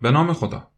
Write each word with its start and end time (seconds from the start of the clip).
به 0.00 0.10
نام 0.10 0.32
خدا. 0.32 0.70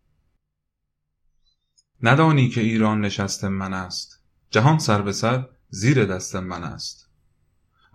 ندانی 2.02 2.48
که 2.48 2.60
ایران 2.60 3.00
نشست 3.00 3.44
من 3.44 3.74
است. 3.74 4.20
جهان 4.50 4.78
سر 4.78 5.02
به 5.02 5.12
سر 5.12 5.48
زیر 5.68 6.04
دست 6.04 6.36
من 6.36 6.64
است. 6.64 7.10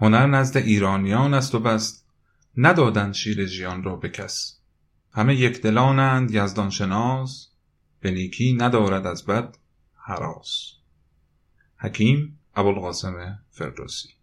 هنر 0.01 0.27
نزد 0.27 0.57
ایرانیان 0.57 1.33
است 1.33 1.55
و 1.55 1.59
بست 1.59 2.07
ندادن 2.57 3.11
شیر 3.11 3.45
جیان 3.45 3.83
را 3.83 3.95
به 3.95 4.09
کس. 4.09 4.59
همه 5.11 5.35
یک 5.35 5.61
دلانند 5.61 6.31
یزدان 6.31 6.69
شناس. 6.69 7.47
به 7.99 8.11
نیکی 8.11 8.53
ندارد 8.53 9.05
از 9.05 9.25
بد 9.25 9.57
حراس. 9.95 10.71
حکیم 11.77 12.39
ابوالقاسم 12.55 13.39
فردوسی. 13.51 14.14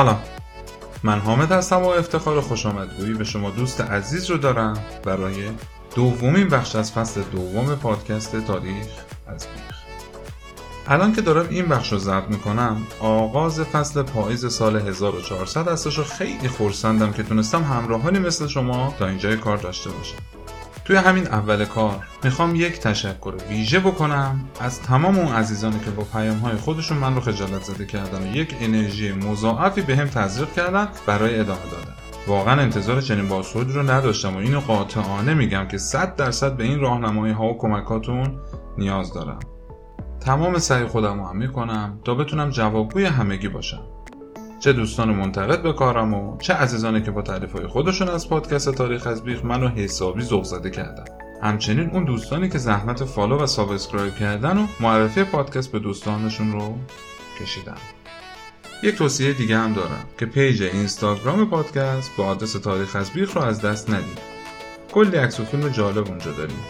سلام. 0.00 0.22
من 1.02 1.18
حامد 1.18 1.52
هستم 1.52 1.82
و 1.82 1.88
افتخار 1.88 2.40
خوش 2.40 2.66
آمدگویی 2.66 3.14
به 3.14 3.24
شما 3.24 3.50
دوست 3.50 3.80
عزیز 3.80 4.30
رو 4.30 4.36
دارم 4.36 4.84
برای 5.04 5.48
دومین 5.94 6.48
بخش 6.48 6.76
از 6.76 6.92
فصل 6.92 7.22
دوم 7.22 7.74
پادکست 7.74 8.36
تاریخ 8.46 8.86
از 9.26 9.46
بیخ. 9.46 9.76
الان 10.88 11.12
که 11.12 11.20
دارم 11.20 11.46
این 11.50 11.66
بخش 11.66 11.92
رو 11.92 11.98
ضبط 11.98 12.28
می‌کنم 12.28 12.86
آغاز 13.00 13.60
فصل 13.60 14.02
پاییز 14.02 14.52
سال 14.52 14.76
1400 14.76 15.68
هستش 15.68 15.98
و 15.98 16.04
خیلی 16.04 16.48
خورسندم 16.48 17.12
که 17.12 17.22
تونستم 17.22 17.62
همراهانی 17.62 18.18
مثل 18.18 18.46
شما 18.46 18.94
تا 18.98 19.06
اینجای 19.06 19.36
کار 19.36 19.56
داشته 19.56 19.90
باشم. 19.90 20.16
توی 20.90 20.98
همین 20.98 21.26
اول 21.26 21.64
کار 21.64 22.06
می‌خوام 22.24 22.54
یک 22.54 22.80
تشکر 22.80 23.34
ویژه 23.50 23.80
بکنم 23.80 24.40
از 24.60 24.82
تمام 24.82 25.18
اون 25.18 25.28
عزیزانی 25.28 25.78
که 25.78 25.90
با 25.90 26.02
پیام 26.12 26.38
های 26.38 26.56
خودشون 26.56 26.98
من 26.98 27.14
رو 27.14 27.20
خجالت 27.20 27.62
زده 27.62 27.86
کردن 27.86 28.22
و 28.22 28.36
یک 28.36 28.56
انرژی 28.60 29.12
مضاعفی 29.12 29.82
به 29.82 29.96
هم 29.96 30.06
تزریق 30.06 30.52
کردن 30.52 30.88
برای 31.06 31.40
ادامه 31.40 31.60
دادن. 31.70 31.94
واقعا 32.26 32.60
انتظار 32.60 33.00
چنین 33.00 33.28
بازخوردی 33.28 33.72
رو 33.72 33.90
نداشتم 33.90 34.34
و 34.34 34.38
اینو 34.38 34.60
قاطعانه 34.60 35.34
میگم 35.34 35.68
که 35.68 35.78
100 35.78 36.16
درصد 36.16 36.56
به 36.56 36.64
این 36.64 36.80
راهنمایی 36.80 37.32
ها 37.32 37.44
و 37.44 37.58
کمکاتون 37.58 38.40
نیاز 38.78 39.12
دارم. 39.12 39.38
تمام 40.20 40.58
سعی 40.58 40.86
خودم 40.86 41.20
رو 41.20 41.26
هم 41.26 41.36
می‌کنم 41.36 42.00
تا 42.04 42.14
بتونم 42.14 42.50
جوابگوی 42.50 43.04
همگی 43.04 43.48
باشم. 43.48 43.82
چه 44.60 44.72
دوستان 44.72 45.10
منتقد 45.10 45.62
به 45.62 45.72
کارم 45.72 46.14
و 46.14 46.38
چه 46.38 46.54
عزیزانی 46.54 47.02
که 47.02 47.10
با 47.10 47.22
تعریف 47.22 47.52
های 47.52 47.66
خودشون 47.66 48.08
از 48.08 48.28
پادکست 48.28 48.74
تاریخ 48.74 49.06
از 49.06 49.24
بیخ 49.24 49.44
منو 49.44 49.68
حسابی 49.68 50.22
ذوق 50.22 50.44
زده 50.44 50.70
کردن. 50.70 51.04
همچنین 51.42 51.90
اون 51.90 52.04
دوستانی 52.04 52.48
که 52.48 52.58
زحمت 52.58 53.04
فالو 53.04 53.38
و 53.38 53.46
سابسکرایب 53.46 54.14
کردن 54.14 54.58
و 54.58 54.66
معرفی 54.80 55.24
پادکست 55.24 55.72
به 55.72 55.78
دوستانشون 55.78 56.52
رو 56.52 56.78
کشیدن. 57.40 57.76
یک 58.82 58.96
توصیه 58.96 59.32
دیگه 59.32 59.58
هم 59.58 59.72
دارم 59.72 60.04
که 60.18 60.26
پیج 60.26 60.62
اینستاگرام 60.62 61.50
پادکست 61.50 62.10
با 62.16 62.24
آدرس 62.24 62.52
تاریخ 62.52 62.96
از 62.96 63.10
بیخ 63.10 63.36
رو 63.36 63.42
از 63.42 63.60
دست 63.60 63.90
ندید. 63.90 64.18
کلی 64.92 65.16
عکس 65.16 65.40
و 65.40 65.44
فیلم 65.44 65.68
جالب 65.68 66.08
اونجا 66.08 66.32
داریم. 66.32 66.60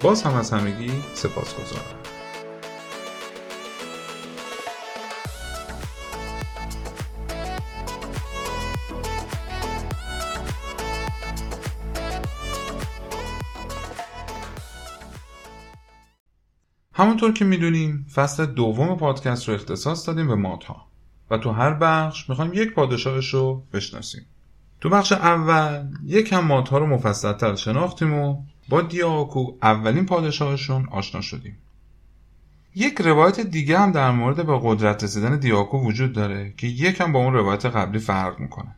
باز 0.00 0.22
هم 0.22 0.34
از 0.34 0.50
همگی 0.50 0.90
سپاس 1.14 1.54
گذارم 1.54 2.13
همونطور 16.96 17.32
که 17.32 17.44
می‌دونیم 17.44 18.06
فصل 18.14 18.46
دوم 18.46 18.96
پادکست 18.96 19.48
رو 19.48 19.54
اختصاص 19.54 20.08
دادیم 20.08 20.28
به 20.28 20.34
مادها 20.34 20.86
و 21.30 21.38
تو 21.38 21.50
هر 21.50 21.74
بخش 21.74 22.30
می‌خوایم 22.30 22.50
یک 22.54 22.74
پادشاهش 22.74 23.34
رو 23.34 23.62
بشناسیم. 23.72 24.26
تو 24.80 24.88
بخش 24.88 25.12
اول 25.12 25.86
یکم 26.06 26.40
مادها 26.40 26.78
رو 26.78 26.86
مفصلتر 26.86 27.54
شناختیم 27.54 28.14
و 28.14 28.42
با 28.68 28.82
دیاکو 28.82 29.52
اولین 29.62 30.06
پادشاهشون 30.06 30.88
آشنا 30.90 31.20
شدیم. 31.20 31.58
یک 32.74 33.00
روایت 33.00 33.40
دیگه 33.40 33.78
هم 33.78 33.92
در 33.92 34.10
مورد 34.10 34.46
به 34.46 34.58
قدرت 34.62 35.04
رسیدن 35.04 35.38
دیاکو 35.38 35.78
وجود 35.78 36.12
داره 36.12 36.54
که 36.56 36.66
یکم 36.66 37.12
با 37.12 37.18
اون 37.18 37.34
روایت 37.34 37.66
قبلی 37.66 37.98
فرق 37.98 38.40
می‌کنه. 38.40 38.76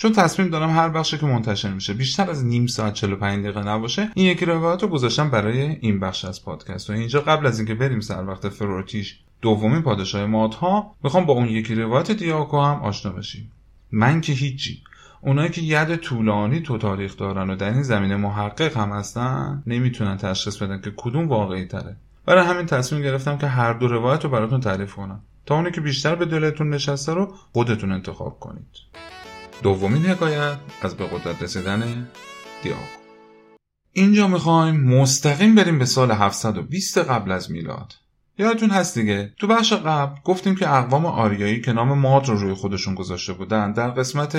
چون 0.00 0.12
تصمیم 0.12 0.48
دارم 0.48 0.70
هر 0.70 0.88
بخشی 0.88 1.18
که 1.18 1.26
منتشر 1.26 1.70
میشه 1.70 1.94
بیشتر 1.94 2.30
از 2.30 2.44
نیم 2.44 2.66
ساعت 2.66 2.94
45 2.94 3.42
دقیقه 3.44 3.68
نباشه 3.68 4.10
این 4.14 4.26
یکی 4.26 4.44
روایت 4.44 4.82
رو 4.82 4.88
گذاشتم 4.88 5.30
برای 5.30 5.60
این 5.60 6.00
بخش 6.00 6.24
از 6.24 6.44
پادکست. 6.44 6.90
و 6.90 6.92
اینجا 6.92 7.20
قبل 7.20 7.46
از 7.46 7.58
اینکه 7.58 7.74
بریم 7.74 8.00
سر 8.00 8.26
وقت 8.26 8.48
فروتیش 8.48 9.18
دومین 9.42 9.82
پادشاه 9.82 10.26
مادها 10.26 10.94
می‌خوام 11.04 11.26
با 11.26 11.32
اون 11.32 11.48
یکی 11.48 11.74
روایت 11.74 12.10
دیاکو 12.12 12.60
هم 12.60 12.82
آشنا 12.82 13.12
بشیم. 13.12 13.52
من 13.92 14.20
که 14.20 14.32
هیچی. 14.32 14.82
اونایی 15.20 15.50
که 15.50 15.60
ید 15.62 15.96
طولانی 15.96 16.60
تو 16.60 16.78
تاریخ 16.78 17.16
دارن 17.16 17.50
و 17.50 17.56
در 17.56 17.72
این 17.72 17.82
زمینه 17.82 18.16
محقق 18.16 18.76
هم 18.76 18.90
هستن 18.90 19.62
نمی‌تونن 19.66 20.16
تشخیص 20.16 20.56
بدن 20.62 20.80
که 20.80 20.92
کدوم 20.96 21.28
واقعی 21.28 21.64
تره. 21.64 21.96
برای 22.26 22.46
همین 22.46 22.66
تصمیم 22.66 23.02
گرفتم 23.02 23.38
که 23.38 23.46
هر 23.46 23.72
دو 23.72 23.88
روایت 23.88 24.24
رو 24.24 24.30
براتون 24.30 24.60
تعریف 24.60 24.94
کنم. 24.94 25.20
تا 25.46 25.54
اونی 25.54 25.70
که 25.70 25.80
بیشتر 25.80 26.14
به 26.14 26.24
دلتون 26.24 26.70
نشسته 26.70 27.14
رو 27.14 27.34
خودتون 27.52 27.92
انتخاب 27.92 28.40
کنید. 28.40 28.66
دومین 29.62 30.06
حکایت 30.06 30.56
از 30.82 30.96
به 30.96 31.06
قدرت 31.06 31.42
رسیدن 31.42 32.08
دیاگو. 32.62 32.80
اینجا 33.92 34.28
می‌خوایم 34.28 34.80
مستقیم 34.80 35.54
بریم 35.54 35.78
به 35.78 35.84
سال 35.84 36.10
720 36.10 36.98
قبل 36.98 37.32
از 37.32 37.50
میلاد. 37.50 37.94
یادتون 38.38 38.70
هست 38.70 38.98
دیگه؟ 38.98 39.32
تو 39.38 39.46
بخش 39.46 39.72
قبل 39.72 40.20
گفتیم 40.24 40.54
که 40.54 40.74
اقوام 40.74 41.06
آریایی 41.06 41.60
که 41.60 41.72
نام 41.72 41.98
ماد 41.98 42.28
رو 42.28 42.36
روی 42.36 42.54
خودشون 42.54 42.94
گذاشته 42.94 43.32
بودن 43.32 43.72
در 43.72 43.90
قسمت 43.90 44.36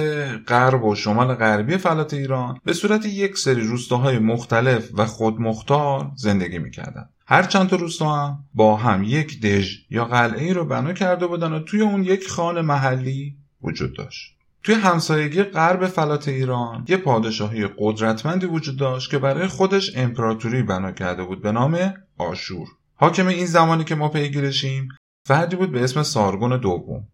غرب 0.47 0.83
و 0.83 0.95
شمال 0.95 1.33
غربی 1.35 1.77
فلات 1.77 2.13
ایران 2.13 2.59
به 2.65 2.73
صورت 2.73 3.05
یک 3.05 3.37
سری 3.37 3.61
روستاهای 3.61 4.19
مختلف 4.19 4.89
و 4.93 5.05
خودمختار 5.05 6.11
زندگی 6.15 6.59
می‌کردن. 6.59 7.09
هر 7.27 7.43
چند 7.43 7.69
تا 7.69 7.75
روستا 7.75 8.15
هم 8.15 8.43
با 8.53 8.75
هم 8.75 9.03
یک 9.03 9.41
دژ 9.41 9.75
یا 9.89 10.05
قلعه 10.05 10.43
ای 10.43 10.53
رو 10.53 10.65
بنا 10.65 10.93
کرده 10.93 11.27
بودن 11.27 11.53
و 11.53 11.59
توی 11.59 11.81
اون 11.81 12.03
یک 12.03 12.27
خان 12.27 12.61
محلی 12.61 13.35
وجود 13.61 13.97
داشت. 13.97 14.40
توی 14.63 14.75
همسایگی 14.75 15.43
غرب 15.43 15.87
فلات 15.87 16.27
ایران 16.27 16.85
یه 16.87 16.97
پادشاهی 16.97 17.69
قدرتمندی 17.77 18.45
وجود 18.45 18.77
داشت 18.77 19.11
که 19.11 19.19
برای 19.19 19.47
خودش 19.47 19.97
امپراتوری 19.97 20.63
بنا 20.63 20.91
کرده 20.91 21.23
بود 21.23 21.41
به 21.41 21.51
نام 21.51 21.93
آشور. 22.17 22.67
حاکم 22.95 23.27
این 23.27 23.45
زمانی 23.45 23.83
که 23.83 23.95
ما 23.95 24.09
پیگیرشیم 24.09 24.87
فردی 25.25 25.55
بود 25.55 25.71
به 25.71 25.83
اسم 25.83 26.03
سارگون 26.03 26.57
دوم. 26.57 27.07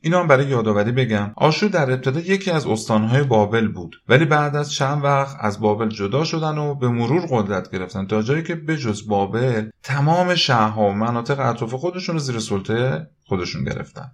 اینا 0.00 0.20
هم 0.20 0.26
برای 0.26 0.46
یادآوری 0.46 0.92
بگم 0.92 1.32
آشور 1.36 1.68
در 1.68 1.90
ابتدا 1.90 2.20
یکی 2.20 2.50
از 2.50 2.66
استانهای 2.66 3.22
بابل 3.22 3.68
بود 3.68 3.96
ولی 4.08 4.24
بعد 4.24 4.56
از 4.56 4.72
چند 4.72 5.04
وقت 5.04 5.36
از 5.40 5.60
بابل 5.60 5.88
جدا 5.88 6.24
شدن 6.24 6.58
و 6.58 6.74
به 6.74 6.88
مرور 6.88 7.26
قدرت 7.30 7.70
گرفتن 7.70 8.06
تا 8.06 8.22
جایی 8.22 8.42
که 8.42 8.54
بجز 8.54 9.08
بابل 9.08 9.70
تمام 9.82 10.34
شهرها 10.34 10.88
و 10.88 10.92
مناطق 10.92 11.40
اطراف 11.40 11.74
خودشون 11.74 12.14
رو 12.14 12.18
زیر 12.18 12.38
سلطه 12.38 13.10
خودشون 13.24 13.64
گرفتن. 13.64 14.10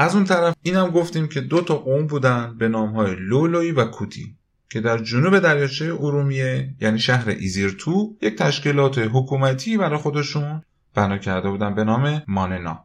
از 0.00 0.14
اون 0.14 0.24
طرف 0.24 0.54
اینم 0.62 0.90
گفتیم 0.90 1.28
که 1.28 1.40
دو 1.40 1.60
تا 1.60 1.74
قوم 1.74 2.06
بودن 2.06 2.54
به 2.58 2.68
نامهای 2.68 3.16
لولوی 3.20 3.70
و 3.70 3.84
کوتی 3.84 4.36
که 4.70 4.80
در 4.80 4.98
جنوب 4.98 5.38
دریاچه 5.38 5.84
ارومیه 6.00 6.74
یعنی 6.80 6.98
شهر 6.98 7.28
ایزیرتو 7.28 8.16
یک 8.22 8.36
تشکیلات 8.36 8.98
حکومتی 8.98 9.76
برای 9.76 9.98
خودشون 9.98 10.62
بنا 10.94 11.18
کرده 11.18 11.50
بودن 11.50 11.74
به 11.74 11.84
نام 11.84 12.22
ماننا. 12.28 12.84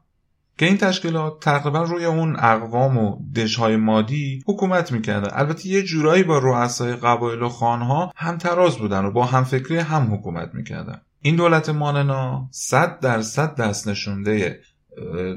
که 0.57 0.65
این 0.65 0.77
تشکیلات 0.77 1.39
تقریبا 1.39 1.83
روی 1.83 2.05
اون 2.05 2.35
اقوام 2.39 2.97
و 2.97 3.17
دشهای 3.35 3.75
مادی 3.75 4.43
حکومت 4.47 4.91
می‌کردن 4.91 5.29
البته 5.31 5.67
یه 5.67 5.83
جورایی 5.83 6.23
با 6.23 6.37
رؤسای 6.37 6.95
قبایل 6.95 7.41
و 7.41 7.49
خانها 7.49 8.11
هم 8.15 8.37
تراز 8.37 8.77
بودن 8.77 9.05
و 9.05 9.11
با 9.11 9.25
همفکری 9.25 9.77
هم 9.77 10.13
حکومت 10.13 10.55
می‌کردن. 10.55 11.01
این 11.21 11.35
دولت 11.35 11.69
ماننا 11.69 12.47
صد 12.51 12.99
درصد 12.99 13.55
دست 13.55 13.87
نشونده 13.87 14.59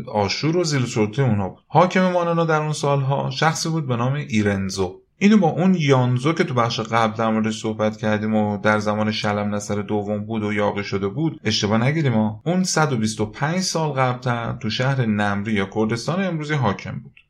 آشور 0.07 0.57
و 0.57 0.65
زیر 0.65 0.87
سلطه 0.87 1.23
اونها 1.23 1.49
بود. 1.49 1.63
حاکم 1.69 2.13
ماننا 2.13 2.45
در 2.45 2.63
اون 2.63 2.73
سالها 2.73 3.31
شخصی 3.31 3.69
بود 3.69 3.87
به 3.87 3.97
نام 3.97 4.13
ایرنزو. 4.13 5.01
اینو 5.19 5.37
با 5.37 5.49
اون 5.49 5.75
یانزو 5.75 6.33
که 6.33 6.45
تو 6.45 6.55
بخش 6.55 6.81
قبل 6.81 7.17
در 7.17 7.31
موردش 7.31 7.61
صحبت 7.63 7.97
کردیم 7.97 8.35
و 8.35 8.59
در 8.59 8.79
زمان 8.79 9.13
شلم 9.13 9.55
نصر 9.55 9.83
دوم 9.83 10.25
بود 10.25 10.43
و 10.43 10.53
یاقی 10.53 10.85
شده 10.85 11.09
بود 11.09 11.41
اشتباه 11.45 11.79
نگیریم 11.79 12.15
ها. 12.15 12.41
اون 12.47 12.65
125 12.65 13.61
سال 13.61 13.91
قبلتر 13.91 14.53
تو 14.53 14.71
شهر 14.71 15.07
نمری 15.07 15.53
یا 15.53 15.69
کردستان 15.75 16.25
امروزی 16.25 16.55
حاکم 16.55 16.99
بود. 16.99 17.21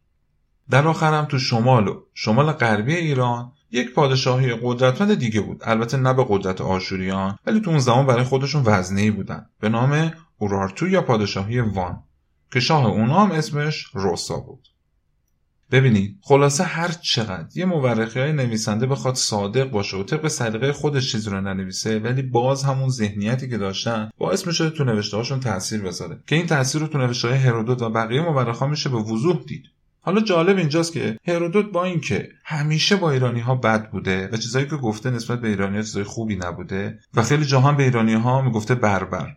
در 0.71 0.89
آخرم 0.89 1.25
تو 1.25 1.39
شمال 1.39 1.89
و 1.89 2.03
شمال 2.15 2.53
غربی 2.53 2.95
ایران 2.95 3.53
یک 3.71 3.95
پادشاهی 3.95 4.55
قدرتمند 4.63 5.15
دیگه 5.15 5.41
بود. 5.41 5.61
البته 5.65 5.97
نه 5.97 6.13
به 6.13 6.27
قدرت 6.29 6.61
آشوریان 6.61 7.39
ولی 7.47 7.61
تو 7.61 7.71
اون 7.71 7.79
زمان 7.79 8.07
برای 8.07 8.25
خودشون 8.25 8.63
وزنی 8.65 9.11
بودن. 9.11 9.47
به 9.61 9.69
نام 9.69 10.13
اورارتو 10.39 10.89
یا 10.89 11.03
پادشاهی 11.03 11.61
وان. 11.61 12.03
که 12.53 12.61
شاه 12.61 12.87
اونا 12.87 13.25
هم 13.25 13.31
اسمش 13.31 13.87
روسا 13.93 14.37
بود. 14.37 14.69
ببینید 15.71 16.19
خلاصه 16.23 16.65
هر 16.65 16.89
چقدر 16.89 17.49
یه 17.55 17.65
مورخی 17.65 18.21
های 18.21 18.33
نویسنده 18.33 18.87
بخواد 18.87 19.15
صادق 19.15 19.71
باشه 19.71 19.97
و 19.97 20.03
طبق 20.03 20.29
سلیقه 20.29 20.73
خودش 20.73 21.13
چیزی 21.13 21.31
رو 21.31 21.41
ننویسه 21.41 21.99
ولی 21.99 22.23
باز 22.23 22.65
همون 22.65 22.89
ذهنیتی 22.89 23.49
که 23.49 23.59
داشتن 23.59 24.11
باعث 24.19 24.47
میشه 24.47 24.71
تو 24.71 24.85
نوشته 24.85 25.17
هاشون 25.17 25.41
تاثیر 25.41 25.83
بذاره. 25.83 26.21
که 26.27 26.37
این 26.37 26.47
تاثیر 26.47 26.81
رو 26.81 26.87
تو 26.87 26.99
نوشته 26.99 27.29
های 27.29 27.39
هرودوت 27.39 27.83
و 27.83 27.91
بقیه 27.91 28.21
مورخا 28.21 28.67
میشه 28.67 28.89
به 28.89 28.97
وضوح 28.97 29.45
دید. 29.47 29.65
حالا 30.01 30.21
جالب 30.21 30.57
اینجاست 30.57 30.93
که 30.93 31.19
هرودوت 31.29 31.73
با 31.73 31.85
اینکه 31.85 32.29
همیشه 32.45 32.97
با 32.97 33.11
ایرانی 33.11 33.41
ها 33.41 33.55
بد 33.55 33.91
بوده 33.91 34.29
و 34.33 34.37
چیزایی 34.37 34.67
که 34.67 34.77
گفته 34.77 35.11
نسبت 35.11 35.41
به 35.41 35.49
ایرانی 35.49 35.77
ها 35.77 35.83
چیزای 35.83 36.05
خوبی 36.05 36.37
نبوده 36.37 36.99
و 37.15 37.23
خیلی 37.23 37.45
جاها 37.45 37.73
به 37.73 37.83
ایرانی 37.83 38.15
ها 38.15 38.43
می‌گفته 38.43 38.75
بربر. 38.75 39.37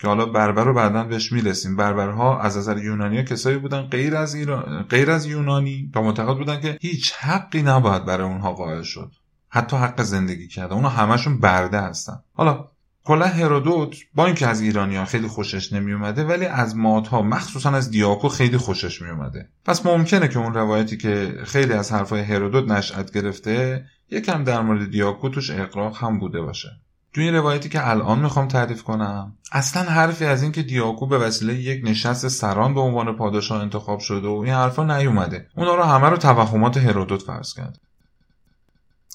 که 0.00 0.06
حالا 0.06 0.26
بربر 0.26 0.64
رو 0.64 0.74
بعدا 0.74 1.04
بهش 1.04 1.32
می‌رسیم. 1.32 1.76
بربرها 1.76 2.40
از 2.40 2.56
نظر 2.56 2.78
یونانی 2.78 3.24
کسایی 3.24 3.58
بودن 3.58 3.82
غیر 3.82 4.16
از 4.16 4.34
ایران 4.34 4.82
غیر 4.82 5.10
از 5.10 5.26
یونانی 5.26 5.90
و 5.94 6.02
معتقد 6.02 6.36
بودن 6.36 6.60
که 6.60 6.78
هیچ 6.80 7.12
حقی 7.12 7.62
نباید 7.62 8.04
برای 8.04 8.26
اونها 8.26 8.52
قائل 8.52 8.82
شد. 8.82 9.12
حتی 9.48 9.76
حق 9.76 10.02
زندگی 10.02 10.48
کرده 10.48 10.74
اونها 10.74 10.90
همشون 10.90 11.40
برده 11.40 11.80
هستن. 11.80 12.16
حالا 12.32 12.68
کلا 13.04 13.26
هرودوت 13.26 13.96
با 14.14 14.26
اینکه 14.26 14.46
از 14.46 14.60
ایرانیا 14.60 15.04
خیلی 15.04 15.28
خوشش 15.28 15.72
نمیومده 15.72 16.24
ولی 16.24 16.46
از 16.46 16.76
مادها 16.76 17.22
مخصوصا 17.22 17.70
از 17.70 17.90
دیاکو 17.90 18.28
خیلی 18.28 18.56
خوشش 18.56 19.02
میومده 19.02 19.48
پس 19.64 19.86
ممکنه 19.86 20.28
که 20.28 20.38
اون 20.38 20.54
روایتی 20.54 20.96
که 20.96 21.34
خیلی 21.44 21.72
از 21.72 21.92
حرفای 21.92 22.20
هرودوت 22.20 22.70
نشأت 22.70 23.12
گرفته 23.12 23.84
یکم 24.10 24.44
در 24.44 24.60
مورد 24.60 24.90
دیاکو 24.90 25.28
توش 25.28 25.50
اقراق 25.50 25.96
هم 25.96 26.18
بوده 26.18 26.40
باشه. 26.40 26.68
تو 27.14 27.20
این 27.20 27.34
روایتی 27.34 27.68
که 27.68 27.88
الان 27.90 28.18
می‌خوام 28.18 28.48
تعریف 28.48 28.82
کنم 28.82 29.36
اصلا 29.52 29.82
حرفی 29.82 30.24
از 30.24 30.42
این 30.42 30.52
که 30.52 30.62
دیاکو 30.62 31.06
به 31.06 31.18
وسیله 31.18 31.54
یک 31.54 31.80
نشست 31.84 32.28
سران 32.28 32.74
به 32.74 32.80
عنوان 32.80 33.16
پادشاه 33.16 33.62
انتخاب 33.62 33.98
شده 33.98 34.28
و 34.28 34.32
این 34.32 34.54
حرفا 34.54 34.84
نیومده. 34.84 35.48
اونا 35.56 35.74
رو 35.74 35.82
همه 35.82 36.08
رو 36.08 36.16
توهمات 36.16 36.76
هرودوت 36.76 37.22
فرض 37.22 37.54
کرده 37.54 37.78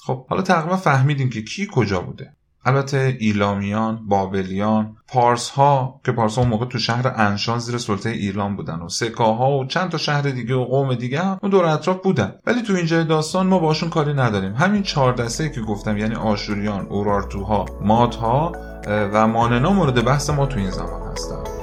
خب 0.02 0.26
حالا 0.26 0.42
تقریبا 0.42 0.76
فهمیدیم 0.76 1.30
که 1.30 1.42
کی 1.42 1.68
کجا 1.72 2.00
بوده. 2.00 2.36
البته 2.64 3.16
ایلامیان، 3.20 4.06
بابلیان، 4.08 4.96
پارس 5.08 5.50
ها 5.50 6.00
که 6.04 6.12
پارس 6.12 6.38
ها 6.38 6.44
موقع 6.44 6.66
تو 6.66 6.78
شهر 6.78 7.12
انشان 7.16 7.58
زیر 7.58 7.78
سلطه 7.78 8.10
ایران 8.10 8.56
بودن 8.56 8.78
و 8.78 8.88
سکاها 8.88 9.58
و 9.58 9.64
چند 9.64 9.90
تا 9.90 9.98
شهر 9.98 10.22
دیگه 10.22 10.54
و 10.54 10.64
قوم 10.64 10.94
دیگه 10.94 11.22
هم 11.22 11.38
دور 11.50 11.64
اطراف 11.64 11.96
بودن. 12.02 12.34
ولی 12.46 12.62
تو 12.62 12.74
اینجای 12.74 13.04
داستان 13.04 13.46
ما 13.46 13.58
باشون 13.58 13.90
کاری 13.90 14.14
نداریم. 14.14 14.54
همین 14.54 14.82
چهار 14.82 15.12
دسته 15.12 15.50
که 15.50 15.60
گفتم 15.60 15.98
یعنی 15.98 16.14
آشوریان، 16.14 16.86
اورارتوها، 16.86 17.66
مادها 17.80 18.52
و 18.86 19.26
ماننا 19.26 19.72
مورد 19.72 20.04
بحث 20.04 20.30
ما 20.30 20.46
تو 20.46 20.58
این 20.58 20.70
زمان 20.70 21.12
هستن. 21.12 21.59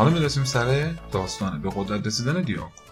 حالا 0.00 0.12
می‌رسیم 0.12 0.44
سر 0.44 0.94
داستانه. 1.12 1.58
به 1.58 1.70
قدرت 1.74 2.06
رسیدن 2.06 2.42
دیاکو. 2.42 2.82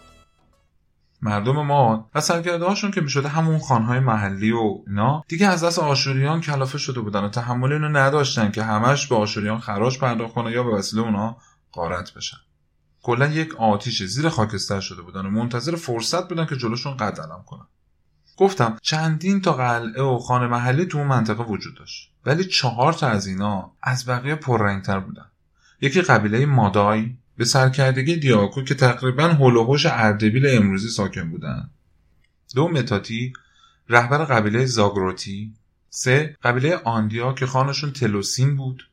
مردم 1.23 1.67
ما 1.67 2.11
و 2.15 2.21
هاشون 2.49 2.91
که 2.91 3.01
می‌شده 3.01 3.29
همون 3.29 3.59
خانهای 3.59 4.01
محلی 4.01 4.53
و 4.53 4.79
اینا 4.87 5.25
دیگه 5.29 5.47
از 5.47 5.65
دست 5.65 5.79
آشوریان 5.79 6.41
کلافه 6.41 6.79
شده 6.79 7.01
بودن 7.01 7.25
و 7.25 7.29
تحمل 7.29 7.73
اینو 7.73 7.89
نداشتن 7.89 8.51
که 8.51 8.63
همش 8.63 9.07
به 9.07 9.17
آشوریان 9.17 9.61
خراج 9.61 9.99
پرداخت 9.99 10.35
کنه 10.35 10.51
یا 10.51 10.63
به 10.63 10.71
وسیله 10.71 11.03
اونا 11.03 11.37
غارت 11.73 12.15
بشن. 12.15 12.37
کلا 13.03 13.27
یک 13.27 13.57
آتیش 13.57 14.03
زیر 14.03 14.29
خاکستر 14.29 14.81
شده 14.81 15.03
بودن 15.03 15.27
و 15.27 15.31
منتظر 15.31 15.77
فرصت 15.77 16.29
بودن 16.29 16.47
که 16.47 16.57
جلوشون 16.57 16.97
قد 16.97 17.21
علم 17.21 17.43
کنن. 17.47 17.67
گفتم 18.37 18.77
چندین 18.83 19.41
تا 19.41 19.53
قلعه 19.53 20.03
و 20.03 20.19
خانه 20.19 20.47
محلی 20.47 20.87
تو 20.87 20.99
اون 20.99 21.07
منطقه 21.07 21.45
وجود 21.45 21.75
داشت. 21.77 22.13
ولی 22.27 22.45
چهار 22.45 22.93
تا 22.93 23.09
از 23.09 23.27
اینا 23.27 23.73
از 23.83 24.09
بقیه 24.09 24.35
پررنگتر 24.35 25.01
بودن. 25.01 25.27
یکی 25.81 26.03
قبیله 26.03 26.47
مادای 26.47 27.17
به 27.37 27.45
سرکردگی 27.45 28.17
دیاکو 28.17 28.63
که 28.63 28.75
تقریبا 28.75 29.29
هلوهوش 29.29 29.87
اردبیل 29.87 30.47
امروزی 30.47 30.89
ساکن 30.89 31.31
بودند 31.31 31.71
دو 32.55 32.69
متاتی 32.69 33.33
رهبر 33.89 34.25
قبیله 34.25 34.67
زاگروتی 34.67 35.55
سه 35.91 36.37
قبیله 36.43 36.77
آندیا 36.77 37.33
که 37.33 37.47
خانشون 37.47 37.93
تلوسین 37.93 38.57
بود 38.57 38.89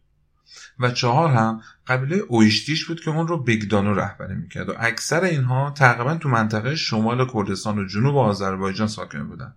و 0.80 0.92
چهار 0.92 1.30
هم 1.30 1.62
قبیله 1.88 2.16
اویشتیش 2.16 2.86
بود 2.86 3.02
که 3.02 3.10
اون 3.10 3.28
رو 3.28 3.44
بگدانو 3.44 3.94
رهبری 3.94 4.36
می‌کرد 4.36 4.70
و 4.70 4.74
اکثر 4.80 5.24
اینها 5.24 5.72
تقریبا 5.72 6.16
تو 6.16 6.30
منطقه 6.30 6.76
شمال 6.76 7.30
کردستان 7.34 7.80
و 7.80 7.88
جنوب 7.88 8.18
آذربایجان 8.18 8.88
ساکن 8.88 9.28
بودن. 9.28 9.54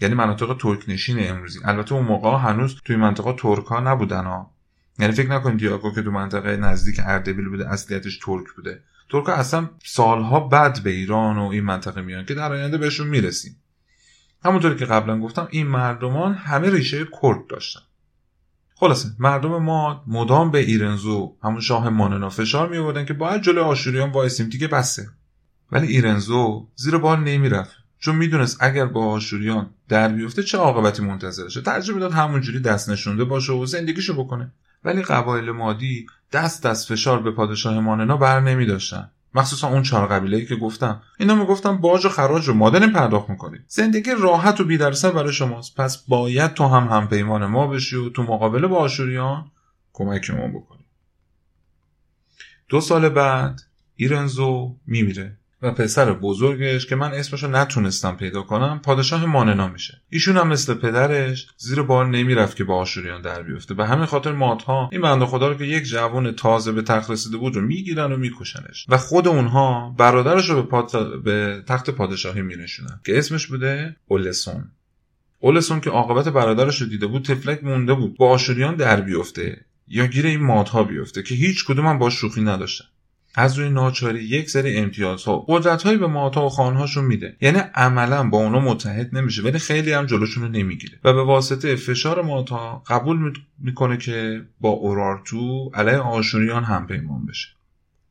یعنی 0.00 0.14
مناطق 0.14 0.56
ترک 0.60 0.84
نشین 0.88 1.30
امروزی. 1.30 1.58
البته 1.64 1.94
اون 1.94 2.06
موقع 2.06 2.38
هنوز 2.38 2.76
توی 2.84 2.96
منطقه 2.96 3.32
ترک 3.32 3.72
نبودن 3.72 4.24
ها. 4.24 4.55
یعنی 4.98 5.12
فکر 5.12 5.30
نکنید 5.30 5.58
دیاکو 5.58 5.94
که 5.94 6.02
تو 6.02 6.10
منطقه 6.10 6.56
نزدیک 6.56 7.00
اردبیل 7.04 7.48
بوده 7.48 7.72
اصلیتش 7.72 8.18
ترک 8.18 8.44
بوده. 8.56 8.82
ترک 9.10 9.28
اصلا 9.28 9.70
سالها 9.84 10.40
بعد 10.40 10.82
به 10.82 10.90
ایران 10.90 11.38
و 11.38 11.42
این 11.42 11.64
منطقه 11.64 12.00
میان 12.00 12.24
که 12.24 12.34
در 12.34 12.52
آینده 12.52 12.78
بهشون 12.78 13.06
می‌رسیم. 13.06 13.56
همونطوری 14.44 14.76
که 14.76 14.84
قبلا 14.84 15.20
گفتم 15.20 15.48
این 15.50 15.66
مردمان 15.66 16.34
همه 16.34 16.70
ریشه 16.70 17.06
کرد 17.22 17.46
داشتن. 17.46 17.80
خلاصه 18.74 19.08
مردم 19.18 19.62
ما 19.62 20.04
مدام 20.06 20.50
به 20.50 20.58
ایرنزو 20.58 21.36
همون 21.42 21.60
شاه 21.60 21.88
ماننا 21.88 22.30
فشار 22.30 22.68
می 22.68 22.76
آوردن 22.76 23.04
که 23.04 23.14
باید 23.14 23.42
جلو 23.42 23.62
آشوریان 23.62 24.10
وایسیم 24.10 24.48
دیگه 24.48 24.68
بسه. 24.68 25.08
ولی 25.72 25.86
ایرنزو 25.86 26.68
زیر 26.74 26.98
بار 26.98 27.20
نمی‌رفت. 27.20 27.76
چون 27.98 28.16
می‌دونست 28.16 28.56
اگر 28.60 28.86
با 28.86 29.06
آشوریان 29.06 29.70
در 29.88 30.08
بیفته 30.08 30.42
چه 30.42 30.58
عاقبتی 30.58 31.02
منتظرشه. 31.02 31.60
ترجیح 31.60 31.94
می‌داد 31.94 32.12
همونجوری 32.12 32.60
دست 32.60 32.90
نشونده 32.90 33.24
باشه 33.24 33.52
و 33.52 33.66
زندگیشو 33.66 34.24
بکنه. 34.24 34.52
ولی 34.86 35.02
قبایل 35.02 35.50
مادی 35.50 36.06
دست 36.32 36.66
دست 36.66 36.88
فشار 36.88 37.22
به 37.22 37.30
پادشاه 37.30 37.80
ماننا 37.80 38.16
بر 38.16 38.40
نمی 38.40 38.66
داشتن. 38.66 39.10
مخصوصا 39.34 39.68
اون 39.68 39.82
چهار 39.82 40.06
قبیله 40.06 40.44
که 40.44 40.56
گفتم. 40.56 41.02
اینا 41.18 41.34
می‌گفتن 41.34 41.76
باج 41.76 42.06
و 42.06 42.08
خراج 42.08 42.48
رو 42.48 42.54
ما 42.54 42.70
داریم 42.70 42.92
پرداخت 42.92 43.30
می‌کنیم. 43.30 43.64
زندگی 43.68 44.10
راحت 44.20 44.60
و 44.60 44.64
بیدرسه 44.64 45.10
برای 45.10 45.32
شماست. 45.32 45.76
پس 45.76 45.96
باید 46.08 46.54
تو 46.54 46.68
هم 46.68 46.88
همپیمان 46.88 47.46
ما 47.46 47.66
بشی 47.66 47.96
و 47.96 48.10
تو 48.10 48.22
مقابله 48.22 48.66
با 48.66 48.76
آشوریان 48.76 49.50
کمکمون 49.92 50.52
بکنی. 50.52 50.84
دو 52.68 52.80
سال 52.80 53.08
بعد 53.08 53.60
ایرنزو 53.96 54.76
میمیره. 54.86 55.38
و 55.66 55.70
پسر 55.70 56.12
بزرگش 56.12 56.86
که 56.86 56.96
من 56.96 57.12
اسمشو 57.12 57.48
نتونستم 57.48 58.16
پیدا 58.16 58.42
کنم 58.42 58.80
پادشاه 58.84 59.26
ماننا 59.26 59.68
میشه. 59.68 60.02
ایشون 60.10 60.36
هم 60.36 60.48
مثل 60.48 60.74
پدرش 60.74 61.46
زیر 61.56 61.82
بار 61.82 62.06
نمی‌رفت 62.06 62.56
که 62.56 62.64
با 62.64 62.76
آشوریان 62.76 63.22
در 63.22 63.42
بیفته. 63.42 63.74
به 63.74 63.86
همین 63.86 64.06
خاطر 64.06 64.32
مادها 64.32 64.88
این 64.92 65.00
بنده 65.00 65.26
خدا 65.26 65.48
رو 65.48 65.54
که 65.54 65.64
یک 65.64 65.84
جوان 65.84 66.32
تازه 66.32 66.72
به 66.72 66.82
تخت 66.82 67.10
رسیده 67.10 67.36
بود 67.36 67.56
رو 67.56 67.62
می‌گیرن 67.62 68.12
و 68.12 68.16
میکشنش. 68.16 68.86
و 68.88 68.96
خود 68.96 69.28
اونها 69.28 69.94
برادرش 69.98 70.50
رو 70.50 70.62
به, 70.62 70.82
به 71.24 71.62
تخت 71.66 71.90
پادشاهی 71.90 72.42
مینشونن 72.42 73.00
که 73.06 73.18
اسمش 73.18 73.46
بوده 73.46 73.96
اولسون. 74.06 74.64
اولسون 75.38 75.80
که 75.80 75.90
عاقبت 75.90 76.28
برادرش 76.28 76.80
رو 76.80 76.86
دیده 76.86 77.06
بود 77.06 77.24
تفلک 77.24 77.64
مونده 77.64 77.94
بود. 77.94 78.16
با 78.16 78.30
آشوریان 78.30 78.74
در 78.74 79.00
بیفته 79.00 79.64
یا 79.88 80.06
گیر 80.06 80.26
این 80.26 80.42
مادها 80.42 80.84
بیفته 80.84 81.22
که 81.22 81.34
هیچ 81.34 81.64
کدوم 81.64 81.86
هم 81.86 81.98
با 81.98 82.10
شوخی 82.10 82.42
نداشتن. 82.42 82.84
از 83.38 83.58
روی 83.58 83.70
ناچاری 83.70 84.24
یک 84.24 84.50
سری 84.50 84.76
امتیازها 84.76 85.44
قدرتهایی 85.48 85.98
به 85.98 86.06
ماتا 86.06 86.46
و 86.46 86.48
خانهاشون 86.48 87.04
میده. 87.04 87.36
یعنی 87.40 87.58
عملا 87.74 88.28
با 88.28 88.38
اونا 88.38 88.60
متحد 88.60 89.16
نمیشه 89.16 89.42
ولی 89.42 89.58
خیلی 89.58 89.92
هم 89.92 90.06
جلوشون 90.06 90.42
رو 90.42 90.48
نمی‌گیره. 90.48 90.98
و 91.04 91.12
به 91.12 91.22
واسطه 91.22 91.76
فشار 91.76 92.22
ماتا 92.22 92.82
قبول 92.86 93.32
می‌کنه 93.58 93.96
که 93.96 94.44
با 94.60 94.68
اورارتو 94.68 95.70
علیه 95.74 95.98
آشوریان 95.98 96.64
هم 96.64 96.86
پیمان 96.86 97.26
بشه. 97.26 97.48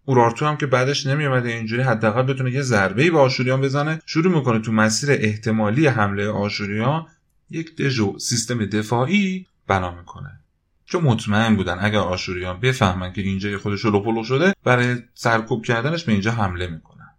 اورارتو 0.06 0.46
هم 0.46 0.58
که 0.58 0.66
بعدش 0.66 1.06
نمیومده 1.06 1.50
اینجوری 1.50 1.82
حداقل 1.82 2.22
بتونه 2.22 2.52
یه 2.52 2.62
ضربه 2.62 3.04
ای 3.04 3.10
به 3.10 3.20
آشوریان 3.20 3.62
بزنه 3.62 4.02
شروع 4.06 4.36
می‌کنه 4.36 4.60
تو 4.60 4.72
مسیر 4.72 5.12
احتمالی 5.12 5.88
حمله 5.88 6.30
آشوریان 6.30 7.06
یک 7.50 7.76
دژو 7.76 8.20
سیستم 8.20 8.66
دفاعی 8.66 9.46
بنا 9.68 9.96
می‌کنه. 9.96 10.40
چون 10.86 11.04
مطمئن 11.04 11.56
بودن 11.56 11.78
اگر 11.82 12.00
آشوریان 12.00 12.60
بفهمن 12.60 13.14
که 13.14 13.22
اینجا 13.22 13.58
خودش 13.58 13.86
لپلو 13.86 14.24
شده 14.24 14.54
برای 14.64 14.98
سرکوب 15.14 15.66
کردنش 15.66 16.04
به 16.04 16.12
اینجا 16.12 16.32
حمله 16.32 16.68
می‌کنن. 16.68 17.10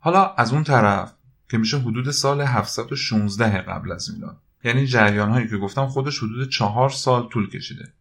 حالا 0.00 0.34
از 0.34 0.52
اون 0.52 0.64
طرف 0.64 1.12
که 1.50 1.58
میشه 1.58 1.78
حدود 1.78 2.10
سال 2.10 2.40
716 2.40 3.58
قبل 3.58 3.92
از 3.92 4.10
میلاد. 4.14 4.36
یعنی 4.64 4.86
جریان 4.86 5.30
هایی 5.30 5.48
که 5.48 5.56
گفتم 5.56 5.86
خودش 5.86 6.18
حدود 6.18 6.48
چهار 6.48 6.90
سال 6.90 7.28
طول 7.28 7.50
کشیده. 7.50 7.92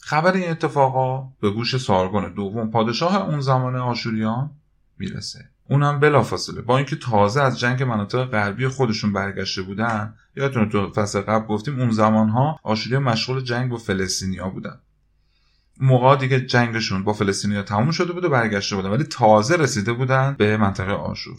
خبر 0.00 0.32
این 0.32 0.50
اتفاقا 0.50 1.28
به 1.40 1.50
گوش 1.50 1.76
سارگون 1.76 2.34
دوم 2.34 2.70
پادشاه 2.70 3.28
اون 3.28 3.40
زمان 3.40 3.76
آشوریان 3.76 4.50
می‌رسه. 4.98 5.50
اونم 5.68 6.00
بلافاصله. 6.00 6.60
با 6.60 6.76
اینکه 6.76 6.96
تازه 6.96 7.42
از 7.42 7.60
جنگ 7.60 7.82
مناطق 7.82 8.24
غربی 8.24 8.68
خودشون 8.68 9.12
برگشته 9.12 9.62
بودن 9.62 10.14
یادتونه 10.36 10.68
تو 10.68 10.90
فصل 10.90 11.20
قبل 11.20 11.46
گفتیم 11.46 11.80
اون 11.80 11.90
زمانها 11.90 12.60
آشوریا 12.62 13.00
مشغول 13.00 13.40
جنگ 13.40 13.70
با 13.70 13.76
فلسطینیا 13.76 14.48
بودن. 14.48 14.80
موقع 15.80 16.16
دیگه 16.16 16.40
جنگشون 16.40 17.04
با 17.04 17.12
فلسطینیا 17.12 17.62
تموم 17.62 17.90
شده 17.90 18.12
بود 18.12 18.24
و 18.24 18.28
برگشته 18.28 18.76
بودن 18.76 18.90
ولی 18.90 19.04
تازه 19.04 19.56
رسیده 19.56 19.92
بودن 19.92 20.36
به 20.38 20.56
منطقه 20.56 20.92
آشور. 20.92 21.36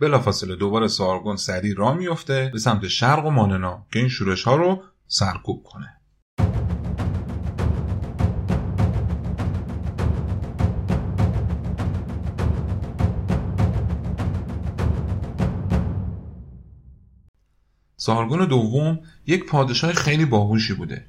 بلافاصله 0.00 0.56
دوباره 0.56 0.88
سارگون 0.88 1.36
سری 1.36 1.74
را 1.74 1.94
میفته 1.94 2.50
به 2.52 2.58
سمت 2.58 2.88
شرق 2.88 3.26
و 3.26 3.30
ماننا 3.30 3.86
که 3.92 3.98
این 3.98 4.08
شورش 4.08 4.42
ها 4.42 4.56
رو 4.56 4.82
سرکوب 5.06 5.62
کنه. 5.62 6.00
سارگون 18.10 18.44
دوم 18.44 18.98
یک 19.26 19.46
پادشاه 19.46 19.92
خیلی 19.92 20.24
باهوشی 20.24 20.74
بوده. 20.74 21.04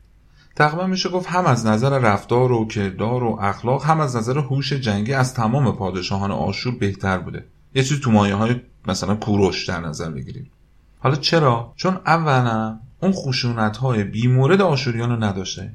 تقریبا 0.56 0.88
میشه 0.88 1.10
گفت 1.10 1.30
هم 1.30 1.46
از 1.46 1.66
نظر 1.66 2.00
رفتار 2.00 2.52
و 2.52 2.68
کردار 2.68 3.24
و 3.24 3.38
اخلاق 3.42 3.86
هم 3.86 4.00
از 4.00 4.16
نظر 4.16 4.38
هوش 4.38 4.74
جنگی 4.74 5.14
از 5.14 5.34
تمام 5.34 5.76
پادشاهان 5.76 6.32
آشور 6.32 6.76
بهتر 6.76 7.18
بوده. 7.18 7.46
یه 7.76 7.84
چیزی 7.84 8.02
تو 8.02 8.12
مایه 8.12 8.36
های 8.36 8.56
مثلا 8.88 9.16
کوروش 9.16 9.66
در 9.66 9.80
نظر 9.80 10.10
بگیریم. 10.10 10.52
حالا 11.00 11.16
چرا؟ 11.16 11.74
چون 11.76 12.00
اولا 12.06 12.80
اون 13.02 13.12
خشونت 13.12 13.78
های 13.78 14.04
بیمورد 14.04 14.62
آشوریان 14.62 15.10
رو 15.10 15.24
نداشته. 15.24 15.72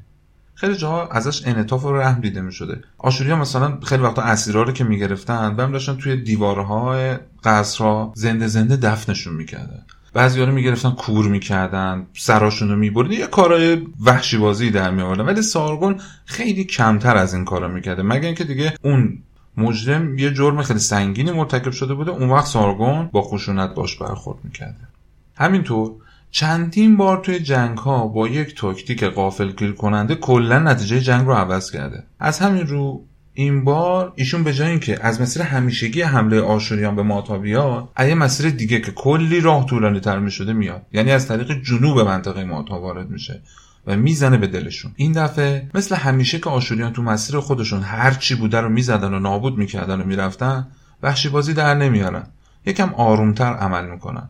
خیلی 0.53 0.75
جاها 0.75 1.07
ازش 1.07 1.47
انعطاف 1.47 1.85
و 1.85 1.93
رحم 1.93 2.21
دیده 2.21 2.41
می 2.41 2.51
شده 2.51 2.81
آشوریا 2.97 3.35
مثلا 3.35 3.79
خیلی 3.83 4.03
وقتا 4.03 4.21
اسیرا 4.21 4.63
رو 4.63 4.71
که 4.71 4.83
می‌گرفتن 4.83 5.55
و 5.57 5.71
داشتن 5.71 5.97
توی 5.97 6.21
دیوارهای 6.21 7.17
قصرها 7.43 8.13
زنده 8.15 8.47
زنده 8.47 8.77
دفنشون 8.77 9.33
می‌کردن. 9.33 9.85
بعضی 10.17 10.41
رو 10.41 10.51
می‌گرفتن 10.51 10.91
کور 10.91 11.27
می‌کردن 11.27 12.07
سراشون 12.13 12.69
رو 12.69 12.75
می‌برد 12.75 13.11
یه 13.11 13.27
کارهای 13.27 13.87
وحشی 14.05 14.37
بازی 14.37 14.71
در 14.71 14.91
میآوردن 14.91 15.25
ولی 15.25 15.41
سارگون 15.41 15.99
خیلی 16.25 16.63
کمتر 16.63 17.17
از 17.17 17.33
این 17.33 17.45
کارا 17.45 17.67
می‌کرده. 17.67 18.03
مگر 18.03 18.25
اینکه 18.25 18.43
دیگه 18.43 18.73
اون 18.81 19.19
مجرم 19.57 20.17
یه 20.17 20.33
جرم 20.33 20.61
خیلی 20.61 20.79
سنگینی 20.79 21.31
مرتکب 21.31 21.71
شده 21.71 21.93
بوده. 21.93 22.11
اون 22.11 22.29
وقت 22.29 22.45
سارگون 22.45 23.09
با 23.11 23.21
خشونت 23.21 23.75
باش 23.75 23.97
برخورد 23.97 24.37
می‌کرده. 24.43 24.87
همینطور 25.35 25.91
چندین 26.31 26.97
بار 26.97 27.17
توی 27.17 27.39
جنگ 27.39 27.77
ها 27.77 28.07
با 28.07 28.27
یک 28.27 28.55
تاکتیک 28.55 29.03
قافلگیر 29.03 29.71
کننده 29.71 30.15
کلا 30.15 30.59
نتیجه 30.59 30.99
جنگ 30.99 31.27
رو 31.27 31.33
عوض 31.33 31.71
کرده. 31.71 32.03
از 32.19 32.39
همین 32.39 32.67
رو 32.67 33.05
این 33.39 33.63
بار 33.63 34.13
ایشون 34.15 34.43
به 34.43 34.53
جای 34.53 34.69
اینکه 34.69 34.99
از 35.01 35.21
مسیر 35.21 35.41
همیشگی 35.41 36.01
حمله 36.01 36.41
آشوریان 36.41 36.95
به 36.95 37.03
ماتا 37.03 37.37
بیاد 37.37 37.89
از 37.95 38.09
مسیر 38.09 38.49
دیگه 38.49 38.79
که 38.79 38.91
کلی 38.91 39.41
راه 39.41 39.65
طولانی 39.65 39.99
تر 39.99 40.19
می 40.19 40.31
شده 40.31 40.53
میاد. 40.53 40.81
یعنی 40.93 41.11
از 41.11 41.27
طریق 41.27 41.63
جنوب 41.63 41.99
منطقه 41.99 42.43
ماتا 42.43 42.79
وارد 42.79 43.09
میشه 43.09 43.41
و 43.87 43.97
می‌زنه 43.97 44.37
به 44.37 44.47
دلشون. 44.47 44.91
این 44.95 45.11
دفعه 45.11 45.69
مثل 45.73 45.95
همیشه 45.95 46.39
که 46.39 46.49
آشوریان 46.49 46.93
تو 46.93 47.01
مسیر 47.01 47.39
خودشون 47.39 47.81
هر 47.81 48.11
چی 48.11 48.35
بوده 48.35 48.61
رو 48.61 48.69
می‌زدن 48.69 49.13
و 49.13 49.19
نابود 49.19 49.57
می‌کردن 49.57 50.01
و 50.01 50.03
می‌رفتن 50.03 50.67
وحشی 51.03 51.29
بازی 51.29 51.53
در 51.53 51.75
نمیارن. 51.75 52.27
یکم 52.65 52.93
آرومتر 52.93 53.53
عمل 53.53 53.89
می‌کنن. 53.89 54.29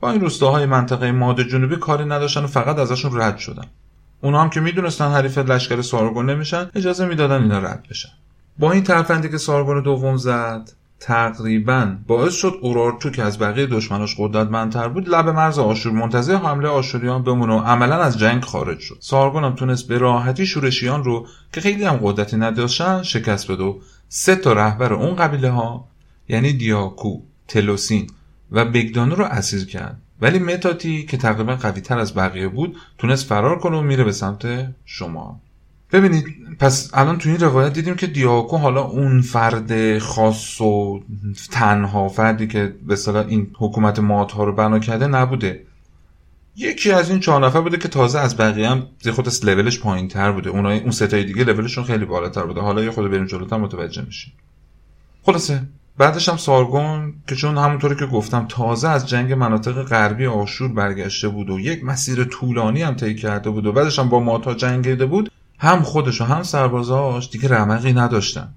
با 0.00 0.10
این 0.10 0.20
روستاهای 0.20 0.66
منطقه 0.66 1.12
ماد 1.12 1.42
جنوبی 1.42 1.76
کاری 1.76 2.04
نداشتن 2.04 2.44
و 2.44 2.46
فقط 2.46 2.78
ازشون 2.78 3.20
رد 3.20 3.38
شدن. 3.38 3.66
اونا 4.20 4.42
هم 4.42 4.50
که 4.50 4.60
می‌دونستن 4.60 5.10
حریف 5.10 5.38
لشکر 5.38 5.82
سارگون 5.82 6.30
نمیشن 6.30 6.70
اجازه 6.74 7.06
می‌دادن 7.06 7.42
اینا 7.42 7.58
رد 7.58 7.86
بشن. 7.90 8.08
با 8.58 8.72
این 8.72 8.82
ترفندی 8.82 9.28
که 9.28 9.38
سارگون 9.38 9.82
دوم 9.82 10.16
زد 10.16 10.70
تقریبا 11.00 11.96
باعث 12.06 12.34
شد 12.34 12.58
اورارتو 12.62 13.10
که 13.10 13.22
از 13.22 13.38
بقیه 13.38 13.66
دشمناش 13.66 14.14
قدرتمندتر 14.18 14.88
بود 14.88 15.08
لب 15.08 15.28
مرز 15.28 15.58
آشور 15.58 15.92
منتظر 15.92 16.36
حمله 16.36 16.68
آشوریان 16.68 17.22
بمونه 17.22 17.54
و 17.54 17.58
عملا 17.58 17.96
از 17.96 18.18
جنگ 18.18 18.44
خارج 18.44 18.78
شد. 18.78 18.96
سارگون 19.00 19.44
هم 19.44 19.54
تونست 19.54 19.88
به 19.88 19.98
راحتی 19.98 20.46
شورشیان 20.46 21.04
رو 21.04 21.26
که 21.52 21.60
خیلی 21.60 21.84
هم 21.84 21.96
قدرتی 22.02 22.36
نداشتن 22.36 23.02
شکست 23.02 23.50
بده 23.50 23.62
و 23.62 23.78
سه 24.08 24.36
تا 24.36 24.52
رهبر 24.52 24.92
اون 24.92 25.16
قبیله 25.16 25.50
ها 25.50 25.84
یعنی 26.28 26.52
دیاکو 26.52 27.20
تلوسین 27.48 28.06
و 28.52 28.64
بگدانو 28.64 29.14
رو 29.14 29.24
اسیر 29.24 29.66
کرد. 29.66 30.00
ولی 30.20 30.38
متاتی 30.38 31.06
که 31.06 31.16
تقریبا 31.16 31.56
قوی 31.56 31.80
تر 31.80 31.98
از 31.98 32.14
بقیه 32.14 32.48
بود 32.48 32.76
تونست 32.98 33.26
فرار 33.26 33.58
کنه 33.58 33.76
و 33.76 33.80
میره 33.80 34.04
به 34.04 34.12
سمت 34.12 34.74
شما 34.84 35.40
ببینید 35.92 36.24
پس 36.58 36.90
الان 36.94 37.18
تو 37.18 37.28
این 37.28 37.38
روایت 37.38 37.72
دیدیم 37.72 37.94
که 37.94 38.06
دیاکو 38.06 38.56
حالا 38.56 38.82
اون 38.82 39.22
فرد 39.22 39.98
خاص 39.98 40.60
و 40.60 41.00
تنها 41.50 42.08
فردی 42.08 42.46
که 42.46 42.74
به 42.86 42.96
صلاح 42.96 43.26
این 43.26 43.50
حکومت 43.58 43.98
مات 43.98 44.32
ها 44.32 44.44
رو 44.44 44.52
بنا 44.52 44.78
کرده 44.78 45.06
نبوده. 45.06 45.62
یکی 46.56 46.92
از 46.92 47.10
این 47.10 47.20
چهار 47.20 47.46
نفر 47.46 47.60
بوده 47.60 47.76
که 47.76 47.88
تازه 47.88 48.18
از 48.18 48.36
بقیه 48.36 48.68
هم 48.68 48.86
خود 49.14 49.28
لولش 49.44 49.80
پایین 49.80 50.08
تر 50.08 50.32
بوده. 50.32 50.50
اونای 50.50 50.80
اون 50.80 50.90
ستای 50.90 51.24
دیگه 51.24 51.44
لولشون 51.44 51.84
خیلی 51.84 52.04
بالاتر 52.04 52.42
بوده. 52.42 52.60
حالا 52.60 52.84
یه 52.84 52.90
خود 52.90 53.10
بریم 53.10 53.26
جلوتر 53.26 53.56
متوجه 53.56 54.02
میشین 54.02 54.32
خلاصه 55.22 55.62
بعدش 55.98 56.28
هم 56.28 56.36
سارگون 56.36 57.14
که 57.28 57.34
چون 57.34 57.58
همونطوری 57.58 57.96
که 57.96 58.06
گفتم 58.06 58.46
تازه 58.48 58.88
از 58.88 59.08
جنگ 59.08 59.32
مناطق 59.32 59.82
غربی 59.82 60.26
آشور 60.26 60.68
برگشته 60.68 61.28
بود 61.28 61.50
و 61.50 61.60
یک 61.60 61.84
مسیر 61.84 62.24
طولانی 62.24 62.82
هم 62.82 62.94
طی 62.94 63.14
کرده 63.14 63.50
بود 63.50 63.66
و 63.66 63.72
بعدش 63.72 63.98
هم 63.98 64.08
با 64.08 64.20
ماتا 64.20 64.54
جنگیده 64.54 65.06
بود 65.06 65.30
هم 65.58 65.82
خودش 65.82 66.20
و 66.20 66.24
هم 66.24 66.42
سربازاش 66.42 67.30
دیگه 67.30 67.48
رمقی 67.48 67.92
نداشتن. 67.92 68.48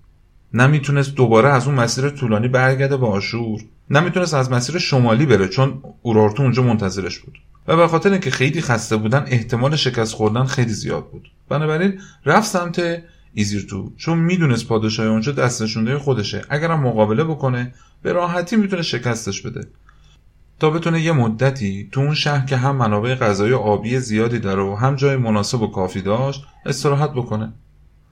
نمی‌تونست 0.53 1.15
دوباره 1.15 1.49
از 1.49 1.67
اون 1.67 1.75
مسیر 1.75 2.09
طولانی 2.09 2.47
برگرده 2.47 2.97
به 2.97 3.07
آشور. 3.07 3.61
نمی‌تونست 3.89 4.33
از 4.33 4.51
مسیر 4.51 4.77
شمالی 4.77 5.25
بره 5.25 5.47
چون 5.47 5.83
اورارتو 6.01 6.43
اونجا 6.43 6.63
منتظرش 6.63 7.19
بود. 7.19 7.37
و 7.67 7.77
به 7.77 7.87
خاطر 7.87 8.11
اینکه 8.11 8.31
خیلی 8.31 8.61
خسته 8.61 8.97
بودن 8.97 9.23
احتمال 9.27 9.75
شکست 9.75 10.13
خوردن 10.13 10.43
خیلی 10.43 10.73
زیاد 10.73 11.09
بود. 11.09 11.31
بنابراین 11.49 11.99
رفت 12.25 12.47
سمت 12.49 13.03
ایزیرتو 13.33 13.91
چون 13.97 14.17
می‌دونست 14.17 14.67
پادشاه 14.67 15.05
اونجا 15.05 15.31
دستشونده 15.31 15.97
خودشه. 15.97 16.41
اگرم 16.49 16.79
مقابله 16.79 17.23
بکنه 17.23 17.73
به 18.01 18.13
راحتی 18.13 18.55
می‌تونه 18.55 18.81
شکستش 18.81 19.41
بده. 19.41 19.67
تا 20.61 20.69
بتونه 20.69 21.01
یه 21.01 21.11
مدتی 21.11 21.89
تو 21.91 22.01
اون 22.01 22.13
شهر 22.13 22.45
که 22.45 22.57
هم 22.57 22.75
منابع 22.75 23.15
غذایی 23.15 23.53
آبی 23.53 23.99
زیادی 23.99 24.39
داره 24.39 24.63
و 24.63 24.75
هم 24.75 24.95
جای 24.95 25.15
مناسب 25.15 25.61
و 25.61 25.67
کافی 25.67 26.01
داشت 26.01 26.43
استراحت 26.65 27.11
بکنه. 27.11 27.53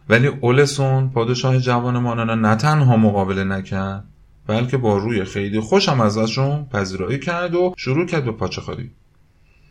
ولی 0.09 0.27
اولسون 0.27 1.09
پادشاه 1.09 1.59
جوان 1.59 1.97
مانانا 1.97 2.35
نه 2.35 2.55
تنها 2.55 2.97
مقابله 2.97 3.43
نکرد 3.43 4.03
بلکه 4.47 4.77
با 4.77 4.97
روی 4.97 5.23
خیلی 5.23 5.59
خوشم 5.59 6.01
ازشون 6.01 6.65
پذیرایی 6.65 7.19
کرد 7.19 7.55
و 7.55 7.73
شروع 7.77 8.05
کرد 8.05 8.25
به 8.25 8.31
پاچه 8.31 8.61
خاری 8.61 8.91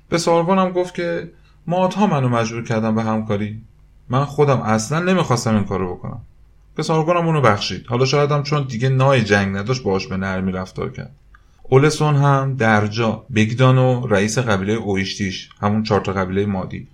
به 0.08 0.18
سارگون 0.18 0.70
گفت 0.70 0.94
که 0.94 1.32
ماها 1.66 2.06
منو 2.06 2.28
مجبور 2.28 2.64
کردم 2.64 2.94
به 2.94 3.02
همکاری. 3.02 3.62
من 4.08 4.25
خودم 4.25 4.61
اصلا 4.61 5.00
نمی‌خواستم 5.00 5.54
این 5.54 5.64
کارو 5.64 5.94
بکنم. 5.94 6.20
به 6.75 6.82
سارگونم 6.82 7.26
اونو 7.26 7.40
بخشید. 7.40 7.87
حالا 7.87 8.04
شایدم 8.04 8.42
چون 8.42 8.62
دیگه 8.62 8.88
نای 8.88 9.23
جنگ 9.23 9.56
نداشت 9.56 9.82
باش 9.82 10.06
به 10.06 10.16
نرمی 10.16 10.52
رفتار 10.52 10.92
کرد. 10.92 11.11
اولسون 11.71 12.17
هم 12.17 12.57
درجا 12.57 13.27
بگدان 13.35 13.79
و 13.79 14.07
رئیس 14.07 14.39
قبیله 14.39 14.73
اویشتیش 14.73 15.49
همون 15.61 15.83
چهار 15.83 16.01
قبیله 16.01 16.47
مادی. 16.47 16.89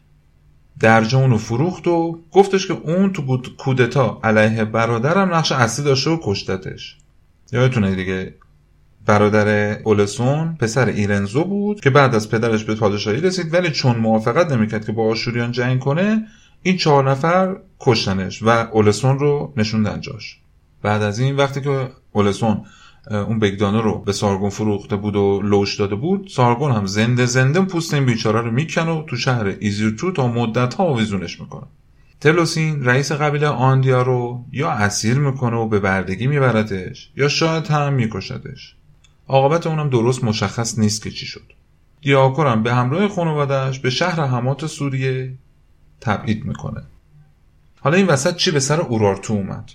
درجا 0.80 1.18
اونو 1.18 1.38
فروخت 1.38 1.86
و 1.86 2.18
گفتش 2.32 2.68
که 2.68 2.72
اون 2.72 3.12
تو 3.12 3.42
کودتا 3.58 4.20
علیه 4.24 4.64
برادرم 4.64 5.34
نقش 5.34 5.52
اصلی 5.52 5.84
داشته 5.84 6.10
و 6.10 6.18
کشتتش. 6.22 6.96
یادتونه 7.52 7.94
دیگه 7.94 8.34
برادر 9.06 9.78
اولسون 9.82 10.56
پسر 10.60 10.86
ایرنزو 10.86 11.44
بود 11.44 11.80
که 11.80 11.90
بعد 11.90 12.14
از 12.14 12.30
پدرش 12.30 12.64
به 12.64 12.74
پادشاهی 12.74 13.20
رسید 13.20 13.54
ولی 13.54 13.70
چون 13.70 13.96
موافقت 13.96 14.52
نمی‌کرد 14.52 14.86
که 14.86 14.92
با 14.92 15.10
آشوریان 15.10 15.52
جنگ 15.52 15.80
کنه 15.80 16.26
این 16.62 16.76
چهار 16.76 17.10
نفر 17.10 17.56
کشتنش 17.80 18.42
و 18.42 18.48
اولسون 18.48 19.18
رو 19.18 19.52
نشوندن 19.56 20.00
جاش. 20.00 20.38
بعد 20.82 21.02
از 21.02 21.18
این 21.18 21.36
وقتی 21.36 21.60
که 21.60 21.88
اولسون 22.12 22.64
اون 23.10 23.38
بگدانه 23.38 23.80
رو 23.80 23.98
به 23.98 24.12
سارگون 24.12 24.50
فروخته 24.50 24.96
بود 24.96 25.16
و 25.16 25.40
لوش 25.42 25.76
داده 25.76 25.94
بود. 25.94 26.28
سارگون 26.28 26.72
هم 26.72 26.86
زنده 26.86 27.26
زنده 27.26 27.60
پوست 27.60 27.94
این 27.94 28.06
بیچاره 28.06 28.40
رو 28.40 28.50
می‌کنه 28.50 28.90
و 28.90 29.02
تو 29.02 29.16
شهر 29.16 29.56
ایزیرتو 29.60 30.12
تا 30.12 30.28
مدت 30.28 30.74
ها 30.74 30.84
آویزونش 30.84 31.40
می‌کنه. 31.40 31.66
تلوسین 32.20 32.84
رئیس 32.84 33.12
قبیله 33.12 33.46
آندیا 33.46 34.02
رو 34.02 34.44
یا 34.52 34.70
اسیر 34.70 35.18
می‌کنه 35.18 35.56
و 35.56 35.68
به 35.68 35.80
بردگی 35.80 36.26
میبردش 36.26 37.10
یا 37.16 37.28
شاید 37.28 37.66
هم 37.66 37.92
میکشدش. 37.92 38.76
عاقبت 39.28 39.66
اونم 39.66 39.90
درست 39.90 40.24
مشخص 40.24 40.78
نیست 40.78 41.02
که 41.02 41.10
چی 41.10 41.26
شد. 41.26 41.52
دیاکور 42.02 42.46
هم 42.46 42.62
به 42.62 42.74
همراه 42.74 43.08
خانوادش 43.08 43.78
به 43.78 43.90
شهر 43.90 44.20
همات 44.20 44.66
سوریه 44.66 45.34
تبعید 46.00 46.44
می‌کنه. 46.44 46.82
حالا 47.80 47.96
این 47.96 48.06
وسط 48.06 48.36
چی 48.36 48.50
به 48.50 48.60
سر 48.60 48.80
اورارتو 48.80 49.32
اومد؟ 49.34 49.70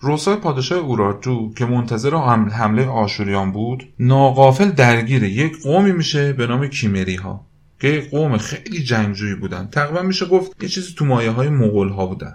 روسای 0.00 0.36
پادشاه 0.36 0.78
اورارتو 0.78 1.52
که 1.54 1.66
منتظر 1.66 2.16
حمله 2.50 2.86
آشوریان 2.86 3.52
بود 3.52 3.92
ناقافل 3.98 4.70
درگیر 4.70 5.22
یک 5.22 5.62
قومی 5.62 5.92
میشه 5.92 6.32
به 6.32 6.46
نام 6.46 6.66
کیمری 6.66 7.16
ها 7.16 7.46
که 7.80 8.08
قوم 8.10 8.36
خیلی 8.36 8.82
جنگجویی 8.82 9.34
بودن. 9.34 9.68
تقریبا 9.72 10.02
میشه 10.02 10.26
گفت 10.26 10.62
یه 10.62 10.68
چیزی 10.68 10.94
تو 10.96 11.04
مایه 11.04 11.30
های 11.30 11.48
مغول 11.48 11.88
ها 11.88 12.06
بودن 12.06 12.34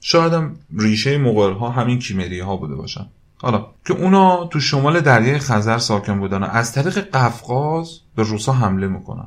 شاید 0.00 0.32
هم 0.32 0.56
ریشه 0.78 1.18
مغول 1.18 1.52
ها 1.52 1.70
همین 1.70 1.98
کیمری 1.98 2.40
ها 2.40 2.56
بوده 2.56 2.74
باشن. 2.74 3.06
حالا 3.36 3.66
که 3.86 3.94
اونا 3.94 4.46
تو 4.46 4.60
شمال 4.60 5.00
دریای 5.00 5.38
خزر 5.38 5.78
ساکن 5.78 6.18
بودن 6.18 6.42
و 6.42 6.44
از 6.44 6.72
طریق 6.72 6.98
قفقاز 6.98 8.00
به 8.16 8.22
روسا 8.22 8.52
حمله 8.52 8.86
می‌کنن. 8.86 9.26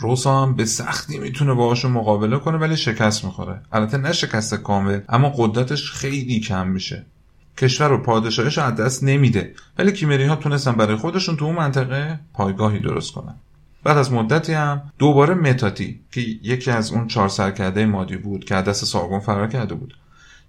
روسا 0.00 0.42
هم 0.42 0.54
به 0.54 0.64
سختی 0.64 1.18
می‌تونه 1.18 1.54
باهاشون 1.54 1.92
مقابله 1.92 2.38
کنه 2.38 2.58
ولی 2.58 2.76
شکست 2.76 3.24
می‌خوره. 3.24 3.60
البته 3.72 3.96
نه 3.96 4.12
شکست 4.12 4.54
کامل 4.54 5.00
اما 5.08 5.32
قدرتش 5.36 5.90
خیلی 5.90 6.40
کم 6.40 6.68
میشه. 6.68 7.04
کشور 7.58 7.92
و 7.92 8.02
پادشاهش 8.02 8.58
از 8.58 8.74
دست 8.74 9.04
نمیده. 9.04 9.54
ولی 9.78 9.92
کیمری 9.92 10.24
ها 10.24 10.36
تونستن 10.36 10.72
برای 10.72 10.96
خودشون 10.96 11.36
تو 11.36 11.44
اون 11.44 11.54
منطقه 11.54 12.20
پایگاهی 12.34 12.78
درست 12.78 13.12
کنن. 13.12 13.34
بعد 13.84 13.98
از 13.98 14.12
مدتی 14.12 14.52
هم 14.52 14.82
دوباره 14.98 15.34
متاتی 15.34 16.00
که 16.12 16.20
یکی 16.20 16.70
از 16.70 16.92
اون 16.92 17.06
چهار 17.06 17.28
سرکرده 17.28 17.86
مادی 17.86 18.16
بود 18.16 18.44
که 18.44 18.54
دست 18.54 18.84
سارگون 18.84 19.20
فرار 19.20 19.48
کرده 19.48 19.74
بود. 19.74 19.94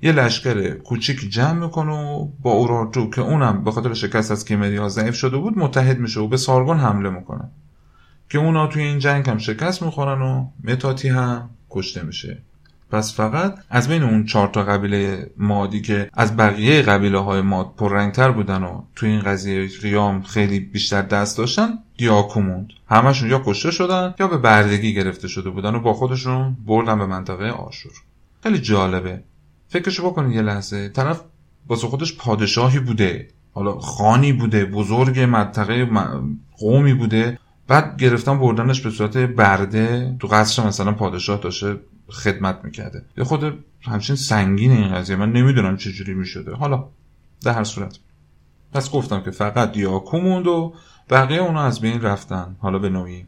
یه 0.01 0.11
لشکر 0.11 0.69
کوچیک 0.69 1.29
جمع 1.29 1.65
می‌کنه 1.65 1.91
و 1.91 2.27
با 2.41 2.51
اورارتو 2.51 3.09
که 3.09 3.21
اونم 3.21 3.63
به 3.63 3.71
خاطر 3.71 3.93
شکست 3.93 4.31
از 4.31 4.45
کیمری 4.45 4.77
ها 4.77 4.89
ضعیف 4.89 5.15
شده 5.15 5.37
بود 5.37 5.57
متحد 5.57 5.99
میشه 5.99 6.19
و 6.19 6.27
به 6.27 6.37
سارگون 6.37 6.77
حمله 6.77 7.09
می‌کنه. 7.09 7.49
که 8.31 8.37
اونا 8.37 8.67
توی 8.67 8.83
این 8.83 8.99
جنگ 8.99 9.29
هم 9.29 9.37
شکست 9.37 9.83
می‌خورن 9.83 10.21
و 10.21 10.47
متاتی 10.63 11.09
هم 11.09 11.49
کشته 11.69 12.03
میشه. 12.03 12.37
پس 12.91 13.15
فقط 13.15 13.55
از 13.69 13.87
بین 13.87 14.03
اون 14.03 14.25
چهار 14.25 14.47
تا 14.47 14.63
قبیله 14.63 15.31
مادی 15.37 15.81
که 15.81 16.09
از 16.13 16.37
بقیه 16.37 16.81
قبیله 16.81 17.19
های 17.19 17.41
ماد 17.41 17.73
پررنگتر 17.77 18.31
بودن 18.31 18.63
و 18.63 18.81
توی 18.95 19.09
این 19.09 19.19
قضیه 19.19 19.67
قیام 19.81 20.21
خیلی 20.21 20.59
بیشتر 20.59 21.01
دست 21.01 21.37
داشتن 21.37 21.69
دیاکو 21.97 22.41
موند. 22.41 22.67
همشون 22.89 23.29
یا 23.29 23.41
کشته 23.45 23.71
شدن 23.71 24.13
یا 24.19 24.27
به 24.27 24.37
بردگی 24.37 24.93
گرفته 24.93 25.27
شده 25.27 25.49
بودن 25.49 25.75
و 25.75 25.79
با 25.79 25.93
خودشون 25.93 26.57
بردن 26.65 26.99
به 26.99 27.05
منطقه 27.05 27.49
آشور. 27.49 27.93
خیلی 28.43 28.59
جالبه. 28.59 29.23
فکرشو 29.69 30.09
بکنید 30.09 30.35
یه 30.35 30.41
لحظه. 30.41 30.89
طرف 30.89 31.21
واسه 31.67 31.87
خودش 31.87 32.17
پادشاهی 32.17 32.79
بوده. 32.79 33.27
حالا 33.53 33.79
خانی 33.79 34.33
بوده 34.33 34.65
بزرگ 34.65 35.19
منطقه 35.19 35.89
قومی 36.57 36.93
بوده. 36.93 37.37
بعد 37.71 37.97
گرفتن 37.97 38.39
بردنش 38.39 38.81
به 38.81 38.89
صورت 38.89 39.17
برده 39.17 40.15
تو 40.19 40.27
قصر 40.27 40.67
مثلا 40.67 40.91
پادشاه 40.91 41.39
داشته 41.39 41.79
خدمت 42.09 42.59
می‌کرده. 42.63 43.05
یه 43.17 43.23
خود 43.23 43.63
همچین 43.81 44.15
سنگین 44.15 44.71
این 44.71 44.95
قضیه. 44.95 45.15
من 45.15 45.31
نمی‌دونم 45.31 45.77
چجوری 45.77 46.13
می‌شده. 46.13 46.55
حالا 46.55 46.83
در 47.43 47.51
هر 47.51 47.63
صورت. 47.63 47.97
پس 48.73 48.91
گفتم 48.91 49.21
که 49.21 49.31
فقط 49.31 49.71
دیاکو 49.71 50.17
موند 50.17 50.47
و 50.47 50.73
بقیه 51.09 51.41
اونا 51.41 51.61
از 51.63 51.81
بین 51.81 52.01
رفتن. 52.01 52.55
حالا 52.59 52.79
به 52.79 52.89
نوعی. 52.89 53.25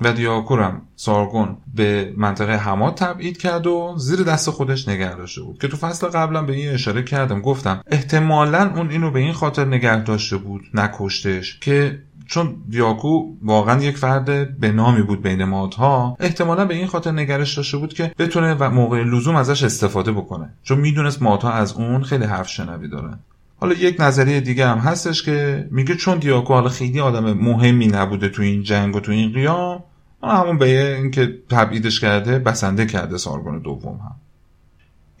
و 0.00 0.12
دیاکورم 0.12 0.82
سارگون 0.96 1.56
به 1.74 2.14
منطقه 2.16 2.56
حماد 2.56 2.94
تبعید 2.94 3.38
کرد 3.38 3.66
و 3.66 3.94
زیر 3.98 4.22
دست 4.22 4.50
خودش 4.50 4.88
نگه 4.88 5.14
داشته 5.14 5.42
بود. 5.42 5.58
که 5.60 5.68
تو 5.68 5.76
فصل 5.76 6.06
قبلا 6.06 6.42
به 6.42 6.52
این 6.52 6.68
اشاره 6.68 7.02
کردم. 7.02 7.40
گفتم 7.40 7.80
احتمالا 7.86 8.72
اون 8.76 8.90
اینو 8.90 9.10
به 9.10 9.20
این 9.20 9.32
خاطر 9.32 9.64
نگه 9.64 10.02
داشته 10.02 10.36
بود 10.36 10.62
نکشتش 10.74 11.58
که 11.60 12.02
چون 12.26 12.56
دیاکو 12.68 13.34
واقعا 13.42 13.82
یک 13.82 13.96
فرد 13.96 14.58
به 14.60 14.72
نامی 14.72 15.02
بود 15.02 15.22
بین 15.22 15.44
مادها 15.44 16.16
احتمالا 16.20 16.64
به 16.64 16.74
این 16.74 16.86
خاطر 16.86 17.10
نگرش 17.10 17.56
داشته 17.56 17.76
بود 17.76 17.94
که 17.94 18.14
بتونه 18.18 18.54
و 18.54 18.70
موقع 18.70 19.02
لزوم 19.02 19.36
ازش 19.36 19.62
استفاده 19.62 20.12
بکنه. 20.12 20.50
چون 20.62 20.78
می‌دونست 20.78 21.22
مادها 21.22 21.50
از 21.50 21.72
اون 21.72 22.02
خیلی 22.02 22.24
حرف 22.24 22.48
شنوی 22.48 22.88
دارن. 22.88 23.18
حالا 23.60 23.74
یک 23.74 23.96
نظریه 24.00 24.40
دیگه 24.40 24.66
هم 24.66 24.78
هستش 24.78 25.22
که 25.22 25.68
میگه 25.70 25.94
چون 25.94 26.18
دیاکو 26.18 26.54
حالا 26.54 26.68
خیلی 26.68 27.00
آدم 27.00 27.32
مهمی 27.32 27.86
نبوده 27.86 28.28
تو 28.28 28.42
این 28.42 28.62
جنگ 28.62 28.96
و 28.96 29.00
تو 29.00 29.12
این 29.12 29.32
قیام 29.32 29.82
همون 30.22 30.58
به 30.58 30.96
اینکه 30.96 31.38
تبعیدش 31.50 32.00
کرده 32.00 32.38
بسنده 32.38 32.86
کرده 32.86 33.18
سارگون 33.18 33.58
دوم 33.58 33.92
هم. 33.94 34.16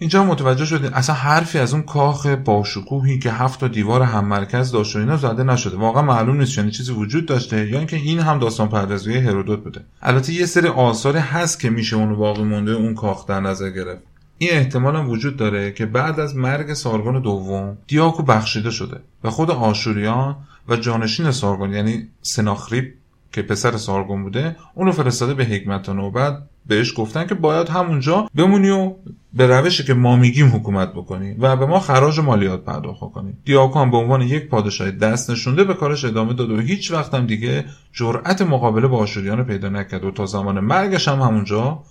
اینجا 0.04 0.24
متوجه 0.24 0.64
شدیم 0.64 0.90
اصلا 0.94 1.14
حرفی 1.14 1.58
از 1.58 1.72
اون 1.72 1.82
کاخ 1.82 2.26
باشکوهی 2.26 3.18
که 3.18 3.30
هفت 3.30 3.60
تا 3.60 3.68
دیوار 3.68 4.02
هم 4.02 4.24
مرکز 4.24 4.72
داشت 4.72 4.96
و 4.96 4.98
اینا 4.98 5.16
زده 5.16 5.42
نشده. 5.42 5.76
واقعا 5.76 6.02
معلوم 6.02 6.36
نیست 6.36 6.58
یعنی 6.58 6.70
چیزی 6.70 6.92
وجود 6.92 7.26
داشته 7.26 7.68
یا 7.70 7.78
اینکه 7.78 7.96
این 7.96 8.20
هم 8.20 8.38
داستان 8.38 8.68
پردازی 8.68 9.14
هرودوت 9.14 9.64
بوده. 9.64 9.80
البته 10.02 10.32
یه 10.32 10.46
سری 10.46 10.68
آثاری 10.68 11.18
هست 11.18 11.60
که 11.60 11.70
میشه 11.70 11.96
اون 11.96 12.16
باقی 12.16 12.42
مونده 12.42 12.72
اون 12.72 12.94
کاخ 12.94 13.26
در 13.26 13.40
نظر 13.40 13.70
گرفت. 13.70 14.02
این 14.38 14.50
احتمال 14.52 14.96
هم 14.96 15.10
وجود 15.10 15.36
داره 15.36 15.72
که 15.72 15.86
بعد 15.86 16.20
از 16.20 16.36
مرگ 16.36 16.72
سارگون 16.72 17.22
دوم 17.22 17.78
دیاکو 17.86 18.22
بخشیده 18.22 18.70
شده 18.70 19.00
و 19.24 19.30
خود 19.30 19.50
آشوریان 19.50 20.36
و 20.68 20.76
جانشین 20.76 21.30
سارگون 21.30 21.72
یعنی 21.72 22.08
سناخریب 22.22 22.94
که 23.32 23.42
پسر 23.42 23.76
سارگون 23.76 24.22
بوده 24.22 24.56
اونو 24.74 24.92
فرستاده 24.92 25.34
به 25.34 25.44
حکمت 25.44 25.88
نوبت 25.88 26.42
بهش 26.66 26.92
گفتن 26.96 27.26
که 27.26 27.34
باید 27.34 27.68
همونجا 27.68 28.28
بمونی 28.34 28.70
و 28.70 28.94
به 29.32 29.46
روشی 29.46 29.84
که 29.84 29.94
ما 29.94 30.16
میگیم 30.16 30.48
حکومت 30.56 30.92
بکنی 30.92 31.34
و 31.38 31.56
به 31.56 31.66
ما 31.66 31.80
خراج 31.80 32.20
مالیات 32.20 32.64
پرداخت 32.64 33.00
کنی. 33.00 33.32
دیاکو 33.44 33.86
به 33.86 33.96
عنوان 33.96 34.22
یک 34.22 34.48
پادشاه 34.48 34.90
دست 34.90 35.30
نشونده 35.30 35.64
به 35.64 35.74
کارش 35.74 36.04
ادامه 36.04 36.34
داد 36.34 36.50
و 36.50 36.60
هیچ 36.60 36.90
وقت 36.90 37.14
هم 37.14 37.26
دیگه 37.26 37.64
جرأت 37.92 38.42
مقابله 38.42 38.88
با 38.88 38.98
آشوریان 38.98 39.44
پیدا 39.44 39.68
نکرد 39.68 40.04
و 40.04 40.10
تا 40.10 40.26
زمان 40.26 40.60
مرگش 40.60 41.08
هم 41.08 41.20
همونجا 41.20 41.82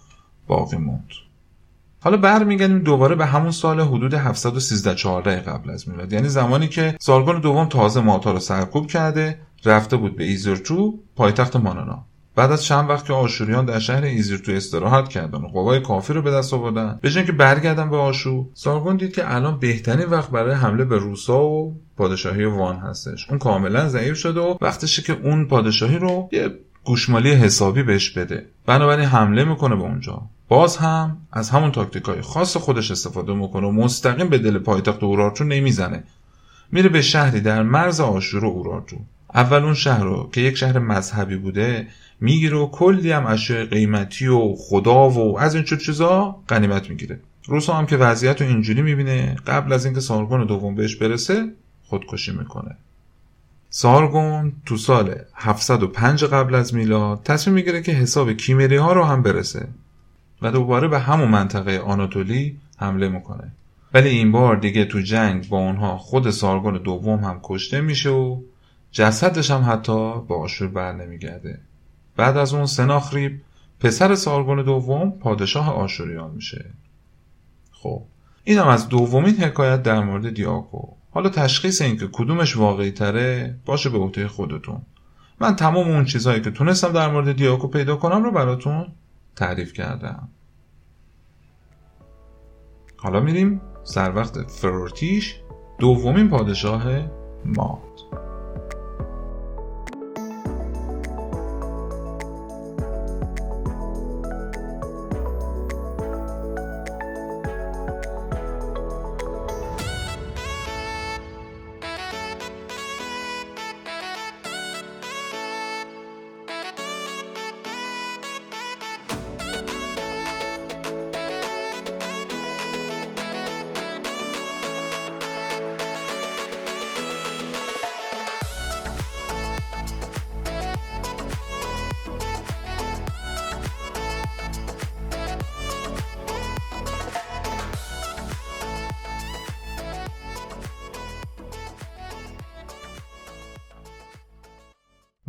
باقی 0.47 0.77
موند. 0.77 1.09
حالا 2.03 2.17
برمیگردیم 2.17 2.79
دوباره 2.79 3.15
به 3.15 3.25
همون 3.25 3.51
سال 3.51 3.81
حدود 3.81 4.13
713 4.13 4.95
14 4.95 5.39
قبل 5.39 5.69
از 5.69 5.89
میلاد. 5.89 6.13
یعنی 6.13 6.29
زمانی 6.29 6.67
که 6.67 6.95
سارگون 6.99 7.39
دوم 7.39 7.65
تازه 7.65 8.01
ماتا 8.01 8.31
رو 8.31 8.39
سرکوب 8.39 8.87
کرده 8.87 9.39
رفته 9.65 9.97
بود 9.97 10.15
به 10.15 10.23
ایزرتو 10.23 10.99
پایتخت 11.15 11.55
مانانا. 11.55 12.05
بعد 12.35 12.51
از 12.51 12.63
چند 12.63 12.89
وقت 12.89 13.05
که 13.05 13.13
آشوریان 13.13 13.65
در 13.65 13.79
شهر 13.79 14.03
ایزرتو 14.03 14.51
استراحت 14.51 15.09
کردن 15.09 15.41
و 15.41 15.47
قوای 15.47 15.79
کافی 15.79 16.13
رو 16.13 16.21
به 16.21 16.31
دست 16.31 16.53
آوردن 16.53 16.99
به 17.01 17.09
که 17.09 17.31
برگردن 17.31 17.89
به 17.89 17.97
آشو 17.97 18.49
سارگون 18.53 18.97
دید 18.97 19.15
که 19.15 19.35
الان 19.35 19.59
بهترین 19.59 20.05
وقت 20.05 20.29
برای 20.29 20.55
حمله 20.55 20.85
به 20.85 20.97
روسا 20.97 21.43
و 21.43 21.75
پادشاهی 21.97 22.45
وان 22.45 22.75
هستش. 22.75 23.29
اون 23.29 23.39
کاملا 23.39 23.87
ضعیف 23.87 24.17
شده 24.17 24.39
و 24.39 24.57
وقتشه 24.61 25.01
که 25.01 25.17
اون 25.23 25.47
پادشاهی 25.47 25.97
رو 25.97 26.29
یه 26.31 26.49
گوشمالی 26.83 27.31
حسابی 27.31 27.83
بهش 27.83 28.09
بده. 28.09 28.45
بنابراین 28.65 29.05
حمله 29.05 29.43
می‌کنه 29.43 29.75
به 29.75 29.81
اونجا. 29.81 30.21
باز 30.47 30.77
هم 30.77 31.17
از 31.31 31.49
همون 31.49 31.71
تاکتیکای 31.71 32.21
خاص 32.21 32.57
خودش 32.57 32.91
استفاده 32.91 33.33
می‌کنه 33.33 33.67
و 33.67 33.71
مستقیم 33.71 34.29
به 34.29 34.37
دل 34.37 34.57
پایتخت 34.57 35.03
اورارتو 35.03 35.43
نمی‌زنه. 35.43 36.03
میره 36.71 36.89
به 36.89 37.01
شهری 37.01 37.41
در 37.41 37.63
مرز 37.63 37.99
آشور 37.99 38.45
و 38.45 38.47
اورارتو. 38.47 38.97
اول 39.33 39.63
اون 39.63 39.73
شهر 39.73 40.03
رو 40.03 40.29
که 40.33 40.41
یک 40.41 40.57
شهر 40.57 40.79
مذهبی 40.79 41.35
بوده 41.35 41.87
می‌گیره 42.23 42.57
و 42.57 42.67
کلی 42.67 43.11
هم 43.11 43.25
اشیاء 43.25 43.65
قیمتی 43.65 44.27
و 44.27 44.55
خدا 44.55 45.09
و 45.09 45.39
از 45.39 45.55
این 45.55 45.63
چیزا 45.63 46.35
غنیمت 46.49 46.89
می‌گیره. 46.89 47.19
روسا 47.45 47.73
هم 47.73 47.85
که 47.85 47.97
وضعیت 47.97 48.41
رو 48.41 48.47
اینجوری 48.47 48.81
می‌بینه 48.81 49.35
قبل 49.47 49.73
از 49.73 49.85
اینکه 49.85 49.99
سارگون 49.99 50.45
دوم 50.45 50.75
بهش 50.75 50.95
برسه 50.95 51.51
خودکشی 51.85 52.31
می‌کنه. 52.31 52.77
سارگون 53.69 54.53
تو 54.65 54.77
سال 54.77 55.15
705 55.35 56.23
قبل 56.23 56.55
از 56.55 56.75
میلاد 56.75 57.23
تصمیم 57.23 57.55
می‌گیره 57.55 57.81
که 57.81 57.91
حساب 57.91 58.33
کیمری 58.33 58.75
ها 58.75 58.93
رو 58.93 59.03
هم 59.03 59.23
برسه 59.23 59.67
و 60.41 60.51
دوباره 60.51 60.87
به 60.87 60.99
همون 60.99 61.27
منطقه 61.27 61.79
آناتولی 61.79 62.57
حمله 62.77 63.09
می‌کنه. 63.09 63.51
ولی 63.93 64.09
این 64.09 64.31
بار 64.31 64.55
دیگه 64.55 64.85
تو 64.85 64.99
جنگ 64.99 65.49
با 65.49 65.57
اونها 65.57 65.97
خود 65.97 66.29
سارگون 66.29 66.77
دوم 66.77 67.19
هم 67.19 67.39
کشته 67.43 67.81
میشه 67.81 68.09
و 68.09 68.41
جسدش 68.91 69.51
هم 69.51 69.71
حتی 69.71 70.21
به 70.27 70.35
آشور 70.35 70.67
بر 70.67 70.91
نمیگرده. 70.91 71.59
بعد 72.15 72.37
از 72.37 72.53
اون 72.53 72.65
سناخریب 72.65 73.41
پسر 73.79 74.15
سارگون 74.15 74.63
دوم 74.63 75.11
پادشاه 75.11 75.69
آشوریان 75.73 76.31
میشه. 76.31 76.65
خب 77.71 78.01
اینم 78.43 78.67
از 78.67 78.89
دومین 78.89 79.35
حکایت 79.35 79.83
در 79.83 79.99
مورد 79.99 80.33
دیاکو. 80.33 80.87
حالا 81.11 81.29
تشخیص 81.29 81.81
این 81.81 81.97
که 81.97 82.09
کدومش 82.11 82.57
واقعی 82.57 82.91
تره 82.91 83.55
باشه 83.65 83.89
به 83.89 83.97
عهده 83.97 84.27
خودتون. 84.27 84.81
من 85.39 85.55
تمام 85.55 85.87
اون 85.87 86.05
چیزهایی 86.05 86.41
که 86.41 86.51
تونستم 86.51 86.91
در 86.91 87.11
مورد 87.11 87.31
دیاکو 87.31 87.67
پیدا 87.67 87.95
کنم 87.95 88.23
رو 88.23 88.31
براتون 88.31 88.87
تعریف 89.35 89.73
کردم. 89.73 90.29
حالا 92.97 93.19
میریم 93.19 93.61
سر 93.83 94.15
وقت 94.15 94.51
فرورتیش 94.51 95.35
دومین 95.79 96.29
پادشاه 96.29 96.83
ماد 97.45 97.92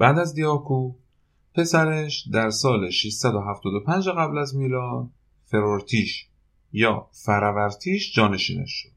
بعد 0.04 0.18
از 0.18 0.34
دیاکو 0.34 0.92
پسرش 1.54 2.28
در 2.32 2.50
سال 2.50 2.90
675 2.90 4.08
قبل 4.08 4.38
از 4.38 4.56
میلاد 4.56 5.10
فرورتیش 5.44 6.28
یا 6.72 7.08
فرورتیش 7.12 8.14
جانشینش 8.14 8.70
شد. 8.70 8.88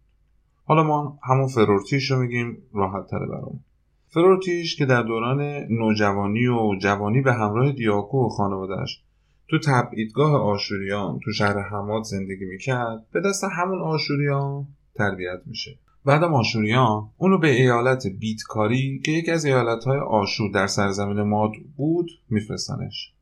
حالا 0.65 0.83
ما 0.83 1.19
همون 1.23 1.47
فرورتیش 1.47 2.11
رو 2.11 2.19
میگیم 2.19 2.57
راحت 2.73 3.07
تره 3.07 3.25
برام 3.25 3.59
فرورتیش 4.07 4.75
که 4.75 4.85
در 4.85 5.01
دوران 5.01 5.41
نوجوانی 5.69 6.47
و 6.47 6.75
جوانی 6.81 7.21
به 7.21 7.33
همراه 7.33 7.71
دیاکو 7.71 8.25
و 8.25 8.29
خانوادهش 8.29 9.03
تو 9.47 9.59
تبعیدگاه 9.59 10.41
آشوریان 10.41 11.19
تو 11.23 11.31
شهر 11.31 11.59
حماد 11.59 12.03
زندگی 12.03 12.45
می‌کرد 12.45 13.05
به 13.11 13.21
دست 13.21 13.43
همون 13.43 13.81
آشوریان 13.81 14.67
تربیت 14.95 15.41
میشه. 15.45 15.79
بعدم 16.07 16.33
آشوریان 16.33 17.09
اونو 17.17 17.37
به 17.37 17.49
ایالت 17.49 18.07
بیتکاری 18.07 19.01
که 19.05 19.11
یکی 19.11 19.31
از 19.31 19.45
ایالتهای 19.45 19.99
آشور 19.99 20.51
در 20.51 20.67
سرزمین 20.67 21.21
ماد 21.21 21.51
بود 21.77 22.11
میفرستنش. 22.29 23.13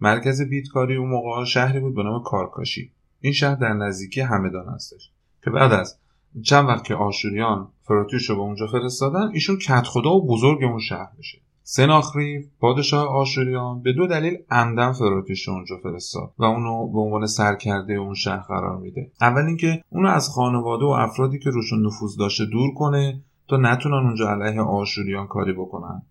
مرکز 0.00 0.42
بیتکاری 0.42 0.96
اون 0.96 1.08
موقع 1.08 1.44
شهری 1.44 1.80
بود 1.80 1.94
به 1.94 2.02
نام 2.02 2.22
کارکاشی. 2.22 2.90
این 3.20 3.32
شهر 3.32 3.54
در 3.54 3.72
نزدیکی 3.72 4.20
همدان 4.20 4.68
هستش. 4.68 5.10
که 5.44 5.50
بعد 5.50 5.72
از 5.72 5.96
چند 6.42 6.68
وقت 6.68 6.84
که 6.84 6.94
آشوریان 6.94 7.68
فراتیوش 7.82 8.30
رو 8.30 8.36
به 8.36 8.42
اونجا 8.42 8.66
فرستادن 8.66 9.30
ایشون 9.32 9.58
کت 9.58 9.86
خدا 9.86 10.10
و 10.10 10.26
بزرگ 10.26 10.64
اون 10.64 10.80
شهر 10.80 11.10
میشه. 11.18 11.38
سناخریف 11.62 12.46
پادشاه 12.60 13.08
آشوریان 13.08 13.82
به 13.82 13.92
دو 13.92 14.06
دلیل 14.06 14.38
عمدن 14.50 14.92
فراتیوش 14.92 15.48
اونجا 15.48 15.76
فرستاد 15.82 16.30
و 16.38 16.44
اونو 16.44 16.86
به 16.86 16.98
عنوان 16.98 17.26
سرکرده 17.26 17.94
اون 17.94 18.14
شهر 18.14 18.40
قرار 18.40 18.78
میده. 18.78 19.10
اول 19.20 19.42
اینکه 19.42 19.82
اونو 19.90 20.08
از 20.08 20.28
خانواده 20.28 20.84
و 20.84 20.88
افرادی 20.88 21.38
که 21.38 21.50
روشون 21.50 21.86
نفوذ 21.86 22.16
داشته 22.16 22.44
دور 22.44 22.74
کنه 22.74 23.20
تا 23.48 23.56
نتونن 23.56 24.06
اونجا 24.06 24.28
علیه 24.28 24.60
آشوریان 24.60 25.26
کاری 25.26 25.52
بکنن. 25.52 26.02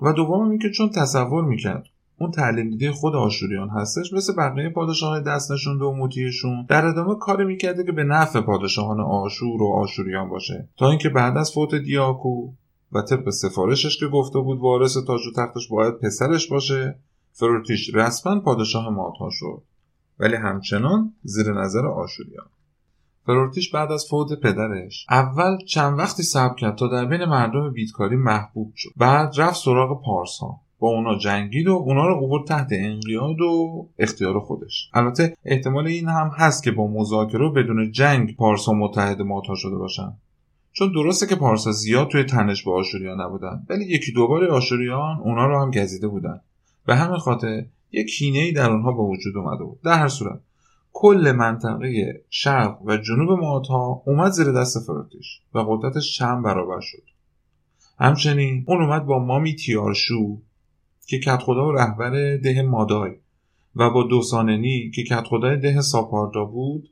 و 0.00 0.12
دوم 0.12 0.50
اینکه 0.50 0.70
چون 0.70 0.88
تصور 0.88 1.44
می‌کرد 1.44 1.86
اون 2.18 2.30
تعلیم 2.30 2.70
دیده 2.70 2.92
خود 2.92 3.14
آشوریان 3.14 3.68
هستش 3.68 4.12
مثل 4.12 4.34
بقیه 4.36 4.68
پادشاه 4.68 5.20
دست 5.20 5.52
نشونده 5.52 5.84
و 5.84 5.92
موتیشون 5.92 6.66
در 6.68 6.86
ادامه 6.86 7.14
کاری 7.14 7.44
می‌کرده 7.44 7.84
که 7.84 7.92
به 7.92 8.04
نفع 8.04 8.40
پادشاهان 8.40 9.00
آشور 9.00 9.62
و 9.62 9.66
آشوریان 9.66 10.28
باشه. 10.28 10.68
تا 10.76 10.90
اینکه 10.90 11.08
بعد 11.08 11.36
از 11.36 11.52
فوت 11.52 11.74
دیاکو 11.74 12.52
و 12.92 13.02
طبق 13.02 13.30
سفارشش 13.30 14.00
که 14.00 14.06
گفته 14.06 14.38
بود 14.38 14.58
وارث 14.58 14.96
تاج 15.06 15.26
و 15.26 15.32
تختش 15.36 15.68
باید 15.68 15.94
پسرش 15.94 16.48
باشه 16.48 16.98
فروتیش 17.32 17.94
رسما 17.94 18.40
پادشاه 18.40 18.88
مادها 18.88 19.28
شد. 19.32 19.62
ولی 20.18 20.36
همچنان 20.36 21.12
زیر 21.22 21.52
نظر 21.52 21.86
آشوریان. 21.86 22.46
فرورتیش 23.26 23.70
بعد 23.70 23.92
از 23.92 24.06
فوت 24.10 24.40
پدرش 24.40 25.06
اول 25.10 25.58
چند 25.58 25.98
وقتی 25.98 26.22
صبر 26.22 26.54
کرد 26.54 26.76
تا 26.76 26.88
در 26.88 27.04
بین 27.04 27.24
مردم 27.24 27.72
بیتکاری 27.72 28.16
محبوب 28.16 28.72
شد. 28.76 28.90
بعد 28.96 29.34
رفت 29.36 29.60
سراغ 29.60 30.02
پارس 30.04 30.38
ها 30.40 30.60
با 30.78 30.88
اونا 30.88 31.18
جنگید 31.18 31.68
و 31.68 31.72
اونا 31.72 32.06
رو 32.06 32.14
اوورد 32.14 32.46
تحت 32.46 32.68
انقیاد 32.70 33.40
و 33.40 33.86
اختیار 33.98 34.40
خودش. 34.40 34.90
البته 34.94 35.36
احتمال 35.44 35.86
این 35.86 36.08
هم 36.08 36.30
هست 36.36 36.62
که 36.62 36.70
با 36.70 36.86
مذاکره 36.86 37.48
بدون 37.48 37.92
جنگ 37.92 38.36
پارسا 38.36 38.72
متحد 38.72 39.22
ماتا 39.22 39.54
شده 39.54 39.76
باشن. 39.76 40.12
چون 40.78 40.92
درسته 40.92 41.26
که 41.26 41.36
پارسا 41.36 41.72
زیاد 41.72 42.08
توی 42.08 42.24
تنش 42.24 42.64
با 42.64 42.74
آشوریان 42.74 43.20
نبودن 43.20 43.66
ولی 43.68 43.84
یکی 43.84 44.12
دوباره 44.12 44.48
آشوریان 44.48 45.20
اونا 45.20 45.46
رو 45.46 45.60
هم 45.60 45.70
گزیده 45.70 46.08
بودن. 46.08 46.40
به 46.86 46.96
همین 46.96 47.18
خاطر 47.18 47.64
یک 47.92 48.06
کینه 48.06 48.38
ای 48.38 48.52
در 48.52 48.70
اونها 48.70 48.92
به 48.92 49.02
وجود 49.02 49.36
اومده 49.36 49.64
بود. 49.64 49.80
در 49.84 49.98
هر 49.98 50.08
صورت 50.08 50.40
کل 50.92 51.32
منطقه 51.36 52.20
شرق 52.30 52.82
و 52.82 52.96
جنوب 52.96 53.30
ماتا 53.30 54.02
اومد 54.04 54.30
زیر 54.30 54.52
دست 54.52 54.86
فراتیش 54.86 55.40
و 55.54 55.58
قدرتش 55.58 56.18
چند 56.18 56.44
برابر 56.44 56.80
شد. 56.80 57.02
همچنین 57.98 58.64
اون 58.68 58.82
اومد 58.82 59.04
با 59.04 59.18
مامی 59.18 59.56
تیارشو 59.56 60.36
که 61.06 61.18
کت 61.18 61.42
خدا 61.42 61.68
و 61.68 61.72
رهبر 61.72 62.36
ده 62.36 62.62
مادای 62.62 63.12
و 63.76 63.90
با 63.90 64.02
دوساننی 64.02 64.90
که 64.90 65.16
خدای 65.16 65.56
ده 65.56 65.80
ساپاردا 65.80 66.44
بود 66.44 66.90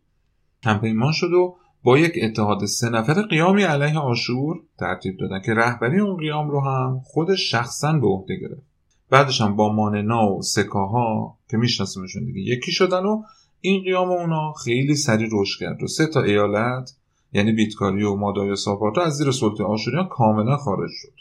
همپیمان 0.65 1.13
شد 1.13 1.33
و 1.33 1.57
با 1.85 1.99
یک 1.99 2.13
اتحاد 2.23 2.65
سه 2.65 2.89
نفر 2.89 3.23
قیامی 3.23 3.63
علیه 3.63 3.99
آشور 3.99 4.57
ترتیب 4.79 5.17
دادن 5.21 5.41
که 5.41 5.55
رهبری 5.55 6.01
اون 6.01 6.17
قیام 6.17 6.51
رو 6.51 6.61
هم 6.61 7.01
خودش 7.05 7.51
شخصا 7.51 7.93
به 7.93 8.07
عهده 8.07 8.37
گرفت. 8.37 8.67
بعدش 9.11 9.41
هم 9.41 9.57
با 9.57 9.73
ماننا 9.73 10.33
و 10.33 10.43
سکاها 10.43 11.39
که 11.51 11.57
میشناسیمشون 11.57 12.25
دیگه 12.25 12.41
یکی 12.41 12.73
شدن 12.73 13.05
و 13.05 13.23
این 13.61 13.83
قیام 13.83 14.09
اونا 14.09 14.53
خیلی 14.53 14.95
سریع 14.95 15.29
رشد 15.33 15.61
کرد 15.61 15.83
و 15.83 15.87
سه 15.87 16.07
تا 16.07 16.23
ایالت 16.23 16.91
یعنی 17.33 17.53
بیتکاری 17.53 18.05
و 18.05 18.15
مادای 18.15 18.51
و 18.51 18.57
ساپارتا 18.57 19.03
از 19.03 19.13
زیر 19.13 19.31
سلطه 19.31 19.65
آشوریان 19.65 20.09
کاملا 20.09 20.57
خارج 20.57 20.91
شد. 20.93 21.15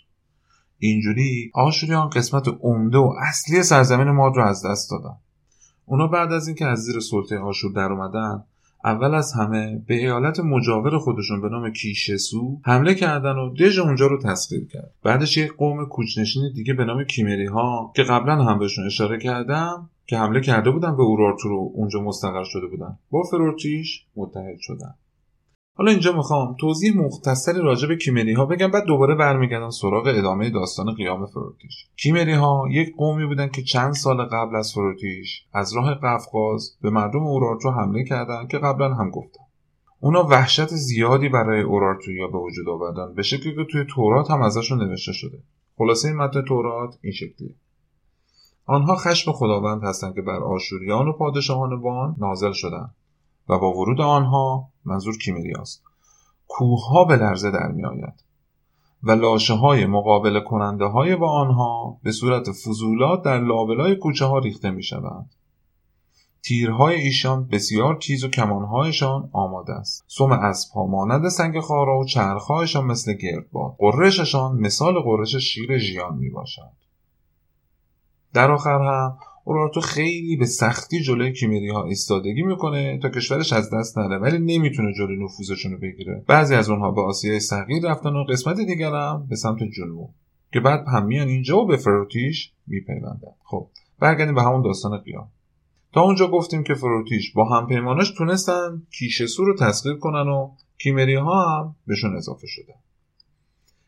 اینجوری 0.78 1.52
آشوریان 1.54 2.10
قسمت 2.10 2.48
عمده 2.62 2.98
و 2.98 3.14
اصلی 3.22 3.64
سرزمین 3.64 4.12
ماد 4.12 4.36
رو 4.36 4.44
از 4.44 4.66
دست 4.66 4.92
دادن. 4.92 5.16
اونا 5.86 6.08
بعد 6.08 6.32
از 6.32 6.48
اینکه 6.48 6.66
از 6.66 6.80
زیر 6.80 7.00
سلطه 7.00 7.38
آشور 7.38 7.72
در 7.72 7.92
اومدن 7.92 8.44
اول 8.86 9.16
از 9.16 9.34
همه 9.34 9.82
به 9.88 9.96
ایالت 9.96 10.40
مجاور 10.40 10.98
خودشون 10.98 11.42
به 11.42 11.50
نام 11.50 11.70
کیشسو 11.72 12.60
حمله 12.66 12.96
کردن 12.96 13.36
و 13.36 13.54
دژ 13.54 13.80
اونجا 13.80 14.08
رو 14.08 14.22
تسخیر 14.22 14.68
کرد. 14.68 14.92
بعدش 15.04 15.38
یک 15.38 15.54
قوم 15.54 15.86
کوچنشین 15.86 16.52
دیگه 16.56 16.74
به 16.74 16.86
نام 16.86 17.04
کیمری 17.04 17.46
ها 17.46 17.92
که 17.96 18.04
قبلا 18.04 18.44
هم 18.44 18.60
بهشون 18.60 18.86
اشاره 18.86 19.18
کردم 19.18 19.90
که 20.08 20.18
حمله 20.18 20.42
کرده 20.42 20.72
بودن 20.72 20.96
به 20.96 21.04
اورارتو 21.04 21.50
رو 21.50 21.72
اونجا 21.74 22.02
مستقر 22.02 22.44
شده 22.44 22.68
بودن. 22.68 22.98
با 23.12 23.24
فرورتیش 23.24 24.06
متحد 24.16 24.58
شدن. 24.60 24.96
حالا 25.76 25.92
اینجا 25.92 26.12
می‌خوام 26.12 26.56
توضیح 26.60 26.98
مختصری 26.98 27.62
راجع 27.62 27.88
به 27.88 27.96
کیمری 27.96 28.34
ها 28.34 28.46
بگم 28.46 28.72
بعد 28.72 28.84
دوباره 28.86 29.16
برمیگردم 29.16 29.70
سراغ 29.70 30.08
ادامه 30.08 30.50
داستان 30.50 30.94
قیام 30.94 31.26
فروتیش. 31.26 31.86
کیمری 31.98 32.34
ها 32.34 32.66
یک 32.72 32.96
قومی 32.96 33.26
بودن 33.26 33.48
که 33.48 33.62
چند 33.62 33.94
سال 33.94 34.26
قبل 34.26 34.56
از 34.56 34.74
فروتیش 34.74 35.46
از 35.54 35.76
راه 35.76 35.96
قفقاز 35.96 36.78
به 36.82 36.90
مردم 36.90 37.24
اورارتو 37.24 37.72
حمله 37.72 38.04
کردند 38.04 38.48
که 38.48 38.58
قبلا 38.58 38.94
هم 38.94 39.10
گفتم. 39.10 39.44
اونا 40.00 40.24
وحشت 40.24 40.68
زیادی 40.68 41.30
برای 41.30 41.62
اورارتویا 41.62 42.28
به 42.28 42.38
وجود 42.38 42.70
آوردن 42.70 43.14
به 43.14 43.24
شکلی 43.24 43.56
که 43.56 43.66
توی 43.72 43.86
تورات 43.96 44.32
هم 44.32 44.42
ازشون 44.42 44.84
نوشته 44.84 45.14
شده. 45.14 45.38
خلاصه 45.78 46.08
این 46.08 46.18
متن 46.18 46.42
تورات 46.42 46.98
این 47.02 47.14
شکلیه. 47.14 47.56
آنها 48.66 48.96
خشم 48.96 49.32
خداوند 49.32 49.84
هستند 49.84 50.16
که 50.16 50.22
بر 50.22 50.40
آشوریان 50.40 51.08
و 51.08 51.14
پادشاهان 51.14 51.74
وان 51.74 52.16
نازل 52.20 52.52
شدند 52.52 52.96
و 53.50 53.60
با 53.60 53.74
ورود 53.74 54.02
آنها 54.02 54.70
منظور 54.86 55.18
کیمریاست 55.18 55.84
کوه 56.48 57.08
به 57.08 57.16
لرزه 57.16 57.52
در 57.52 57.68
می 57.68 57.86
آید 57.86 58.24
و 59.04 59.12
لاشه 59.12 59.54
های 59.54 59.86
مقابل 59.86 60.40
کننده 60.40 60.86
های 60.86 61.16
با 61.16 61.32
آنها 61.32 61.98
به 62.04 62.12
صورت 62.12 62.52
فضولات 62.52 63.24
در 63.24 63.40
لابلای 63.40 63.96
کوچه 63.96 64.26
ها 64.26 64.40
ریخته 64.40 64.72
می 64.72 64.84
شوند. 64.84 65.30
تیرهای 66.44 66.96
ایشان 66.96 67.48
بسیار 67.48 67.96
تیز 67.96 68.24
و 68.24 68.28
کمانهایشان 68.28 69.30
آماده 69.32 69.74
است. 69.74 70.06
سم 70.08 70.32
اسبها 70.32 70.86
مانند 70.86 71.30
سنگ 71.30 71.60
خارا 71.60 72.00
و 72.00 72.06
چرخهایشان 72.06 72.86
مثل 72.86 73.14
گردباد. 73.14 73.76
قرششان 73.78 74.56
مثال 74.56 75.00
قرش 75.00 75.36
شیر 75.36 75.78
ژیان 75.78 76.18
می 76.18 76.30
باشد 76.30 76.72
در 78.34 78.52
آخر 78.52 78.82
هم 78.82 79.18
اورارتو 79.44 79.82
خیلی 79.82 80.36
به 80.36 80.46
سختی 80.46 81.02
جلوی 81.02 81.34
کیمری 81.34 81.70
ها 81.70 81.84
ایستادگی 81.84 82.42
می‌کنه 82.42 83.00
تا 83.02 83.10
کشورش 83.10 83.54
از 83.54 83.70
دست 83.74 83.98
نره 83.98 84.18
ولی 84.18 84.40
نمی‌تونه 84.40 84.94
جلوی 84.94 85.24
نفوذشون 85.24 85.72
رو 85.72 85.78
بگیره. 85.78 86.24
بعضی 86.28 86.56
از 86.56 86.70
اونها 86.70 86.92
به 86.92 87.02
آسیای 87.02 87.40
صغیر 87.40 87.84
رفتن 87.92 88.10
و 88.10 88.24
قسمت 88.24 88.58
دیگر 88.58 88.92
هم 88.92 89.28
به 89.30 89.36
سمت 89.36 89.64
جنوب 89.78 90.10
که 90.54 90.60
بعد 90.60 90.86
هم 90.88 91.06
میان 91.06 91.28
اینجا 91.28 91.58
و 91.58 91.68
به 91.68 91.78
فروتیش 91.78 92.52
میپیوندن. 92.68 93.34
خب 93.44 93.70
برگردیم 94.00 94.36
به 94.36 94.44
همون 94.44 94.62
داستان 94.62 94.98
قیام. 94.98 95.28
تا 95.94 96.02
اونجا 96.02 96.28
گفتیم 96.28 96.64
که 96.64 96.74
فروتیش 96.74 97.34
با 97.34 97.46
همپیماناش 97.46 98.12
تونستن 98.18 98.82
کیشسو 98.98 99.46
رو 99.46 99.56
تسخیر 99.56 99.94
کنن 99.94 100.28
و 100.30 100.52
کیمری 100.78 101.16
ها 101.16 101.60
هم 101.60 101.76
بهشون 101.88 102.16
اضافه 102.16 102.48
شدن. 102.48 102.74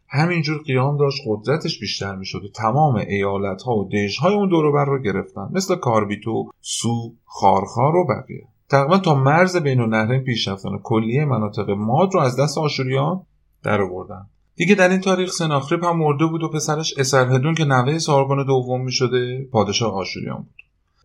همینجور 0.08 0.64
قیام 0.64 0.98
داشت 0.98 1.22
قدرتش 1.28 1.80
بیشتر 1.80 2.16
می‌شد 2.16 2.46
و 2.46 2.48
تمام 2.48 2.96
ایالت 2.96 3.62
ها 3.62 3.76
و 3.76 3.90
دژ 3.90 4.18
های 4.18 4.34
اون 4.36 4.50
دوروبر 4.50 4.86
رو 4.86 5.02
گرفتن. 5.02 5.50
مثل 5.54 5.76
کاربیتو، 5.76 6.52
سو، 6.62 7.14
خارخار 7.26 7.96
و 7.96 8.08
بقیه. 8.08 8.48
تقریبا 8.70 8.98
تا 8.98 9.16
مرز 9.16 9.58
بین 9.58 9.80
النهرین 9.80 10.22
پیش 10.22 10.48
رفتن 10.48 10.70
و 10.70 10.80
کلیه 10.84 11.26
مناطق 11.26 11.70
ماد 11.70 12.14
رو 12.14 12.20
از 12.20 12.40
دست 12.40 12.58
آشوریان 12.58 13.22
در 13.64 13.82
آوردن. 13.82 14.26
دیگه 14.56 14.76
در 14.76 14.90
این 14.90 15.00
تاریخ 15.02 15.32
سناخریب 15.32 15.84
هم 15.84 15.98
مرده 15.98 16.26
بود 16.26 16.44
و 16.44 16.50
پسرش 16.50 16.94
اسرهدون 16.98 17.56
که 17.56 17.66
نوه 17.66 18.00
سارگون 18.00 18.46
دوم 18.46 18.82
می 18.82 18.92
شده 18.92 19.48
پادشاه 19.52 19.94
آشوریان 19.94 20.38
بود. 20.38 20.56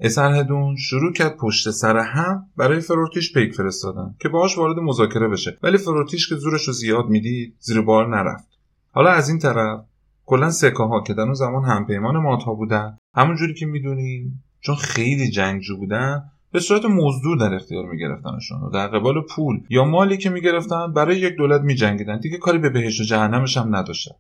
اسرهدون 0.00 0.76
شروع 0.76 1.12
کرد 1.12 1.36
پشت 1.36 1.70
سر 1.70 1.96
هم 1.96 2.46
برای 2.56 2.80
فروتیش 2.80 3.32
پیک 3.32 3.54
فرستادن 3.54 4.14
که 4.20 4.28
باهاش 4.28 4.58
وارد 4.58 4.78
مذاکره 4.78 5.28
بشه. 5.28 5.58
ولی 5.62 5.78
فروتیش 5.78 6.28
که 6.28 6.34
زورش 6.34 6.62
رو 6.62 6.72
زیاد 6.72 7.06
می‌دید 7.06 7.54
زیر 7.60 7.80
بار 7.80 8.16
نرفت. 8.16 8.48
حالا 8.92 9.10
از 9.10 9.28
این 9.28 9.38
طرف 9.38 9.84
کلا 10.26 10.50
سکه 10.50 10.82
ها 10.82 11.00
که 11.00 11.14
در 11.14 11.22
اون 11.22 11.34
زمان 11.34 11.64
همپیمان 11.64 12.16
ماتا 12.16 12.54
بودن 12.54 12.98
همونجوری 13.14 13.54
که 13.54 13.66
می‌دونیم 13.66 14.44
چون 14.60 14.74
خیلی 14.74 15.30
جنگجو 15.30 15.76
بودن 15.76 16.24
به 16.52 16.60
صورت 16.60 16.84
مزدور 16.84 17.38
در 17.38 17.54
اختیار 17.54 17.84
میگرفتنشون 17.84 18.62
و 18.62 18.70
در 18.70 18.86
قبال 18.86 19.20
پول 19.20 19.60
یا 19.68 19.84
مالی 19.84 20.16
که 20.16 20.30
می‌گرفتن 20.30 20.92
برای 20.92 21.16
یک 21.16 21.36
دولت 21.36 21.60
میجنگیدن. 21.60 22.18
دیگه 22.18 22.38
کاری 22.38 22.58
به 22.58 22.70
بهشت 22.70 23.00
و 23.00 23.04
جهنمش 23.04 23.56
هم 23.56 23.76
نداشتن. 23.76 24.14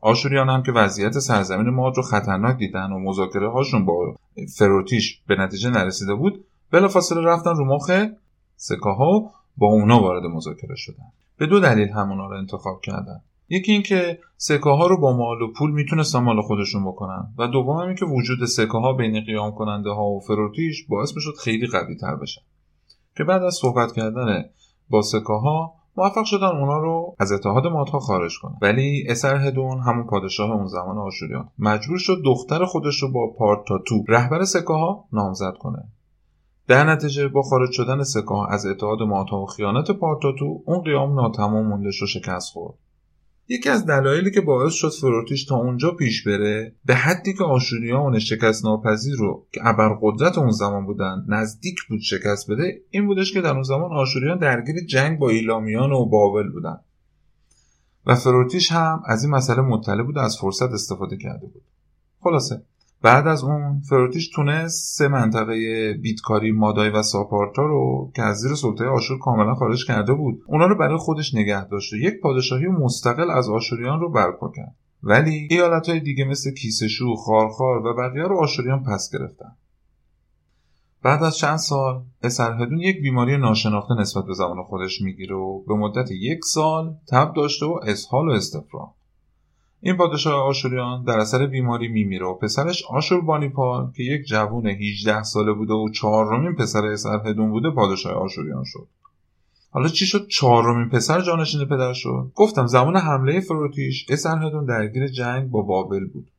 آشوریان 0.00 0.48
هم 0.48 0.62
که 0.62 0.72
وضعیت 0.72 1.18
سرزمین 1.18 1.70
ماد 1.70 1.96
رو 1.96 2.02
خطرناک 2.02 2.56
دیدن 2.56 2.92
و 2.92 2.98
مذاکره 2.98 3.50
هاشون 3.50 3.84
با 3.84 4.16
فروتیش 4.56 5.20
به 5.26 5.36
نتیجه 5.36 5.70
نرسیده 5.70 6.14
بود 6.14 6.44
بلافاصله 6.70 7.20
رفتن 7.20 7.56
رو 7.56 7.64
مخ 7.64 7.90
سکاها 8.56 9.30
با 9.56 9.66
اونا 9.66 10.00
وارد 10.00 10.22
مذاکره 10.22 10.74
شدن. 10.76 11.04
به 11.36 11.46
دو 11.46 11.60
دلیل 11.60 11.88
همونا 11.88 12.26
رو 12.26 12.36
انتخاب 12.36 12.80
کردن. 12.80 13.20
یکی 13.50 13.72
اینکه 13.72 14.18
سکه 14.36 14.70
ها 14.70 14.86
رو 14.86 15.00
با 15.00 15.16
مال 15.16 15.42
و 15.42 15.52
پول 15.52 15.70
می‌تونستن 15.70 16.18
مال 16.18 16.42
خودشون 16.42 16.84
بکنن. 16.84 17.34
و 17.38 17.46
دوم 17.46 17.76
این 17.76 17.94
که 17.94 18.04
وجود 18.04 18.44
سکه 18.44 18.78
ها 18.78 18.92
بین 18.92 19.24
قیام 19.24 19.52
کننده 19.52 19.90
ها 19.90 20.04
و 20.04 20.20
فروتیش 20.20 20.86
باعث 20.88 21.14
می‌شد 21.16 21.34
خیلی 21.44 21.66
قوی 21.66 21.96
تر 21.96 22.16
بشن 22.16 22.40
که 23.16 23.24
بعد 23.24 23.42
از 23.42 23.54
صحبت 23.54 23.92
کردن 23.92 24.44
با 24.90 25.02
سکه 25.02 25.32
ها 25.32 25.74
موفق 25.96 26.24
شدن 26.24 26.46
اونا 26.46 26.78
رو 26.78 27.16
از 27.18 27.32
اتحاد 27.32 27.66
مادها 27.66 27.98
خارج 27.98 28.38
کنن. 28.42 28.56
ولی 28.62 29.04
اسر 29.08 29.36
هدون 29.36 29.80
همون 29.80 30.06
پادشاه 30.06 30.50
اون 30.50 30.66
زمان 30.66 30.98
آشوریان 30.98 31.48
مجبور 31.58 31.98
شد 31.98 32.22
دختر 32.24 32.64
خودش 32.64 33.02
رو 33.02 33.12
با 33.12 33.26
پارتاتو 33.38 34.04
رهبر 34.08 34.44
سکه 34.44 34.72
ها 34.72 35.04
نامزد 35.12 35.54
کنه. 35.60 35.84
در 36.68 36.84
نتیجه 36.84 37.28
با 37.28 37.42
خارج 37.42 37.70
شدن 37.72 38.02
سکه 38.02 38.34
از 38.48 38.66
اتحاد 38.66 39.02
مادها 39.02 39.42
و 39.42 39.46
خیانت 39.46 39.90
پارتاتو 39.90 40.62
اون 40.66 40.82
قیام 40.82 41.14
ناتمام 41.14 41.66
موندش 41.66 42.02
و 42.02 42.06
شکست 42.06 42.52
خورد. 42.52 42.74
یکی 43.52 43.68
از 43.68 43.86
دلایلی 43.86 44.30
که 44.30 44.40
باعث 44.40 44.72
شد 44.72 44.90
فروتیش 45.00 45.44
تا 45.44 45.56
اونجا 45.56 45.90
پیش 45.90 46.26
بره 46.26 46.76
به 46.84 46.94
حدی 46.94 47.34
که 47.34 47.44
آشوریان 47.44 48.18
شکست 48.18 48.64
ناپذیر 48.64 49.14
رو 49.16 49.46
که 49.52 49.60
ابرقدرت 49.64 50.38
اون 50.38 50.50
زمان 50.50 50.86
بودن 50.86 51.24
نزدیک 51.28 51.76
بود 51.88 52.00
شکست 52.00 52.50
بده 52.50 52.80
این 52.90 53.06
بودش 53.06 53.32
که 53.32 53.40
در 53.40 53.52
اون 53.52 53.62
زمان 53.62 53.92
آشوریان 53.92 54.38
درگیر 54.38 54.86
جنگ 54.86 55.18
با 55.18 55.28
ایلامیان 55.28 55.92
و 55.92 56.04
بابل 56.04 56.48
بودن. 56.48 56.80
و 58.06 58.14
فروتیش 58.14 58.72
هم 58.72 59.02
از 59.06 59.24
این 59.24 59.34
مسئله 59.34 59.60
مطلع 59.62 60.02
بود 60.02 60.16
و 60.16 60.20
از 60.20 60.36
فرصت 60.40 60.70
استفاده 60.72 61.16
کرده 61.16 61.46
بود. 61.46 61.62
خلاصه 62.20 62.62
بعد 63.02 63.26
از 63.26 63.44
اون 63.44 63.80
فروتیش 63.80 64.28
تونست 64.28 64.98
سه 64.98 65.08
منطقه 65.08 65.54
بیتکاری 66.02 66.52
مادای 66.52 66.90
و 66.90 67.02
ساپارتا 67.02 67.62
رو 67.62 68.10
که 68.14 68.22
از 68.22 68.36
زیر 68.36 68.54
سلطه 68.54 68.84
آشور 68.84 69.18
کاملا 69.18 69.54
خارج 69.54 69.86
کرده 69.86 70.12
بود 70.12 70.42
اونا 70.46 70.66
رو 70.66 70.78
برای 70.78 70.98
خودش 70.98 71.34
نگه 71.34 71.64
داشت 71.64 71.92
و 71.92 71.96
یک 71.96 72.20
پادشاهی 72.20 72.66
مستقل 72.66 73.30
از 73.30 73.48
آشوریان 73.48 74.00
رو 74.00 74.10
برپا 74.12 74.52
کرد. 74.56 74.74
ولی 75.02 75.48
ایالت 75.50 75.88
های 75.88 76.00
دیگه 76.00 76.24
مثل 76.24 76.50
کیسشو، 76.50 77.14
خارخار 77.14 77.86
و 77.86 77.94
بقیه 77.94 78.22
رو 78.22 78.38
آشوریان 78.38 78.82
پس 78.82 79.10
گرفتن. 79.12 79.52
بعد 81.02 81.22
از 81.22 81.36
چند 81.36 81.56
سال 81.56 82.02
اسرهدون 82.22 82.78
یک 82.78 83.02
بیماری 83.02 83.36
ناشناخته 83.36 83.94
نسبت 83.94 84.24
به 84.24 84.34
زمان 84.34 84.62
خودش 84.62 85.00
می‌گیره 85.00 85.36
و 85.36 85.62
به 85.62 85.74
مدت 85.74 86.10
یک 86.10 86.44
سال 86.44 86.94
تب 87.08 87.32
داشته 87.36 87.66
و 87.66 87.80
اسهال 87.82 88.28
و 88.28 88.32
استفراغ. 88.32 88.92
این 89.82 89.96
پادشاه 89.96 90.42
آشوریان 90.42 91.04
در 91.04 91.18
اثر 91.18 91.46
بیماری 91.46 91.88
میمیره 91.88 92.26
و 92.26 92.34
پسرش 92.34 92.84
آشور 92.84 93.20
بانیپال 93.20 93.92
که 93.96 94.02
یک 94.02 94.26
جوون 94.26 94.66
18 94.66 95.22
ساله 95.22 95.52
بوده 95.52 95.74
و 95.74 95.88
چهارمین 95.88 96.54
پسر 96.54 96.86
اسرهدون 96.86 97.50
بوده 97.50 97.70
پادشاه 97.70 98.12
آشوریان 98.12 98.64
شد. 98.66 98.88
حالا 99.70 99.88
چی 99.88 100.06
شد؟ 100.06 100.26
چهارمین 100.26 100.88
پسر 100.88 101.20
جانشین 101.20 101.64
پدر 101.64 101.92
شد؟ 101.92 102.32
گفتم 102.34 102.66
زمان 102.66 102.96
حمله 102.96 103.40
فروتیش 103.40 104.06
اسرهدون 104.08 104.64
درگیر 104.64 105.08
جنگ 105.08 105.50
با 105.50 105.62
بابل 105.62 106.06
بود. 106.06 106.30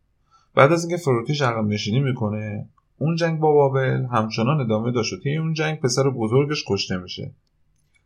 بعد 0.56 0.72
از 0.72 0.86
اینکه 0.86 1.04
فروتیش 1.04 1.42
عقب 1.42 1.66
نشینی 1.68 2.00
می‌کنه 2.00 2.66
اون 2.98 3.16
جنگ 3.16 3.40
با 3.40 3.54
بابل 3.54 4.06
همچنان 4.12 4.62
ادامه 4.62 4.92
داشت 4.92 5.14
و 5.14 5.18
اون 5.40 5.54
جنگ 5.54 5.80
پسر 5.80 6.10
بزرگش 6.10 6.64
کشته 6.68 6.98
میشه. 6.98 7.32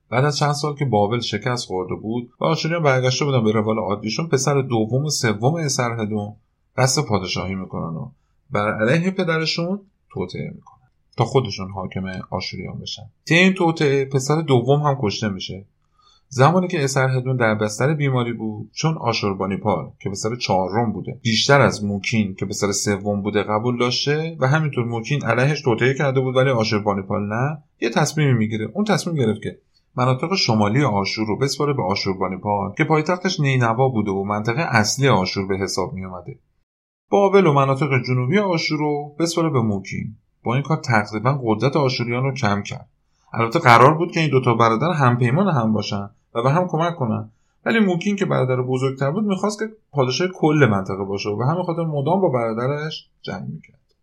بعد 0.10 0.26
از 0.26 0.38
چند 0.38 0.52
سال 0.52 0.76
که 0.76 0.86
بابل 0.86 1.20
شکست 1.20 1.66
خورده 1.66 1.96
بود 1.96 2.30
و 2.40 2.46
آشوریان 2.46 2.84
برگشته 2.84 3.26
بودن 3.26 3.44
به 3.44 3.52
روال 3.52 3.80
عادیشون 3.80 4.28
پسر 4.28 4.62
دوم 4.62 5.06
و 5.06 5.10
سوم 5.10 5.56
اسرهدون 5.56 6.34
قصد 6.78 7.06
پادشاهی 7.06 7.56
می‌کنن 7.56 7.96
و 7.96 8.10
بر 8.52 8.74
علیه 8.74 9.12
پدرشون 9.12 9.80
توطعه 10.10 10.52
می‌کنن 10.56 10.76
تا 11.18 11.26
خودشون 11.26 11.72
حاکم 11.72 12.06
آشوریان 12.30 12.80
بشن. 12.80 13.04
طی 13.26 13.36
این 13.36 13.54
توطعه 13.54 14.06
پسر 14.06 14.42
دوم 14.42 14.80
هم 14.80 14.98
کشته 15.02 15.30
میشه. 15.30 15.66
زمانی 16.30 16.68
که 16.68 16.84
اسرهدون 16.84 17.36
در 17.36 17.56
بستر 17.56 17.94
بیماری 17.94 18.34
بود 18.34 18.70
چون 18.74 18.98
آشوربانیپال 18.98 19.92
که 20.00 20.10
پسر 20.10 20.36
چهارم 20.36 20.92
بوده 20.92 21.20
بیشتر 21.22 21.62
از 21.62 21.84
موکین 21.84 22.36
که 22.36 22.46
پسر 22.46 22.72
سوم 22.72 23.22
بوده 23.22 23.44
قبول 23.44 23.78
داشته 23.78 24.38
و 24.40 24.48
همینطور 24.48 24.86
موکین 24.86 25.26
علیهش 25.26 25.62
توطعه 25.62 25.94
کرده 25.94 26.20
بود 26.20 26.36
ولی 26.36 26.50
آشوربانیپال 26.50 27.28
نه 27.28 27.58
یه 27.82 27.90
تصمیمی 27.90 28.34
می‌گیره. 28.34 28.70
اون 28.74 28.86
تصمیم 28.86 29.16
گرفت 29.16 29.42
که 29.42 29.58
مناطق 29.98 30.36
شمالی 30.36 30.84
آشور 30.84 31.26
رو 31.28 31.38
بسپاره 31.38 31.74
به 31.74 31.84
آشوربانیپال 31.84 32.74
که 32.78 32.84
پایتختش 32.84 33.40
نینوا 33.40 33.90
بوده 33.90 34.12
و 34.12 34.24
منطقه 34.24 34.62
اصلی 34.62 35.08
آشور 35.08 35.48
به 35.48 35.58
حساب 35.58 35.94
می 35.94 36.06
اومده. 36.06 36.40
بابل 37.10 37.48
و 37.48 37.54
مناطق 37.54 37.90
جنوبی 38.08 38.40
آشور 38.40 38.78
رو 38.78 39.16
بسپاره 39.20 39.50
به 39.50 39.62
موکین. 39.62 40.16
با 40.44 40.54
این 40.54 40.64
کار 40.64 40.78
تقریبا 40.78 41.40
قدرت 41.44 41.76
آشوریان 41.76 42.24
رو 42.24 42.34
کم 42.34 42.64
کرد. 42.64 42.90
البته 43.34 43.60
قرار 43.60 43.94
بود 43.94 44.12
که 44.12 44.20
این 44.20 44.30
دوتا 44.30 44.54
برادر 44.54 44.92
همپیمان 44.92 45.48
هم 45.48 45.74
باشن 45.74 46.10
و 46.36 46.44
به 46.44 46.52
هم 46.52 46.68
کمک 46.68 46.96
کنن. 46.96 47.30
ولی 47.66 47.80
موکین 47.80 48.16
که 48.16 48.26
برادر 48.26 48.62
بزرگتر 48.62 49.12
بود 49.12 49.24
می‌خواست 49.24 49.60
که 49.60 49.66
پادشاه 49.92 50.28
کل 50.28 50.68
منطقه 50.72 51.04
باشه 51.04 51.30
و 51.30 51.36
به 51.38 51.46
همین 51.46 51.64
خاطر 51.64 51.86
مدام 51.86 52.22
با 52.22 52.30
برادرش 52.30 53.10
جنگ 53.22 53.50
می‌کرد. 53.50 53.96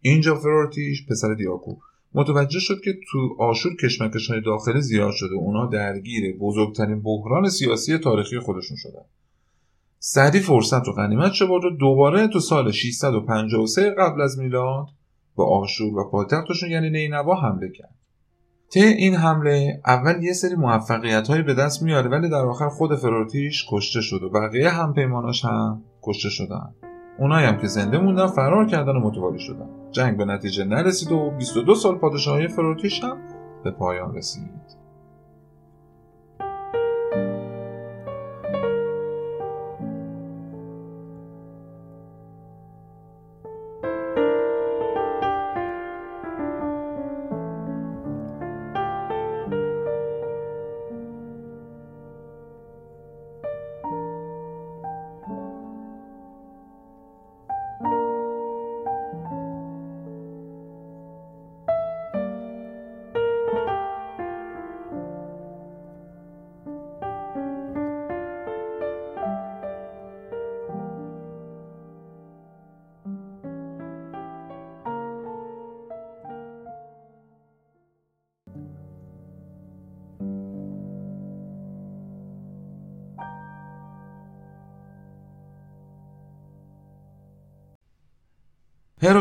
اینجا 0.00 0.34
فرورتیش 0.34 1.06
پسر 1.06 1.34
دیاکو. 1.34 1.76
متوجه 2.14 2.58
شد 2.58 2.80
که 2.84 2.92
تو 3.10 3.36
آشور 3.38 3.76
کشمکش 3.76 4.30
های 4.30 4.40
داخلی 4.40 4.80
زیاد 4.80 5.12
شده. 5.12 5.34
اونا 5.34 5.66
درگیر 5.66 6.36
بزرگترین 6.40 7.02
بحران 7.02 7.48
سیاسی 7.48 7.98
تاریخی 7.98 8.38
خودشون 8.38 8.76
شدن. 8.76 9.04
سریع 9.98 10.40
فرصت 10.40 10.88
و 10.88 10.92
غنیمت 10.92 11.32
شد 11.32 11.50
و 11.50 11.70
دوباره 11.80 12.28
تو 12.28 12.40
سال 12.40 12.70
653 12.70 13.90
قبل 13.90 14.20
از 14.20 14.38
میلاد 14.38 14.86
به 15.36 15.44
آشور 15.44 15.98
و 15.98 16.10
پایتختشون 16.10 16.70
یعنی 16.70 16.90
نینوا 16.90 17.34
حمله 17.34 17.68
کرد. 17.68 17.94
طی 18.72 18.80
این 18.80 19.14
حمله 19.14 19.80
اول 19.86 20.22
یه 20.22 20.32
سری 20.32 20.54
موفقیت 20.54 21.30
به 21.30 21.54
دست 21.54 21.82
میاره 21.82 22.10
ولی 22.10 22.28
در 22.28 22.44
آخر 22.46 22.68
خود 22.68 22.96
فرورتیش 22.96 23.66
کشته 23.70 24.00
شد 24.00 24.22
و 24.22 24.30
بقیه 24.30 24.68
همپیماناش 24.68 25.44
هم 25.44 25.82
کشته 26.02 26.28
شدن. 26.28 26.74
اونایی 27.18 27.46
هم 27.46 27.58
که 27.58 27.66
زنده 27.66 27.98
موندن 27.98 28.26
فرار 28.26 28.66
کردن 28.66 28.96
و 28.96 29.00
متواری 29.00 29.38
شدن. 29.38 29.68
جنگ 29.90 30.16
به 30.16 30.24
نتیجه 30.24 30.64
نرسید 30.64 31.12
و 31.12 31.30
22 31.30 31.74
سال 31.74 31.98
پادشاهی 31.98 32.48
فروتیش 32.48 33.04
هم 33.04 33.16
به 33.64 33.70
پایان 33.70 34.14
رسید. 34.14 34.83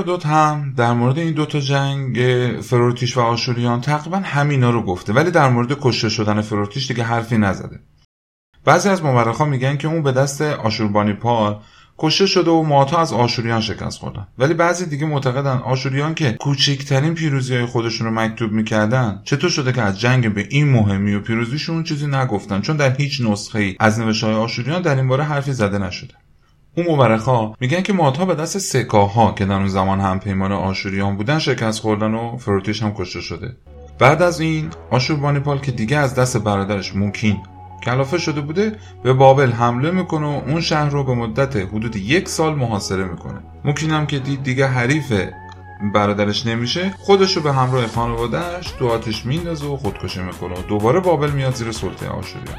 هرودوت 0.03 0.25
هم 0.25 0.73
در 0.77 0.93
مورد 0.93 1.19
این 1.19 1.33
دوتا 1.33 1.59
جنگ 1.59 2.17
فروتیش 2.61 3.17
و 3.17 3.21
آشوریان 3.21 3.81
تقریبا 3.81 4.17
همینا 4.17 4.69
رو 4.69 4.81
گفته 4.81 5.13
ولی 5.13 5.31
در 5.31 5.49
مورد 5.49 5.79
کشته 5.81 6.09
شدن 6.09 6.41
فروتیش 6.41 6.87
دیگه 6.87 7.03
حرفی 7.03 7.37
نزده. 7.37 7.79
بعضی 8.65 8.89
از 8.89 9.03
مورخا 9.03 9.45
میگن 9.45 9.77
که 9.77 9.87
اون 9.87 10.03
به 10.03 10.11
دست 10.11 10.41
آشوربانی 10.41 11.13
پال 11.13 11.59
کشته 11.97 12.25
شده 12.25 12.51
و 12.51 12.63
ماتا 12.63 12.97
از 12.97 13.13
آشوریان 13.13 13.61
شکست 13.61 13.99
خوردن. 13.99 14.27
ولی 14.37 14.53
بعضی 14.53 14.85
دیگه 14.85 15.05
معتقدن 15.05 15.57
آشوریان 15.57 16.13
که 16.13 16.31
کوچکترین 16.31 17.13
پیروزی 17.15 17.55
های 17.55 17.65
خودشون 17.65 18.07
رو 18.07 18.13
مکتوب 18.13 18.51
می‌کردن 18.51 19.21
چطور 19.23 19.49
شده 19.49 19.71
که 19.71 19.81
از 19.81 19.99
جنگ 19.99 20.33
به 20.33 20.47
این 20.49 20.69
مهمی 20.69 21.13
و 21.13 21.19
پیروزیشون 21.19 21.83
چیزی 21.83 22.07
نگفتن؟ 22.07 22.61
چون 22.61 22.77
در 22.77 22.95
هیچ 22.95 23.21
نسخه 23.21 23.59
ای 23.59 23.75
از 23.79 23.99
نوشته 23.99 24.27
های 24.27 24.35
آشوریان 24.35 24.81
در 24.81 24.95
این 24.95 25.07
باره 25.07 25.23
حرفی 25.23 25.53
زده 25.53 25.77
نشده. 25.77 26.13
اون 26.77 26.87
مورخا 26.87 27.53
میگن 27.59 27.81
که 27.81 27.93
مادها 27.93 28.25
به 28.25 28.35
دست 28.35 28.57
سکاها 28.57 29.31
که 29.31 29.45
در 29.45 29.53
اون 29.53 29.67
زمان 29.67 29.99
هم 29.99 30.19
پیمان 30.19 30.51
آشوریان 30.51 31.15
بودن 31.15 31.39
شکست 31.39 31.79
خوردن 31.79 32.13
و 32.13 32.37
فروتیش 32.37 32.83
هم 32.83 32.93
کشته 32.93 33.21
شده. 33.21 33.55
بعد 33.99 34.21
از 34.21 34.39
این 34.39 34.69
آشوربانیپال 34.91 35.59
که 35.59 35.71
دیگه 35.71 35.97
از 35.97 36.15
دست 36.15 36.37
برادرش 36.37 36.95
موکین 36.95 37.37
کلافه 37.83 38.17
شده 38.17 38.41
بوده 38.41 38.79
به 39.03 39.13
بابل 39.13 39.51
حمله 39.51 39.91
می‌کنه 39.91 40.25
و 40.25 40.41
اون 40.47 40.61
شهر 40.61 40.89
رو 40.89 41.03
به 41.03 41.13
مدت 41.13 41.55
حدود 41.55 41.95
یک 41.95 42.29
سال 42.29 42.55
محاصره 42.55 43.03
می‌کنه. 43.03 43.39
ممکنم 43.65 44.05
که 44.05 44.19
دید 44.19 44.43
دیگه 44.43 44.67
حریف 44.67 45.13
برادرش 45.93 46.45
نمیشه 46.45 46.93
خودش 46.99 47.37
رو 47.37 47.43
به 47.43 47.53
همراه 47.53 47.87
خانوادهش 47.87 48.71
تو 48.79 48.89
آتش 48.89 49.25
میندازه 49.25 49.65
و 49.65 49.77
خودکشی 49.77 50.21
می‌کنه 50.21 50.53
و 50.53 50.61
دوباره 50.61 50.99
بابل 50.99 51.31
میاد 51.31 51.55
زیر 51.55 51.71
سلطه 51.71 52.07
آشوریان. 52.07 52.57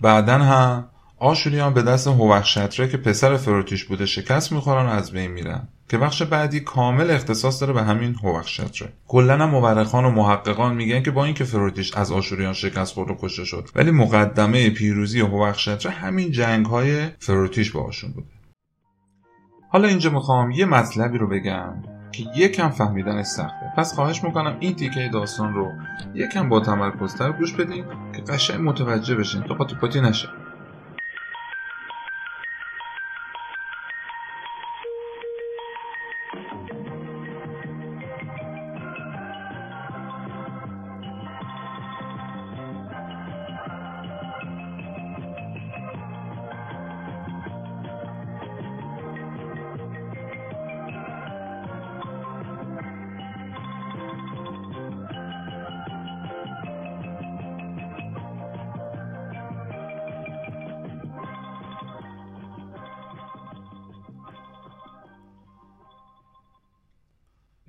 بعدا 0.00 0.38
هم 0.38 0.88
آشوریان 1.18 1.74
به 1.74 1.82
دست 1.82 2.06
هوخشتره 2.06 2.88
که 2.88 2.96
پسر 2.96 3.36
فروتیش 3.36 3.84
بوده 3.84 4.06
شکست 4.06 4.52
می‌خورن 4.52 4.86
و 4.86 4.88
از 4.88 5.12
بین 5.12 5.30
میرن. 5.30 5.68
که 5.88 5.98
بخش 5.98 6.22
بعدی 6.22 6.60
کامل 6.60 7.10
اختصاص 7.10 7.60
داره 7.60 7.72
به 7.72 7.82
همین 7.82 8.14
هوخشتره. 8.14 8.92
کلا 9.08 9.36
هم 9.36 9.50
مورخان 9.50 10.04
و 10.04 10.10
محققان 10.10 10.74
میگن 10.74 11.02
که 11.02 11.10
با 11.10 11.24
اینکه 11.24 11.44
فروتیش 11.44 11.94
از 11.94 12.12
آشوریان 12.12 12.52
شکست 12.52 12.94
خورد 12.94 13.10
و 13.10 13.16
کشته 13.22 13.44
شد 13.44 13.68
ولی 13.74 13.90
مقدمه 13.90 14.70
پیروزی 14.70 15.20
هوخشتره 15.20 15.90
همین 15.90 16.30
جنگ 16.30 16.66
های 16.66 17.08
فروتیش 17.18 17.70
باهاشون 17.70 18.12
بوده. 18.12 18.26
حالا 19.68 19.88
اینجا 19.88 20.10
می‌خوام 20.10 20.50
یه 20.50 20.64
مطلبی 20.64 21.18
رو 21.18 21.28
بگم. 21.28 21.99
که 22.24 22.40
یکم 22.40 22.68
فهمیدنش 22.68 23.26
سخته. 23.26 23.72
پس 23.76 23.94
خواهش 23.94 24.24
می‌کنم 24.24 24.56
این 24.60 24.76
تیکه 24.76 25.10
داستان 25.12 25.54
رو 25.54 25.72
یکم 26.14 26.48
با 26.48 26.60
تمرکزتر 26.60 27.32
گوش 27.32 27.54
بدین 27.54 27.84
که 28.16 28.22
قشنگ 28.22 28.60
متوجه 28.68 29.14
بشین 29.14 29.42
تو 29.42 29.54
قاطی 29.54 29.74
پاتی 29.74 30.00
نشه. 30.00 30.28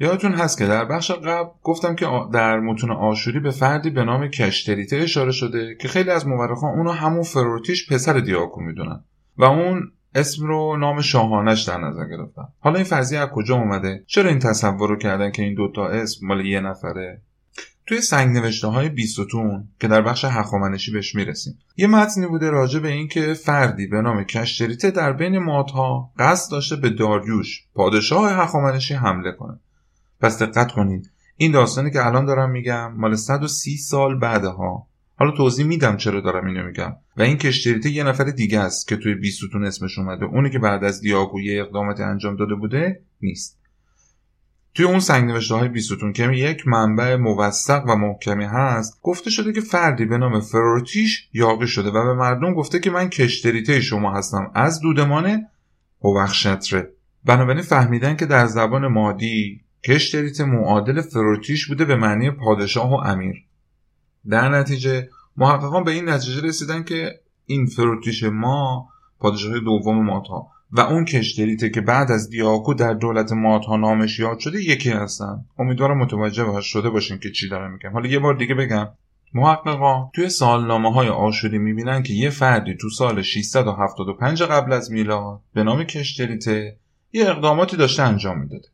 یادتون 0.02 0.34
هست 0.34 0.58
که 0.58 0.68
در 0.68 0.86
بخش 0.86 1.12
قبل 1.12 1.50
گفتم 1.64 1.96
که 1.96 2.08
در 2.34 2.60
متون 2.60 2.92
آشوری 2.92 3.40
به 3.40 3.52
فردی 3.52 3.90
به 3.90 4.04
نام 4.04 4.28
کشتریته 4.28 4.96
اشاره 4.96 5.32
شده 5.32 5.76
که 5.82 5.88
خیلی 5.88 6.10
از 6.10 6.28
مورخان 6.28 6.78
اونو 6.78 6.92
همون 6.92 7.24
فروتیش 7.24 7.92
پسر 7.92 8.20
دیاکو 8.20 8.62
می‌دونن 8.62 9.04
و 9.38 9.44
اون 9.44 9.92
اسم 10.16 10.46
رو 10.46 10.78
نام 10.78 11.02
شاهانش 11.02 11.62
در 11.62 11.78
نظر 11.78 12.08
گرفتن. 12.08 12.44
حالا 12.60 12.76
این 12.76 12.84
فرضیه 12.84 13.20
از 13.20 13.30
کجا 13.30 13.56
اومده؟ 13.56 14.04
چرا 14.08 14.30
این 14.30 14.40
تصور 14.40 14.90
رو 14.90 14.96
کردن 14.96 15.32
که 15.32 15.44
این 15.44 15.54
دوتا 15.54 15.88
اسم 15.88 16.28
مال 16.28 16.46
یه 16.46 16.60
نفره؟ 16.60 17.22
توی 17.86 18.02
سنگ 18.02 18.38
نوشته 18.38 18.68
های 18.68 18.90
بیستون 18.90 19.68
که 19.80 19.88
در 19.88 20.02
بخش 20.02 20.26
هخامنشی 20.26 20.92
بهش 20.92 21.16
می‌رسیم. 21.16 21.60
یه 21.78 21.88
متنی 21.88 22.28
بوده 22.28 22.50
راجع 22.50 22.80
به 22.80 22.88
اینکه 22.88 23.34
فردی 23.34 23.88
به 23.88 24.02
نام 24.02 24.24
کشتریته 24.24 24.92
در 24.92 25.14
بین 25.14 25.38
مادها 25.38 26.12
قصد 26.20 26.52
داشته 26.52 26.76
به 26.76 26.90
داریوش 26.90 27.64
پادشاه 27.74 28.32
هخامنشی 28.32 28.94
حمله 28.94 29.32
کنه. 29.32 29.60
پس 30.22 30.42
دقت 30.42 30.72
کنید 30.72 31.12
این 31.36 31.52
داستانی 31.52 31.92
که 31.92 32.06
الان 32.06 32.26
دارم 32.26 32.52
میگم 32.52 32.94
مال 32.94 33.16
130 33.16 33.78
سال 33.78 34.20
بعدها. 34.20 34.88
حالا 35.16 35.32
توضیح 35.32 35.66
میدم 35.66 35.98
چرا 35.98 36.22
دارم 36.22 36.46
اینو 36.46 36.64
میگم. 36.64 36.96
و 37.18 37.22
این 37.22 37.38
کشتریته 37.38 37.90
یه 37.90 38.04
نفر 38.04 38.24
دیگه 38.24 38.60
است 38.60 38.88
که 38.88 38.98
توی 38.98 39.16
بیستون 39.16 39.66
اسمش 39.66 40.00
اومده. 40.00 40.26
اونی 40.26 40.50
که 40.50 40.60
بعد 40.60 40.84
از 40.84 41.02
دیاگو 41.02 41.42
یه 41.42 41.62
اقداماتی 41.62 42.04
انجام 42.04 42.36
داده 42.36 42.56
بوده 42.56 43.02
نیست. 43.22 43.60
توی 44.74 44.86
اون 44.86 45.00
سنگ 45.00 45.30
نوشته 45.30 45.56
های 45.56 45.70
بیستون 45.70 46.14
که 46.14 46.32
یک 46.32 46.68
منبع 46.68 47.16
موثق 47.16 47.84
و 47.88 47.96
محکمی 47.96 48.46
هست 48.46 49.00
گفته 49.02 49.30
شده 49.30 49.54
که 49.54 49.62
فردی 49.62 50.06
به 50.06 50.18
نام 50.18 50.40
فروتیش 50.40 51.30
یاقی 51.34 51.68
شده 51.68 51.90
و 51.90 52.04
به 52.04 52.14
مردم 52.14 52.54
گفته 52.54 52.80
که 52.80 52.92
من 52.92 53.10
کشتریته 53.10 53.82
شما 53.82 54.14
هستم. 54.14 54.52
از 54.56 54.80
دودمان 54.80 55.46
هوخشتره 56.02 56.94
بنابراین 57.26 57.62
فهمیدن 57.62 58.16
که 58.16 58.26
در 58.26 58.46
زبان 58.46 58.88
مادی 58.88 59.62
کشتریت 59.84 60.42
معادل 60.42 61.02
فروتیش 61.02 61.68
بوده 61.68 61.86
به 61.86 61.96
معنی 61.96 62.32
پادشاه 62.32 62.92
و 62.92 62.96
امیر. 62.96 63.46
در 64.30 64.50
نتیجه 64.50 65.10
محققان 65.38 65.84
به 65.84 65.92
این 65.92 66.10
نتیجه 66.10 66.48
رسیدن 66.48 66.84
که 66.84 67.20
این 67.46 67.66
فروتیش 67.66 68.24
ما 68.24 68.90
پادشاه 69.20 69.60
دوم 69.60 70.06
ماتا 70.06 70.48
و 70.72 70.80
اون 70.80 71.06
کشتریته 71.06 71.70
که 71.70 71.82
بعد 71.82 72.12
از 72.12 72.30
دیاکو 72.30 72.74
در 72.74 72.94
دولت 72.94 73.32
ماتا 73.32 73.76
نامش 73.76 74.20
یاد 74.20 74.40
شده 74.40 74.64
یکی 74.64 74.90
هستن. 74.90 75.46
امیدوارم 75.60 75.98
متوجه 75.98 76.62
شده 76.62 76.90
باشین 76.90 77.20
که 77.20 77.32
چی 77.32 77.50
دارم 77.50 77.72
میگم. 77.72 77.94
حالا 77.94 78.10
یه 78.10 78.20
بار 78.20 78.34
دیگه 78.34 78.56
بگم. 78.56 78.88
محققان 79.34 80.10
توی 80.14 80.30
سالنامه 80.30 80.94
های 80.94 81.08
آشوری 81.08 81.58
می‌بینن 81.58 82.04
که 82.04 82.14
یه 82.14 82.30
فردی 82.30 82.76
تو 82.82 82.90
سال 82.90 83.22
675 83.22 84.44
قبل 84.44 84.74
از 84.74 84.92
میلاد 84.92 85.40
به 85.54 85.64
نام 85.64 85.84
کشتریته 85.84 86.78
یه 87.14 87.30
اقداماتی 87.30 87.78
داشته 87.78 88.04
انجام 88.04 88.40
می‌داده. 88.40 88.68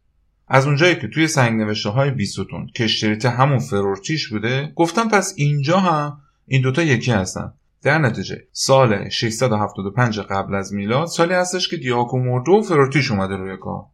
از 0.48 0.66
اونجایی 0.66 0.96
که 0.96 1.08
توی 1.08 1.28
سنگ 1.28 1.62
نوشته 1.62 1.90
های 1.90 2.12
بیستون 2.12 2.68
کشتریت 2.76 3.26
همون 3.26 3.60
فرورتیش 3.60 4.28
بوده 4.28 4.72
گفتم 4.76 5.10
پس 5.10 5.34
اینجا 5.38 5.80
هم 5.80 6.18
این 6.46 6.62
دوتا 6.62 6.84
یکی 6.84 7.12
هستن. 7.12 7.54
در 7.82 7.98
نتیجه 7.98 8.48
سال 8.52 9.10
675 9.10 10.20
قبل 10.20 10.56
از 10.56 10.74
میلاد 10.74 11.08
سالی 11.08 11.34
هستش 11.34 11.68
که 11.68 11.78
دیاکو 11.78 12.20
مرده 12.20 12.52
و 12.52 12.62
فرورتیش 12.62 13.12
اومده 13.12 13.36
روی 13.36 13.58
کار. 13.58 13.86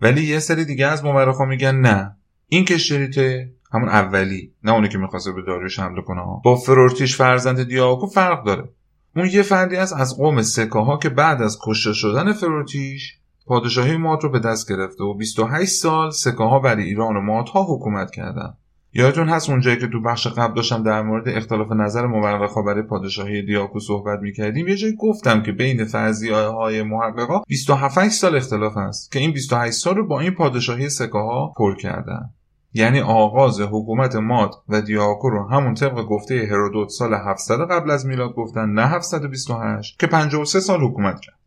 ولی 0.00 0.22
یه 0.22 0.38
سری 0.38 0.64
دیگه 0.64 0.86
از 0.86 1.04
مورخا 1.04 1.44
میگن 1.44 1.76
نه. 1.76 2.16
این 2.46 2.64
کشتریته 2.64 3.52
همون 3.72 3.88
اولی 3.88 4.52
نه 4.64 4.72
اونی 4.72 4.88
که 4.88 4.98
می‌خواسته 4.98 5.32
به 5.32 5.42
داریوش 5.42 5.78
حمله 5.78 6.02
کنه. 6.02 6.22
با 6.44 6.56
فرورتیش 6.56 7.16
فرزند 7.16 7.62
دیاکو 7.62 8.06
فرق 8.06 8.44
داره. 8.44 8.68
اون 9.16 9.26
یه 9.26 9.42
فردی 9.42 9.76
است 9.76 9.92
از 9.92 10.16
قوم 10.16 10.42
سکاها 10.42 10.96
که 10.96 11.08
بعد 11.08 11.42
از 11.42 11.58
کشته 11.62 11.92
شدن 11.92 12.32
فرورتیش 12.32 13.17
پادشاهی 13.48 13.96
مات 13.96 14.24
رو 14.24 14.30
به 14.30 14.38
دست 14.38 14.72
گرفته 14.72 15.04
و 15.04 15.14
28 15.14 15.70
سال 15.70 16.10
سکه 16.10 16.44
ها 16.44 16.58
برای 16.58 16.84
ایران 16.84 17.16
و 17.16 17.20
مات 17.20 17.48
ها 17.48 17.62
حکومت 17.62 18.10
کردن. 18.10 18.54
یادتون 18.92 19.28
هست 19.28 19.50
اونجایی 19.50 19.76
که 19.76 19.86
تو 19.86 20.02
بخش 20.02 20.26
قبل 20.26 20.54
داشتم 20.54 20.82
در 20.82 21.02
مورد 21.02 21.28
اختلاف 21.28 21.72
نظر 21.72 22.06
مورخا 22.06 22.62
برای 22.62 22.82
پادشاهی 22.82 23.42
دیاکو 23.42 23.80
صحبت 23.80 24.18
می‌کردیم 24.20 24.68
یه 24.68 24.76
جایی 24.76 24.96
گفتم 24.96 25.42
که 25.42 25.52
بین 25.52 25.84
فرضیه 25.84 26.34
های 26.34 26.82
محققا 26.82 27.42
27 27.48 28.08
سال 28.08 28.36
اختلاف 28.36 28.76
هست 28.76 29.12
که 29.12 29.18
این 29.18 29.32
28 29.32 29.78
سال 29.78 29.96
رو 29.96 30.06
با 30.06 30.20
این 30.20 30.30
پادشاهی 30.30 30.88
سکه 30.88 31.18
ها 31.18 31.52
پر 31.56 31.76
کردن. 31.76 32.30
یعنی 32.72 33.00
آغاز 33.00 33.60
حکومت 33.60 34.16
ماد 34.16 34.54
و 34.68 34.80
دیاکو 34.80 35.30
رو 35.30 35.48
همون 35.48 35.74
طبق 35.74 36.04
گفته 36.04 36.48
هرودوت 36.50 36.88
سال 36.88 37.14
700 37.14 37.70
قبل 37.70 37.90
از 37.90 38.06
میلاد 38.06 38.34
گفتن 38.34 38.68
نه 38.68 38.86
728 38.86 39.98
که 39.98 40.06
53 40.06 40.60
سال 40.60 40.80
حکومت 40.80 41.20
کرد. 41.20 41.38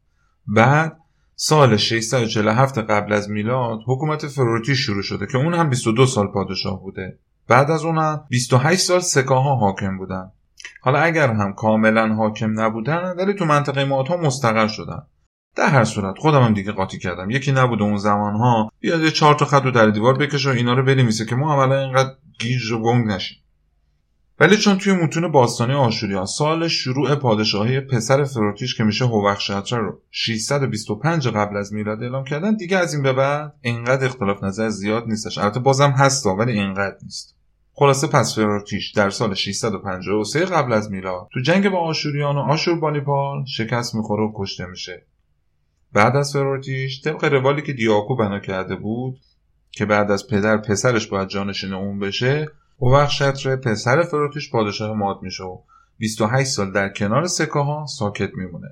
بعد 0.47 1.00
سال 1.35 1.77
647 1.77 2.77
قبل 2.77 3.13
از 3.13 3.29
میلاد 3.29 3.79
حکومت 3.87 4.27
فروتی 4.27 4.75
شروع 4.75 5.01
شده 5.01 5.27
که 5.27 5.37
اون 5.37 5.53
هم 5.53 5.69
22 5.69 6.05
سال 6.05 6.27
پادشاه 6.27 6.81
بوده. 6.81 7.19
بعد 7.47 7.71
از 7.71 7.85
اون 7.85 7.97
هم 7.97 8.23
28 8.29 8.81
سال 8.81 8.99
سکاها 8.99 9.55
حاکم 9.55 9.97
بودن. 9.97 10.31
حالا 10.81 10.99
اگر 10.99 11.33
هم 11.33 11.53
کاملا 11.53 12.15
حاکم 12.15 12.59
نبودن 12.59 13.13
ولی 13.17 13.33
تو 13.33 13.45
منطقه 13.45 13.85
ما 13.85 14.03
ها 14.03 14.17
مستقر 14.17 14.67
شدن. 14.67 15.01
در 15.55 15.67
هر 15.67 15.83
صورت 15.83 16.17
خودم 16.17 16.41
هم 16.41 16.53
دیگه 16.53 16.71
قاطی 16.71 16.99
کردم. 16.99 17.29
یکی 17.29 17.51
نبوده 17.51 17.83
اون 17.83 17.97
زمان 17.97 18.35
ها 18.35 18.71
بیاد 18.79 19.01
یه 19.01 19.11
چهار 19.11 19.35
تا 19.35 19.45
خط 19.45 19.63
رو 19.63 19.71
در 19.71 19.89
دیوار 19.89 20.17
بکشه 20.17 20.49
و 20.49 20.53
اینا 20.53 20.73
رو 20.73 20.83
بنویسه 20.83 21.25
که 21.25 21.35
ما 21.35 21.53
عملا 21.53 21.79
اینقدر 21.79 22.13
گیج 22.39 22.71
و 22.71 22.81
گنگ 22.81 23.07
نشیم. 23.07 23.37
ولی 24.41 24.57
چون 24.57 24.77
توی 24.77 24.93
متون 24.93 25.31
باستانی 25.31 25.73
آشوریا 25.73 26.25
سال 26.25 26.67
شروع 26.67 27.15
پادشاهی 27.15 27.79
پسر 27.79 28.23
فروتیش 28.23 28.75
که 28.75 28.83
میشه 28.83 29.05
هوخشتر 29.05 29.77
رو 29.77 29.99
625 30.11 31.27
قبل 31.27 31.57
از 31.57 31.73
میلاد 31.73 32.03
اعلام 32.03 32.23
کردن 32.23 32.55
دیگه 32.55 32.77
از 32.77 32.93
این 32.93 33.03
به 33.03 33.13
بعد 33.13 33.53
اینقدر 33.61 34.05
اختلاف 34.05 34.43
نظر 34.43 34.69
زیاد 34.69 35.07
نیستش. 35.07 35.37
البته 35.37 35.59
بازم 35.59 35.89
هستا 35.89 36.35
ولی 36.35 36.51
اینقدر 36.51 36.95
نیست. 37.03 37.35
خلاصه 37.73 38.07
پس 38.07 38.35
فروتیش 38.35 38.91
در 38.91 39.09
سال 39.09 39.33
653 39.33 40.45
قبل 40.45 40.73
از 40.73 40.91
میلاد 40.91 41.27
تو 41.33 41.39
جنگ 41.39 41.69
با 41.69 41.79
آشوریان 41.79 42.35
و 42.35 42.39
آشوربانیپال 42.39 43.45
شکست 43.45 43.95
می‌خوره 43.95 44.23
و 44.23 44.31
کشته 44.35 44.65
میشه. 44.65 45.05
بعد 45.93 46.15
از 46.15 46.33
فرورتیش 46.33 47.01
طبق 47.01 47.23
روالی 47.23 47.61
که 47.61 47.73
دیاکو 47.73 48.15
بنا 48.15 48.39
کرده 48.39 48.75
بود 48.75 49.19
که 49.71 49.85
بعد 49.85 50.11
از 50.11 50.27
پدر 50.27 50.57
پسرش 50.57 51.07
باید 51.07 51.27
جانشین 51.27 51.73
اون 51.73 51.99
بشه 51.99 52.47
شطر 53.09 53.55
پسر 53.55 54.03
فروتیش 54.03 54.51
پادشاه 54.51 54.97
ماد 54.97 55.19
میشه 55.21 55.43
و 55.43 55.57
28 55.97 56.51
سال 56.51 56.71
در 56.71 56.89
کنار 56.89 57.27
سکه 57.27 57.59
ها 57.59 57.85
ساکت 57.85 58.29
میمونه. 58.33 58.67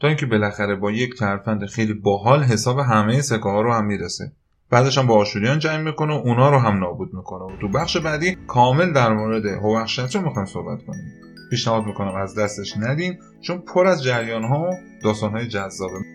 تا 0.00 0.08
اینکه 0.08 0.26
بالاخره 0.26 0.76
با 0.76 0.90
یک 0.90 1.18
ترفند 1.18 1.66
خیلی 1.66 1.92
باحال 1.92 2.42
حساب 2.42 2.78
همه 2.78 3.20
سکه 3.20 3.42
ها 3.42 3.60
رو 3.60 3.72
هم 3.72 3.84
می‌رسه. 3.84 4.32
بعدش 4.70 4.98
هم 4.98 5.06
با 5.06 5.14
آشوریان 5.14 5.58
جنگ 5.58 5.86
می‌کنه 5.86 6.14
و 6.14 6.16
اونا 6.16 6.50
رو 6.50 6.58
هم 6.58 6.78
نابود 6.78 7.14
می‌کنه. 7.14 7.44
و 7.44 7.56
تو 7.60 7.68
بخش 7.68 7.96
بعدی 7.96 8.36
کامل 8.46 8.92
در 8.92 9.12
مورد 9.12 9.46
هوخشت 9.46 10.16
رو 10.16 10.22
می‌خوایم 10.22 10.46
صحبت 10.46 10.84
کنیم. 10.86 11.12
پیشنهاد 11.50 11.84
می‌کنم 11.84 12.14
از 12.14 12.38
دستش 12.38 12.76
ندین 12.76 13.18
چون 13.40 13.58
پر 13.58 13.86
از 13.86 14.02
جریان 14.02 14.44
ها 14.44 14.60
و 14.60 14.70
داستان 15.02 15.30
های 15.30 15.46
جذابه. 15.48 16.13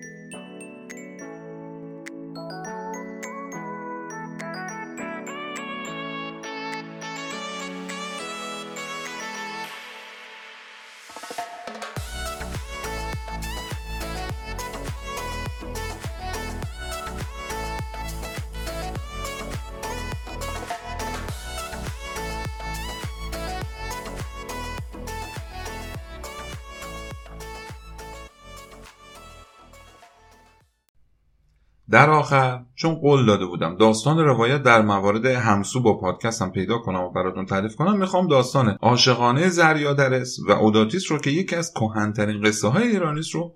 در 31.99 32.09
آخر 32.09 32.63
چون 32.75 32.95
قول 32.95 33.25
داده 33.25 33.45
بودم 33.45 33.75
داستان 33.75 34.17
روایت 34.17 34.63
در 34.63 34.81
موارد 34.81 35.25
همسو 35.25 35.81
با 35.81 35.97
پادکستم 35.97 36.49
پیدا 36.49 36.77
کنم 36.77 37.03
و 37.03 37.09
براتون 37.09 37.45
تعریف 37.45 37.75
کنم 37.75 37.97
می‌خوام 37.97 38.27
داستان 38.27 38.77
عاشقانه 38.81 39.49
زریادرس 39.49 40.39
و 40.47 40.51
اوداتیس 40.51 41.11
رو 41.11 41.17
که 41.17 41.29
یکی 41.29 41.55
از 41.55 41.73
کهنترین 41.73 42.41
قصه 42.41 42.67
های 42.67 42.87
ایرانیس 42.87 43.35
رو 43.35 43.53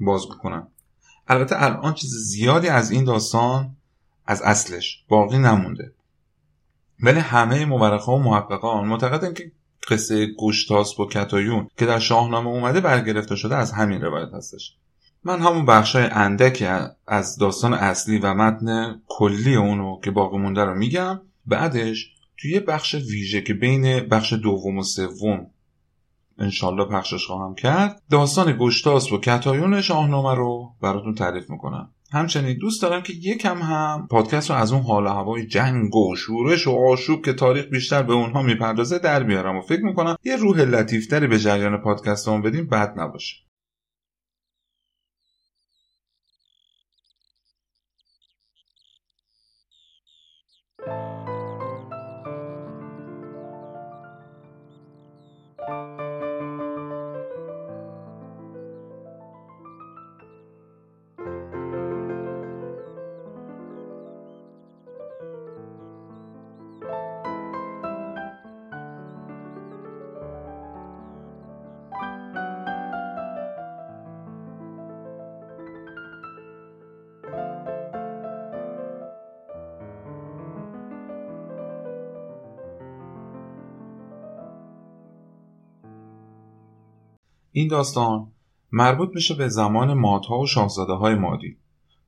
بازگو 0.00 0.34
کنم. 0.34 0.68
البته 1.28 1.62
الان 1.62 1.94
چیز 1.94 2.10
زیادی 2.10 2.68
از 2.68 2.90
این 2.90 3.04
داستان 3.04 3.76
از 4.26 4.42
اصلش 4.42 5.04
باقی 5.08 5.38
نمونده. 5.38 5.92
ولی 7.02 7.20
همه 7.20 7.64
مورخه 7.64 8.12
و 8.12 8.18
محققان 8.18 8.88
معتقدن 8.88 9.34
که 9.34 9.52
قصه 9.90 10.26
گوشتاس 10.26 10.94
با 10.94 11.06
کتایون 11.06 11.68
که 11.76 11.86
در 11.86 11.98
شاهنامه 11.98 12.48
اومده 12.48 12.80
برگرفته 12.80 13.36
شده 13.36 13.56
از 13.56 13.72
همین 13.72 14.00
روایت 14.00 14.34
هستش. 14.34 14.76
من 15.24 15.40
همون 15.40 15.66
بخشای 15.66 16.08
اندکی 16.12 16.66
از 17.06 17.36
داستان 17.36 17.74
اصلی 17.74 18.18
و 18.18 18.34
متن 18.34 19.02
کلی 19.08 19.56
اونو 19.56 20.00
که 20.00 20.10
باقی 20.10 20.38
مونده 20.38 20.64
رو 20.64 20.74
میگم. 20.74 21.20
بعدش 21.46 22.10
توی 22.36 22.50
یه 22.50 22.60
بخش 22.60 22.94
ویژه 22.94 23.40
که 23.40 23.54
بین 23.54 24.00
بخش 24.00 24.32
دوم 24.32 24.78
و 24.78 24.82
سوم 24.82 25.46
انشالله 26.38 26.84
پخشش 26.84 27.26
خواهم 27.26 27.54
کرد 27.54 28.02
داستان 28.10 28.56
گشتاس 28.60 29.12
و 29.12 29.18
کتایون 29.18 29.80
شاهنامه 29.80 30.34
رو 30.34 30.74
براتون 30.82 31.14
تعریف 31.14 31.50
می‌کنم. 31.50 31.90
همچنین 32.12 32.58
دوست 32.58 32.82
دارم 32.82 33.02
که 33.02 33.12
یکم 33.12 33.62
هم 33.62 34.08
پادکست 34.10 34.50
رو 34.50 34.56
از 34.56 34.72
اون 34.72 34.82
حال 34.82 35.06
هوای 35.06 35.46
جنگ 35.46 35.96
و 35.96 36.16
شورش 36.16 36.66
و 36.66 36.70
آشوب 36.70 37.24
که 37.24 37.32
تاریخ 37.32 37.64
بیشتر 37.64 38.02
به 38.02 38.12
اونها 38.12 38.42
می‌پردازه 38.42 38.98
در 38.98 39.22
بیارم 39.22 39.56
و 39.56 39.60
فکر 39.60 39.82
می‌کنم 39.82 40.16
یه 40.24 40.36
روح 40.36 40.60
لطیفتری 40.60 41.26
به 41.26 41.38
جریان 41.38 41.76
پادکست 41.76 42.28
بدیم 42.28 42.66
بد 42.66 42.94
نباشه. 42.96 43.36
این 87.68 87.76
داستان 87.76 88.26
مربوط 88.72 89.08
میشه 89.14 89.34
به 89.34 89.48
زمان 89.48 89.94
مادها 89.94 90.38
و 90.38 90.46
شاهزاده 90.46 90.92
های 90.92 91.14
مادی. 91.14 91.56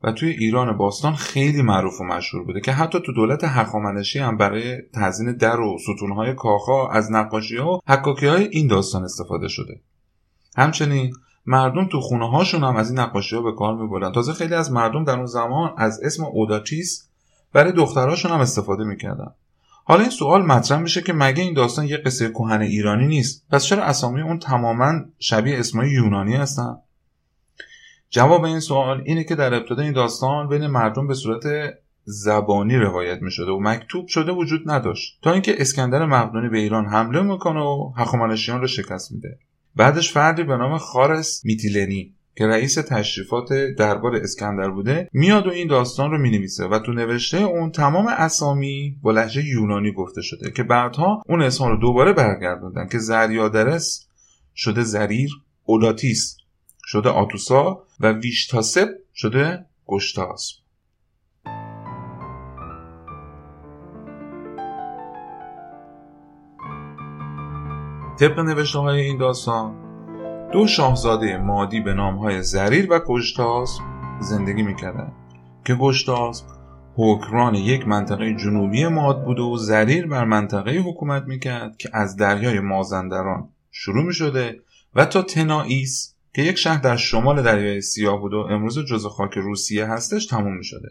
و 0.03 0.11
توی 0.11 0.29
ایران 0.29 0.77
باستان 0.77 1.15
خیلی 1.15 1.61
معروف 1.61 2.01
و 2.01 2.03
مشهور 2.03 2.43
بوده 2.43 2.61
که 2.61 2.71
حتی 2.71 2.99
تو 3.05 3.13
دولت 3.13 3.43
هخامنشی 3.43 4.19
هم 4.19 4.37
برای 4.37 4.77
تزین 4.93 5.31
در 5.31 5.59
و 5.59 5.77
ستونهای 5.77 6.33
کاخا 6.33 6.87
از 6.87 7.11
نقاشی 7.11 7.57
ها 7.57 7.73
و 7.73 7.79
حکاکی 7.87 8.27
های 8.27 8.43
این 8.43 8.67
داستان 8.67 9.03
استفاده 9.03 9.47
شده. 9.47 9.81
همچنین 10.57 11.13
مردم 11.45 11.87
تو 11.87 11.99
خونه 11.99 12.29
هاشون 12.29 12.63
هم 12.63 12.75
از 12.75 12.89
این 12.89 12.99
نقاشی 12.99 13.35
ها 13.35 13.41
به 13.41 13.51
کار 13.51 13.75
میبردن 13.75 14.11
تازه 14.11 14.33
خیلی 14.33 14.53
از 14.53 14.71
مردم 14.71 15.03
در 15.03 15.15
اون 15.15 15.25
زمان 15.25 15.73
از 15.77 15.99
اسم 16.03 16.23
اوداتیس 16.23 17.07
برای 17.53 17.71
دخترهاشون 17.71 18.31
هم 18.31 18.39
استفاده 18.39 18.83
می‌کردن. 18.83 19.33
حالا 19.91 20.01
این 20.01 20.11
سوال 20.11 20.45
مطرح 20.45 20.79
میشه 20.79 21.01
که 21.01 21.13
مگه 21.13 21.43
این 21.43 21.53
داستان 21.53 21.85
یه 21.85 21.97
قصه 21.97 22.29
کهن 22.29 22.61
ایرانی 22.61 23.07
نیست؟ 23.07 23.45
پس 23.51 23.63
چرا 23.65 23.83
اسامی 23.83 24.21
اون 24.21 24.39
تماما 24.39 24.91
شبیه 25.19 25.59
اسمای 25.59 25.89
یونانی 25.89 26.35
هستن؟ 26.35 26.77
جواب 28.09 28.43
این 28.43 28.59
سوال 28.59 29.01
اینه 29.05 29.23
که 29.23 29.35
در 29.35 29.53
ابتدا 29.53 29.81
این 29.81 29.93
داستان 29.93 30.49
بین 30.49 30.67
مردم 30.67 31.07
به 31.07 31.13
صورت 31.13 31.43
زبانی 32.03 32.75
روایت 32.75 33.21
می 33.21 33.31
شده 33.31 33.51
و 33.51 33.59
مکتوب 33.59 34.07
شده 34.07 34.31
وجود 34.31 34.71
نداشت. 34.71 35.19
تا 35.21 35.31
اینکه 35.31 35.61
اسکندر 35.61 36.05
مقدونی 36.05 36.49
به 36.49 36.57
ایران 36.57 36.85
حمله 36.85 37.21
می‌کنه 37.21 37.59
و 37.59 37.93
هخامنشیان 37.97 38.61
رو 38.61 38.67
شکست 38.67 39.11
میده. 39.11 39.39
بعدش 39.75 40.11
فردی 40.11 40.43
به 40.43 40.57
نام 40.57 40.77
خارس 40.77 41.45
میتیلنی. 41.45 42.13
که 42.35 42.47
رئیس 42.47 42.75
تشریفات 42.75 43.53
دربار 43.77 44.15
اسکندر 44.15 44.69
بوده 44.69 45.09
میاد 45.13 45.47
و 45.47 45.49
این 45.49 45.67
داستان 45.67 46.11
رو 46.11 46.17
می‌نویسه 46.17 46.65
و 46.65 46.79
تو 46.79 46.93
نوشته 46.93 47.37
اون 47.37 47.71
تمام 47.71 48.07
اسامی 48.07 48.95
با 49.01 49.11
لحجه 49.11 49.45
یونانی 49.45 49.91
گفته 49.91 50.21
شده 50.21 50.51
که 50.51 50.63
بعدها 50.63 51.23
اون 51.25 51.41
اسم 51.41 51.65
رو 51.65 51.77
دوباره 51.77 52.13
برگردوندن 52.13 52.87
که 52.87 52.97
زریادرس 52.97 54.07
شده 54.55 54.83
زریر 54.83 55.31
اولاتیس 55.65 56.37
شده 56.85 57.09
آتوسا 57.09 57.83
و 57.99 58.11
ویشتاسب 58.11 58.89
شده 59.15 59.65
گشتاس. 59.87 60.53
طبق 68.19 68.39
نوشته 68.39 68.79
های 68.79 69.01
این 69.01 69.17
داستان 69.17 69.80
دو 70.51 70.67
شاهزاده 70.67 71.37
مادی 71.37 71.79
به 71.79 71.93
نامهای 71.93 72.43
زریر 72.43 72.87
و 72.91 72.99
گشتاس 72.99 73.79
زندگی 74.21 74.61
می‌کردند 74.61 75.13
که 75.65 75.75
گشتاس 75.75 76.43
حکران 76.95 77.55
یک 77.55 77.87
منطقه 77.87 78.33
جنوبی 78.33 78.87
ماد 78.87 79.25
بود 79.25 79.39
و 79.39 79.57
زریر 79.57 80.07
بر 80.07 80.25
منطقه 80.25 80.71
حکومت 80.71 81.23
می‌کرد 81.23 81.77
که 81.77 81.89
از 81.93 82.15
دریای 82.15 82.59
مازندران 82.59 83.49
شروع 83.71 84.03
می‌شده 84.03 84.59
و 84.95 85.05
تا 85.05 85.21
تنائیس 85.21 86.15
که 86.33 86.41
یک 86.41 86.57
شهر 86.57 86.81
در 86.81 86.97
شمال 86.97 87.43
دریای 87.43 87.81
سیاه 87.81 88.19
بود 88.19 88.33
و 88.33 88.37
امروز 88.37 88.79
جزء 88.79 89.09
خاک 89.09 89.33
روسیه 89.33 89.85
هستش 89.85 90.25
تموم 90.25 90.57
می‌شده. 90.57 90.89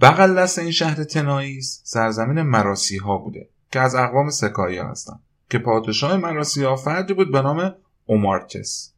بغل 0.00 0.34
دست 0.34 0.58
این 0.58 0.70
شهر 0.70 1.04
تنائیس 1.04 1.80
سرزمین 1.84 2.42
مراسی 2.42 2.96
ها 2.96 3.18
بوده 3.18 3.48
که 3.72 3.80
از 3.80 3.94
اقوام 3.94 4.30
سکایی 4.30 4.78
هستند 4.78 5.20
که 5.50 5.58
پادشاه 5.58 6.16
مراسی 6.16 6.64
ها 6.64 6.76
فردی 6.76 7.14
بود 7.14 7.32
به 7.32 7.42
نام 7.42 7.74
اومارتس 8.06 8.95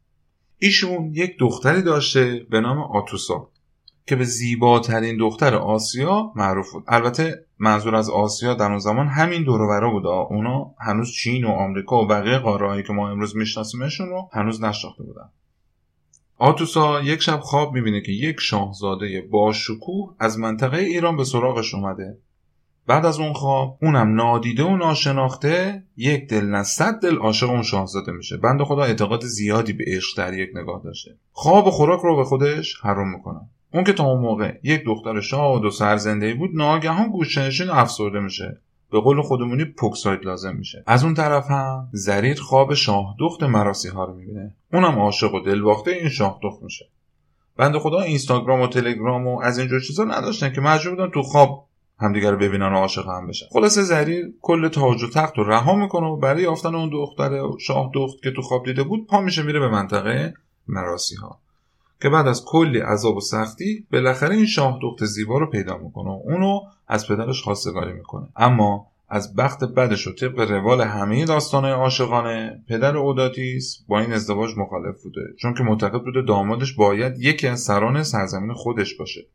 ایشون 0.58 1.12
یک 1.14 1.38
دختری 1.38 1.82
داشته 1.82 2.46
به 2.50 2.60
نام 2.60 2.78
آتوسا 2.78 3.48
که 4.06 4.16
به 4.16 4.24
زیباترین 4.24 5.16
دختر 5.16 5.54
آسیا 5.54 6.32
معروف 6.36 6.72
بود. 6.72 6.84
البته 6.86 7.44
منظور 7.58 7.96
از 7.96 8.10
آسیا 8.10 8.54
در 8.54 8.70
اون 8.70 8.78
زمان 8.78 9.06
همین 9.06 9.44
دور 9.44 9.90
بود. 9.90 10.06
اونا 10.06 10.74
هنوز 10.80 11.12
چین 11.12 11.44
و 11.44 11.48
آمریکا 11.48 12.02
و 12.02 12.06
بقیه 12.06 12.38
قاره 12.38 12.82
که 12.82 12.92
ما 12.92 13.10
امروز 13.10 13.36
میشناسیمشون 13.36 14.08
رو 14.08 14.28
هنوز 14.32 14.62
نشناخته 14.62 15.02
بودن. 15.02 15.30
آتوسا 16.38 17.00
یک 17.00 17.22
شب 17.22 17.40
خواب 17.40 17.74
می‌بینه 17.74 18.00
که 18.00 18.12
یک 18.12 18.40
شاهزاده 18.40 19.28
با 19.30 19.52
شکوه 19.52 20.14
از 20.18 20.38
منطقه 20.38 20.76
ایران 20.76 21.16
به 21.16 21.24
سراغش 21.24 21.74
اومده. 21.74 22.18
بعد 22.88 23.06
از 23.06 23.20
اون 23.20 23.32
خواب 23.32 23.78
اونم 23.82 24.14
نادیده 24.14 24.64
و 24.64 24.76
ناشناخته 24.76 25.82
یک 25.96 26.28
دل 26.28 26.44
نه 26.44 26.62
صد 26.62 27.00
دل 27.02 27.16
عاشق 27.16 27.50
اون 27.50 27.62
شاهزاده 27.62 28.12
میشه. 28.12 28.36
بند 28.36 28.62
خدا 28.62 28.82
اعتقاد 28.82 29.24
زیادی 29.24 29.72
به 29.72 29.84
عشق 29.86 30.18
در 30.18 30.34
یک 30.34 30.50
نگاه 30.54 30.80
داشته. 30.84 31.10
خواب 31.32 31.66
و 31.66 31.70
خوراک 31.70 32.00
رو 32.00 32.16
به 32.16 32.24
خودش 32.24 32.80
حرام 32.82 33.08
می‌کنه. 33.08 33.40
اون 33.74 33.84
که 33.84 33.92
تا 33.92 34.04
اون 34.04 34.20
موقع 34.20 34.54
یک 34.62 34.84
دختر 34.84 35.20
شاد 35.20 35.64
و 35.64 35.70
سرزنده 35.70 36.34
بود 36.34 36.50
ناگهان 36.54 37.08
گوشنشین 37.08 37.70
افسرده 37.70 38.20
میشه. 38.20 38.60
به 38.92 39.00
قول 39.00 39.22
خودمونی 39.22 39.64
پوکساید 39.64 40.24
لازم 40.24 40.56
میشه. 40.56 40.84
از 40.86 41.04
اون 41.04 41.14
طرف 41.14 41.50
هم 41.50 41.88
زریر 41.92 42.40
خواب 42.40 42.74
شاه 42.74 43.14
دخت 43.20 43.42
مراسی 43.42 43.88
ها 43.88 44.04
رو 44.04 44.14
می‌بینه. 44.14 44.54
اونم 44.72 44.98
عاشق 44.98 45.34
و 45.34 45.40
دلباخته 45.40 45.90
این 45.90 46.08
شاه 46.08 46.40
دخت 46.42 46.62
میشه. 46.62 46.84
بند 47.56 47.78
خدا 47.78 48.00
اینستاگرام 48.00 48.60
و 48.60 48.66
تلگرام 48.66 49.26
و 49.26 49.40
از 49.40 49.58
اینجور 49.58 49.80
چیزا 49.80 50.04
نداشتن 50.04 50.52
که 50.52 50.60
مجبور 50.60 50.94
بودن 50.94 51.10
تو 51.10 51.22
خواب 51.22 51.67
همدیگر 52.00 52.30
رو 52.30 52.36
ببینن 52.36 52.72
و 52.72 52.76
عاشق 52.76 53.08
هم 53.08 53.26
بشن. 53.26 53.46
خلاصه 53.52 53.82
زریر 53.82 54.32
کل 54.42 54.68
تاج 54.68 55.02
و 55.02 55.08
تخت 55.08 55.38
رو 55.38 55.44
رها 55.44 55.74
می‌کنه 55.74 56.06
و 56.06 56.16
برای 56.16 56.42
یافتن 56.42 56.74
اون 56.74 56.90
دختر 56.92 57.40
شاه 57.60 57.90
دخت 57.94 58.22
که 58.22 58.30
تو 58.30 58.42
خواب 58.42 58.64
دیده 58.64 58.82
بود 58.82 59.06
پا 59.06 59.20
میشه 59.20 59.42
میره 59.42 59.60
به 59.60 59.68
منطقه 59.68 60.34
مراسی 60.68 61.16
ها 61.16 61.38
که 62.02 62.08
بعد 62.08 62.26
از 62.26 62.44
کلی 62.44 62.78
عذاب 62.78 63.16
و 63.16 63.20
سختی 63.20 63.86
بالاخره 63.92 64.34
این 64.34 64.46
شاه 64.46 64.78
دخت 64.82 65.04
زیبا 65.04 65.38
رو 65.38 65.50
پیدا 65.50 65.78
می‌کنه 65.78 66.10
و 66.10 66.20
اونو 66.24 66.60
از 66.88 67.08
پدرش 67.08 67.42
خواستگاری 67.42 67.92
می‌کنه. 67.92 68.28
اما 68.36 68.86
از 69.08 69.36
بخت 69.36 69.64
بدش 69.64 70.06
و 70.06 70.12
طبق 70.12 70.40
روال 70.40 70.80
همه 70.80 71.24
داستانهای 71.24 71.72
عاشقانه 71.72 72.62
پدر 72.68 72.96
اوداتیس 72.96 73.78
با 73.88 74.00
این 74.00 74.12
ازدواج 74.12 74.50
مخالف 74.56 75.02
بوده. 75.02 75.20
چون 75.38 75.54
که 75.54 75.62
معتقد 75.62 76.02
بوده 76.02 76.22
دامادش 76.22 76.72
باید 76.72 77.18
یکی 77.18 77.46
از 77.46 77.60
سران 77.60 78.02
سرزمین 78.02 78.54
خودش 78.54 78.94
باشه. 78.94 79.26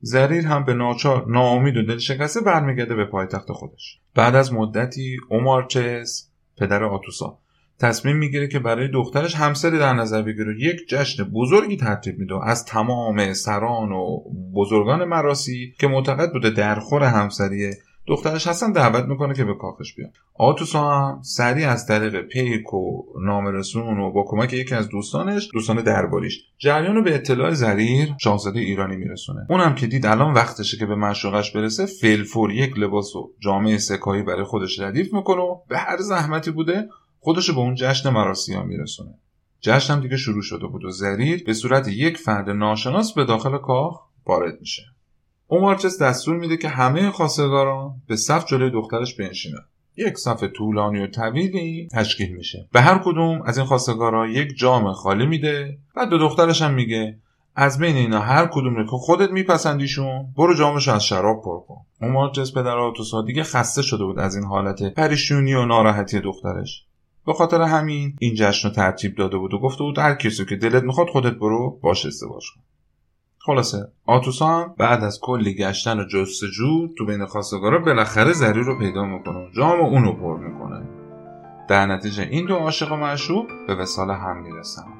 زریر 0.00 0.46
هم 0.46 0.64
به 0.64 0.74
ناچار 0.74 1.24
ناامید 1.28 1.76
و 1.76 1.82
دلشکسته 1.82 2.40
برمیگرده 2.40 2.94
به 2.94 3.04
پایتخت 3.04 3.52
خودش. 3.52 3.98
بعد 4.14 4.36
از 4.36 4.52
مدتی 4.52 5.16
اومارچس 5.28 6.28
پدر 6.58 6.84
آتوسا 6.84 7.38
تصمیم 7.78 8.16
می‌گیره 8.16 8.48
که 8.48 8.58
برای 8.58 8.88
دخترش 8.88 9.34
همسری 9.34 9.78
در 9.78 9.92
نظر 9.92 10.22
بگیره. 10.22 10.56
یک 10.60 10.88
جشن 10.88 11.24
بزرگی 11.24 11.76
ترتیب 11.76 12.18
میده. 12.18 12.34
از 12.44 12.64
تمام 12.64 13.32
سران 13.32 13.92
و 13.92 14.20
بزرگان 14.54 15.04
مراسی 15.04 15.74
که 15.78 15.88
معتقد 15.88 16.32
بوده 16.32 16.50
درخور 16.50 17.02
همسریه 17.02 17.76
دخترش 18.08 18.46
هستن 18.46 18.72
دعوت 18.72 19.04
می‌کنه 19.04 19.34
که 19.34 19.44
به 19.44 19.54
کاخش 19.54 19.94
بیاد. 19.94 20.10
آتوسا 20.34 20.90
هم 20.90 21.22
سریع 21.22 21.70
از 21.70 21.86
طریق 21.86 22.20
پیک 22.20 22.74
و 22.74 23.02
نامرسون 23.20 23.98
و 23.98 24.10
با 24.10 24.24
کمک 24.26 24.52
یکی 24.52 24.74
از 24.74 24.88
دوستانش 24.88 25.50
دوستان 25.52 25.82
درباریش 25.82 26.44
جریان 26.58 26.94
رو 26.94 27.02
به 27.02 27.14
اطلاع 27.14 27.52
زریر 27.52 28.14
شاهزاده 28.20 28.60
ایرانی 28.60 28.96
میرسونه. 28.96 29.46
اونم 29.50 29.74
که 29.74 29.86
دید 29.86 30.06
الان 30.06 30.34
وقتشه 30.34 30.76
که 30.76 30.86
به 30.86 30.94
معشوقش 30.94 31.50
برسه 31.50 31.86
فلفور 31.86 32.52
یک 32.52 32.78
لباس 32.78 33.16
و 33.16 33.30
جامعه 33.40 33.78
سکایی 33.78 34.22
برای 34.22 34.44
خودش 34.44 34.80
ردیف 34.80 35.14
می‌کنه 35.14 35.40
و 35.40 35.60
به 35.68 35.78
هر 35.78 35.96
زحمتی 35.96 36.50
بوده 36.50 36.88
خودش 37.20 37.50
به 37.50 37.58
اون 37.58 37.74
جشن 37.74 38.10
مراسیا 38.10 38.62
میرسونه. 38.62 39.14
جشن 39.60 39.94
هم 39.94 40.00
دیگه 40.00 40.16
شروع 40.16 40.42
شده 40.42 40.66
بود 40.66 40.84
و 40.84 40.90
زریر 40.90 41.44
به 41.44 41.52
صورت 41.52 41.88
یک 41.88 42.16
فرد 42.16 42.50
ناشناس 42.50 43.12
به 43.12 43.24
داخل 43.24 43.58
کاخ 43.58 44.00
وارد 44.26 44.60
میشه. 44.60 44.82
اومارچس 45.50 46.02
دستور 46.02 46.36
میده 46.36 46.56
که 46.56 46.68
همه 46.68 47.10
خواستگاران 47.10 47.94
به 48.06 48.16
صف 48.16 48.46
جلوی 48.46 48.70
دخترش 48.70 49.14
بنشینن. 49.14 49.64
یک 49.96 50.18
صف 50.18 50.44
طولانی 50.44 51.00
و 51.00 51.06
طویلی 51.06 51.88
تشکیل 51.92 52.36
میشه. 52.36 52.68
به 52.72 52.80
هر 52.80 52.98
کدوم 52.98 53.42
از 53.42 53.58
این 53.58 53.66
خواستگارا 53.66 54.26
یک 54.26 54.56
جام 54.56 54.92
خالی 54.92 55.26
میده. 55.26 55.78
بعد 55.96 56.10
به 56.10 56.18
دخترش 56.18 56.62
هم 56.62 56.74
میگه 56.74 57.18
از 57.56 57.78
بین 57.78 57.96
اینا 57.96 58.20
هر 58.20 58.46
کدوم 58.46 58.76
رو 58.76 58.84
که 58.84 58.90
خودت 58.90 59.30
میپسندیشون 59.30 60.34
برو 60.36 60.54
جامش 60.54 60.88
از 60.88 61.04
شراب 61.04 61.42
پر 61.42 61.60
کن. 61.60 61.80
اومارچس 62.02 62.52
پدر 62.52 62.78
آتوسا 62.78 63.22
دیگه 63.22 63.42
خسته 63.42 63.82
شده 63.82 64.04
بود 64.04 64.18
از 64.18 64.36
این 64.36 64.44
حالت 64.44 64.82
پریشونی 64.94 65.54
و 65.54 65.66
ناراحتی 65.66 66.20
دخترش. 66.20 66.84
به 67.26 67.32
خاطر 67.32 67.62
همین 67.62 68.16
این 68.20 68.34
جشن 68.34 68.68
رو 68.68 68.74
ترتیب 68.74 69.14
داده 69.14 69.38
بود 69.38 69.54
و 69.54 69.58
گفته 69.58 69.84
بود 69.84 69.98
هر 69.98 70.14
کسی 70.14 70.44
که 70.44 70.56
دلت 70.56 70.82
می‌خواد 70.82 71.08
خودت 71.08 71.34
برو 71.34 71.78
باش 71.82 72.06
ازدواج 72.06 72.44
کن. 72.54 72.62
خلاصه. 73.48 73.92
آتوسا 74.06 74.46
هم 74.46 74.74
بعد 74.78 75.04
از 75.04 75.18
کلی 75.22 75.54
گشتن 75.54 76.00
و 76.00 76.04
جستجو 76.04 76.88
تو 76.98 77.06
بین 77.06 77.26
خواستگارا 77.26 77.78
بالاخره 77.78 78.32
زری 78.32 78.62
رو 78.62 78.78
پیدا 78.78 79.04
می‌کنه 79.04 79.48
جام 79.56 79.80
اونو 79.80 80.12
پر 80.12 80.36
می‌کنه. 80.36 80.82
در 81.68 81.86
نتیجه 81.86 82.22
این 82.22 82.46
دو 82.46 82.54
عاشق 82.54 82.92
و 82.92 82.96
معشوق 82.96 83.46
به 83.66 83.74
وسال 83.74 84.10
هم 84.10 84.42
می‌رسن. 84.42 84.97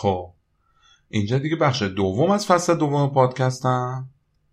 خب. 0.00 0.32
اینجا 1.08 1.38
دیگه 1.38 1.56
بخش 1.56 1.82
دوم 1.82 2.30
از 2.30 2.46
فصل 2.46 2.74
دوم 2.74 3.10
پادکستم 3.10 4.08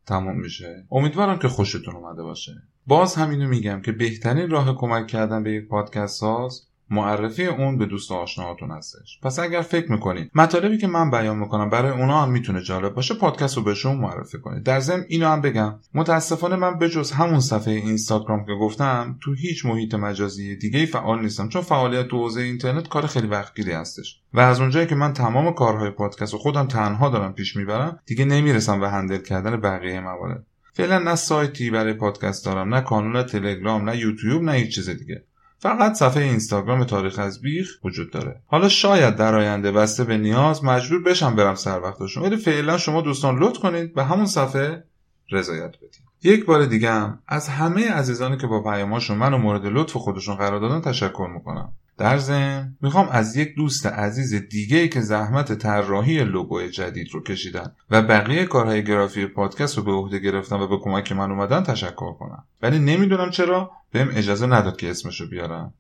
تمام 0.06 0.40
میشه. 0.40 0.88
امیدوارم 0.92 1.40
که 1.40 1.48
خوشتون 1.48 1.96
اومده 1.96 2.24
باشه. 2.24 2.52
باز 2.88 3.16
همینو 3.16 3.48
میگم 3.48 3.82
که 3.82 3.92
بهترین 3.92 4.50
راه 4.50 4.76
کمک 4.78 5.08
کردن 5.08 5.44
به 5.44 5.52
یک 5.52 5.68
پادکست 5.68 6.20
ساز 6.20 6.68
معرفی 6.90 7.46
اون 7.46 7.78
به 7.78 7.86
دوست 7.86 8.12
آشناهاتون 8.12 8.72
هستش. 8.72 9.20
پس 9.24 9.40
اگر 9.40 9.62
فکر 9.62 9.92
می‌کنید 9.92 10.32
مطالبی 10.36 10.78
که 10.78 10.88
من 10.88 11.12
بیان 11.12 11.38
می‌کنم 11.38 11.70
برای 11.70 11.92
اونا 11.92 12.22
هم 12.22 12.30
می‌تونه 12.32 12.62
جالب 12.62 12.94
باشه 12.94 13.14
پادکست 13.14 13.58
رو 13.58 13.64
بهشون 13.64 13.96
معرفی 13.96 14.38
کنید. 14.40 14.64
در 14.64 14.80
ضمن 14.80 15.06
اینو 15.08 15.28
هم 15.28 15.42
بگم 15.42 15.76
متاسفانه 15.94 16.56
من 16.56 16.80
بجز 16.80 17.12
همون 17.12 17.40
صفحه 17.40 17.74
اینستاگرام 17.74 18.46
که 18.46 18.54
گفتم 18.62 19.18
تو 19.22 19.34
هیچ 19.34 19.66
محیط 19.66 19.94
مجازی 19.94 20.56
دیگه 20.56 20.86
فعال 20.86 21.22
نیستم 21.22 21.50
چون 21.50 21.62
فعالیت 21.62 22.08
تو 22.08 22.18
حوزه 22.18 22.42
اینترنت 22.42 22.88
کار 22.88 23.06
خیلی 23.06 23.28
وقتگیری 23.28 23.72
هستش. 23.72 24.20
و 24.34 24.40
از 24.40 24.60
اونجایی 24.60 24.88
که 24.88 24.96
من 24.96 25.14
تمام 25.14 25.54
کارهای 25.54 25.90
پادکست 25.90 26.34
رو 26.34 26.40
خودم 26.40 26.68
تنها 26.68 27.10
دارم 27.10 27.34
پیش 27.34 27.56
می‌برم 27.56 28.00
دیگه 28.06 28.26
نمی‌رسم 28.26 28.80
به 28.80 28.90
هندل 28.90 29.18
کردن 29.18 29.62
بقیه 29.62 30.00
موارد. 30.00 30.46
فعلا 30.74 31.00
نه 31.00 31.16
سایتی 31.16 31.72
برای 31.72 31.94
پادکست 31.94 32.46
دارم 32.46 32.76
نه 32.76 32.82
کانال 32.82 33.24
تلگرام 33.24 33.90
نه 33.90 33.98
یوتیوب 33.98 34.44
نه 34.44 34.52
هیچ 34.52 34.76
چیز 34.76 34.90
دیگه. 34.90 35.24
فقط 35.60 35.94
صفحه 35.94 36.24
اینستاگرام 36.24 36.84
تاریخ 36.84 37.20
از 37.20 37.42
بیخ 37.42 37.68
وجود 37.84 38.12
داره. 38.12 38.42
حالا 38.48 38.70
شاید 38.70 39.16
در 39.16 39.36
آینده 39.36 39.72
بسته 39.72 40.04
به 40.04 40.18
نیاز 40.18 40.64
مجبور 40.64 41.04
بشم 41.04 41.36
برم 41.36 41.56
سر 41.56 41.80
وقتشون. 41.80 42.24
ولی 42.24 42.38
فعلا 42.38 42.78
شما 42.78 43.02
دوستان 43.02 43.40
لطف 43.40 43.60
کنید 43.60 43.94
به 43.94 44.04
همون 44.04 44.26
صفحه 44.26 44.84
رضایت 45.32 45.78
بدید. 45.78 46.08
یک 46.24 46.46
بار 46.46 46.66
دیگه 46.66 46.92
هم 46.92 47.20
از 47.28 47.48
همه 47.48 47.92
عزیزانی 47.92 48.38
که 48.38 48.48
با 48.48 48.64
پیاماشون 48.64 49.18
منو 49.18 49.38
مورد 49.38 49.66
لطف 49.66 49.94
خودشون 49.94 50.36
قرار 50.36 50.60
دادن 50.60 50.82
تشکر 50.82 51.30
می‌کنم. 51.34 51.74
در 51.98 52.18
ضمن 52.18 52.76
می‌خوام 52.82 53.10
از 53.12 53.36
یک 53.36 53.56
دوست 53.56 53.86
عزیز 53.86 54.34
دیگه 54.34 54.78
ای 54.78 54.90
که 54.90 55.02
زحمت 55.02 55.54
طراحی 55.54 56.24
لوگو 56.24 56.68
جدید 56.68 57.08
رو 57.14 57.24
کشیدن 57.24 57.72
و 57.90 58.02
بقیه 58.02 58.46
کارهای 58.46 58.84
گرافی 58.84 59.26
پادکست 59.26 59.78
رو 59.78 59.84
به 59.84 59.92
عهده 59.92 60.20
گرفتن 60.20 60.56
و 60.56 60.68
به 60.68 60.78
کمک 60.78 61.12
من 61.12 61.32
اومدن 61.32 61.64
تشکر 61.64 62.14
کنم. 62.14 62.44
ولی 62.62 62.80
نمی‌دونم 62.80 63.30
چرا 63.30 63.72
بهم 63.92 64.10
اجازه 64.14 64.48
نداد 64.48 64.78
که 64.78 64.90
اسمشو 64.90 65.30
بیارم. 65.30 65.74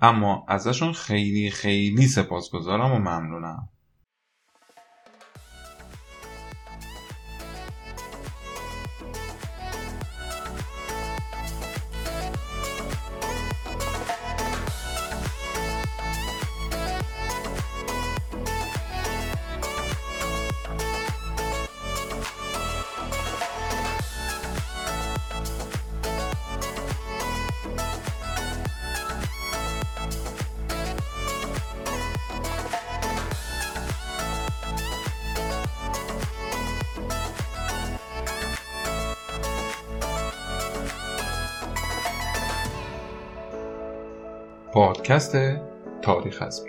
اما 0.00 0.44
ازشون 0.48 0.92
خیلی 0.92 1.50
خیلی 1.50 2.06
سپاسگزارم 2.06 2.92
و 2.92 2.98
ممنونم. 2.98 3.68
پادکست 45.12 45.36
تاریخ 46.02 46.42
از 46.42 46.64